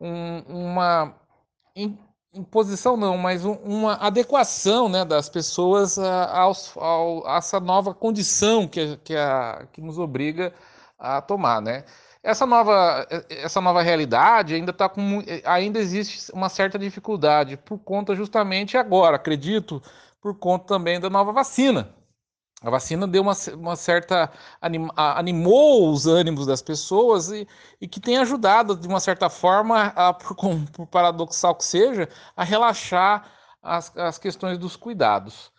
um, 0.00 0.42
uma 0.46 1.14
imposição 2.32 2.96
não, 2.96 3.16
mas 3.16 3.44
um, 3.44 3.52
uma 3.64 3.94
adequação 3.94 4.88
né, 4.88 5.04
das 5.04 5.28
pessoas 5.28 5.98
a, 5.98 6.40
aos, 6.40 6.76
ao, 6.76 7.26
a 7.26 7.36
essa 7.36 7.58
nova 7.58 7.94
condição 7.94 8.68
que, 8.68 8.96
que, 8.98 9.16
a, 9.16 9.66
que 9.72 9.80
nos 9.80 9.98
obriga 9.98 10.52
a 10.98 11.20
tomar. 11.20 11.60
Né? 11.60 11.84
Essa, 12.22 12.44
nova, 12.44 13.06
essa 13.28 13.60
nova 13.60 13.82
realidade 13.82 14.54
ainda, 14.54 14.72
tá 14.72 14.88
com, 14.88 15.22
ainda 15.44 15.78
existe 15.78 16.32
uma 16.32 16.48
certa 16.48 16.78
dificuldade 16.78 17.56
por 17.56 17.78
conta 17.78 18.14
justamente 18.14 18.76
agora, 18.76 19.16
acredito, 19.16 19.82
por 20.20 20.34
conta 20.34 20.66
também 20.66 21.00
da 21.00 21.08
nova 21.08 21.32
vacina. 21.32 21.94
A 22.60 22.70
vacina 22.70 23.06
deu 23.06 23.22
uma, 23.22 23.34
uma 23.54 23.76
certa. 23.76 24.30
Anim, 24.60 24.88
animou 24.96 25.92
os 25.92 26.06
ânimos 26.06 26.46
das 26.46 26.60
pessoas 26.60 27.30
e, 27.30 27.46
e, 27.80 27.86
que 27.86 28.00
tem 28.00 28.18
ajudado, 28.18 28.74
de 28.76 28.88
uma 28.88 28.98
certa 28.98 29.30
forma, 29.30 29.92
a, 29.94 30.12
por, 30.14 30.34
por, 30.72 30.86
paradoxal 30.86 31.54
que 31.54 31.64
seja, 31.64 32.08
a 32.36 32.42
relaxar 32.42 33.30
as, 33.62 33.96
as 33.96 34.18
questões 34.18 34.58
dos 34.58 34.74
cuidados. 34.74 35.52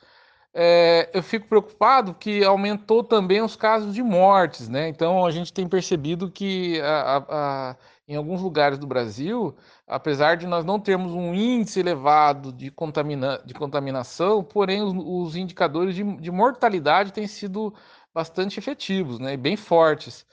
É, 0.54 1.10
eu 1.14 1.24
fico 1.24 1.48
preocupado 1.48 2.14
que 2.14 2.44
aumentou 2.44 3.04
também 3.04 3.42
os 3.42 3.56
casos 3.56 3.94
de 3.94 4.04
mortes, 4.04 4.68
né? 4.68 4.90
Então 4.90 5.26
a 5.26 5.32
gente 5.32 5.54
tem 5.54 5.68
percebido 5.70 6.30
que 6.30 6.82
a, 6.82 7.26
a, 7.30 7.76
em 8.10 8.16
alguns 8.16 8.42
lugares 8.42 8.78
do 8.78 8.88
Brasil 8.88 9.56
apesar 9.90 10.38
de 10.38 10.46
nós 10.46 10.64
não 10.64 10.80
termos 10.80 11.12
um 11.12 11.34
índice 11.34 11.80
elevado 11.80 12.54
de, 12.54 12.70
contamina 12.70 13.42
de 13.44 13.54
contaminação, 13.56 14.44
porém 14.44 14.84
os, 14.84 14.94
os 14.96 15.36
indicadores 15.36 15.96
de, 15.96 16.04
de, 16.04 16.32
mortalidade 16.32 17.12
têm 17.12 17.28
sido 17.28 17.74
bastante 18.14 18.60
efetivos, 18.60 19.20
né, 19.20 19.36
bem 19.36 19.58
fortes. 19.58 20.26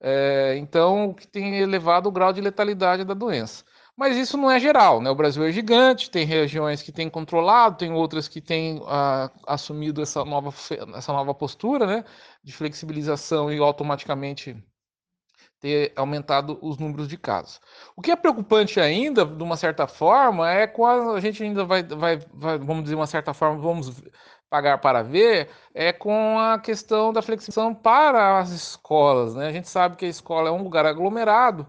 É, 0.00 0.56
então, 0.58 1.10
o 1.10 1.14
que 1.14 1.26
tem 1.26 1.56
elevado 1.58 2.08
o 2.08 2.12
grau 2.12 2.32
de 2.32 2.40
letalidade 2.40 3.04
da 3.04 3.14
doença. 3.14 3.64
Mas 3.96 4.16
isso 4.16 4.36
não 4.36 4.50
é 4.50 4.58
geral, 4.58 5.00
né? 5.00 5.08
O 5.08 5.14
Brasil 5.14 5.44
é 5.44 5.52
gigante, 5.52 6.10
tem 6.10 6.26
regiões 6.26 6.82
que 6.82 6.90
têm 6.90 7.08
controlado, 7.08 7.76
tem 7.78 7.92
outras 7.92 8.26
que 8.26 8.40
têm 8.40 8.82
ah, 8.86 9.30
assumido 9.46 10.02
essa 10.02 10.24
nova, 10.24 10.52
essa 10.96 11.12
nova 11.12 11.32
postura, 11.32 11.86
né? 11.86 12.04
De 12.42 12.52
flexibilização 12.52 13.52
e 13.52 13.58
automaticamente 13.58 14.56
ter 15.64 15.94
aumentado 15.96 16.58
os 16.60 16.76
números 16.76 17.08
de 17.08 17.16
casos. 17.16 17.58
O 17.96 18.02
que 18.02 18.10
é 18.10 18.16
preocupante 18.16 18.78
ainda, 18.78 19.24
de 19.24 19.42
uma 19.42 19.56
certa 19.56 19.86
forma, 19.86 20.50
é 20.50 20.66
quando 20.66 21.12
a 21.12 21.20
gente 21.20 21.42
ainda 21.42 21.64
vai, 21.64 21.82
vai, 21.82 22.18
vai, 22.34 22.58
vamos 22.58 22.84
dizer, 22.84 22.96
uma 22.96 23.06
certa 23.06 23.32
forma, 23.32 23.62
vamos 23.62 23.90
pagar 24.50 24.76
para 24.76 25.02
ver, 25.02 25.48
é 25.72 25.90
com 25.90 26.38
a 26.38 26.58
questão 26.58 27.14
da 27.14 27.22
flexibilização 27.22 27.74
para 27.74 28.38
as 28.38 28.50
escolas. 28.50 29.34
Né? 29.34 29.46
A 29.46 29.52
gente 29.52 29.66
sabe 29.66 29.96
que 29.96 30.04
a 30.04 30.08
escola 30.08 30.50
é 30.50 30.52
um 30.52 30.62
lugar 30.62 30.84
aglomerado 30.84 31.66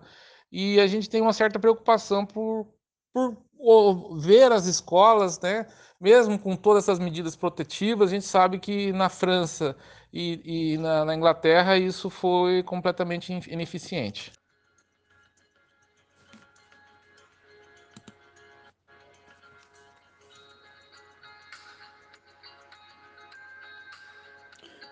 e 0.52 0.78
a 0.82 0.88
gente 0.88 1.10
tem 1.10 1.22
uma 1.22 1.32
certa 1.32 1.58
preocupação 1.58 2.26
por, 2.26 2.68
por 3.14 4.18
ver 4.20 4.52
as 4.52 4.66
escolas, 4.66 5.40
né? 5.40 5.66
Mesmo 6.00 6.38
com 6.38 6.56
todas 6.56 6.84
essas 6.84 7.00
medidas 7.00 7.36
protetivas, 7.36 8.10
a 8.10 8.14
gente 8.14 8.26
sabe 8.26 8.60
que 8.60 8.92
na 8.92 9.10
França 9.10 9.76
e, 10.12 10.74
e 10.74 10.78
na, 10.78 11.06
na 11.06 11.16
Inglaterra 11.16 11.78
isso 11.78 12.10
foi 12.10 12.64
completamente 12.64 13.32
ineficiente. 13.50 14.32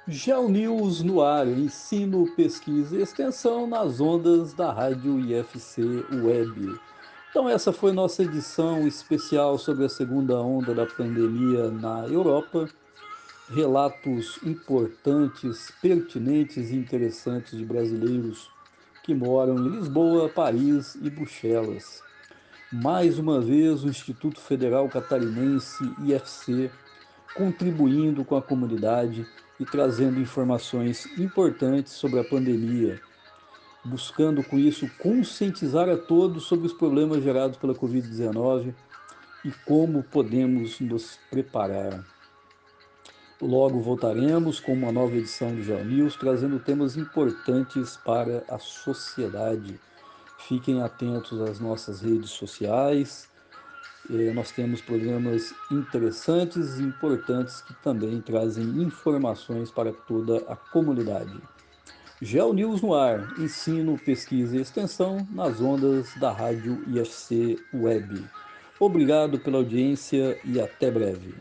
GeoNews 0.06 1.02
no 1.02 1.22
ar, 1.22 1.48
ensino, 1.48 2.30
pesquisa 2.36 2.98
e 2.98 3.02
extensão 3.02 3.66
nas 3.66 4.02
ondas 4.02 4.54
da 4.54 4.72
rádio 4.72 5.18
IFC 5.18 5.82
Web. 6.12 6.78
Então 7.34 7.50
essa 7.50 7.74
foi 7.74 7.92
nossa 7.92 8.22
edição 8.22 8.88
especial 8.88 9.58
sobre 9.58 9.86
a 9.86 9.90
segunda 9.90 10.40
onda 10.40 10.72
da 10.72 10.86
pandemia 10.86 11.72
na 11.72 12.06
Europa 12.06 12.70
relatos 13.50 14.38
importantes, 14.44 15.74
pertinentes 15.82 16.70
e 16.70 16.76
interessantes 16.76 17.58
de 17.58 17.66
brasileiros 17.66 18.52
que 19.04 19.16
moram 19.16 19.58
em 19.58 19.68
Lisboa, 19.68 20.30
Paris 20.30 20.94
e 21.02 21.10
Bruxelas. 21.10 22.04
Mais 22.72 23.18
uma 23.18 23.42
vez, 23.42 23.84
o 23.84 23.90
Instituto 23.90 24.40
Federal 24.40 24.88
Catarinense, 24.88 25.84
IFC, 26.06 26.70
contribuindo 27.34 28.24
com 28.24 28.38
a 28.38 28.44
comunidade 28.44 29.26
e 29.60 29.66
trazendo 29.66 30.20
informações 30.20 31.08
importantes 31.18 31.94
sobre 31.94 32.20
a 32.20 32.24
pandemia, 32.24 33.02
buscando 33.86 34.44
com 34.44 34.58
isso 34.58 34.90
conscientizar 34.98 35.90
a 35.90 35.98
todos 35.98 36.44
sobre 36.44 36.68
os 36.68 36.74
problemas 36.74 37.24
gerados 37.24 37.58
pela 37.58 37.76
Covid-19 37.76 38.74
e 39.44 39.52
como 39.66 40.04
podemos 40.04 40.80
nos 40.80 41.20
preparar. 41.30 42.04
Logo 43.42 43.82
voltaremos 43.82 44.62
com 44.62 44.72
uma 44.72 44.92
nova 44.92 45.16
edição 45.16 45.54
do 45.54 45.62
Geo 45.62 45.84
News, 45.84 46.16
trazendo 46.16 46.60
temas 46.60 46.96
importantes 46.96 47.98
para 47.98 48.42
a 48.48 48.58
sociedade. 48.58 49.78
Fiquem 50.48 50.82
atentos 50.82 51.42
às 51.42 51.60
nossas 51.60 52.02
redes 52.02 52.30
sociais. 52.30 53.28
Eh, 54.10 54.32
nós 54.34 54.52
temos 54.52 54.82
programas 54.82 55.54
interessantes 55.70 56.78
e 56.80 56.84
importantes 56.84 57.62
que 57.62 57.74
também 57.84 58.22
trazem 58.22 58.64
informações 58.82 59.70
para 59.70 59.92
toda 59.92 60.38
a 60.50 60.56
comunidade. 60.56 61.38
Geo 62.24 62.54
News 62.54 62.82
no 62.82 62.94
ar, 62.94 63.38
ensino, 63.38 63.98
pesquisa 63.98 64.56
e 64.56 64.62
extensão 64.62 65.28
nas 65.30 65.60
ondas 65.60 66.08
da 66.16 66.32
rádio 66.32 66.82
IFC 66.88 67.60
Web. 67.74 68.24
Obrigado 68.80 69.38
pela 69.38 69.58
audiência 69.58 70.40
e 70.46 70.58
até 70.58 70.90
breve. 70.90 71.36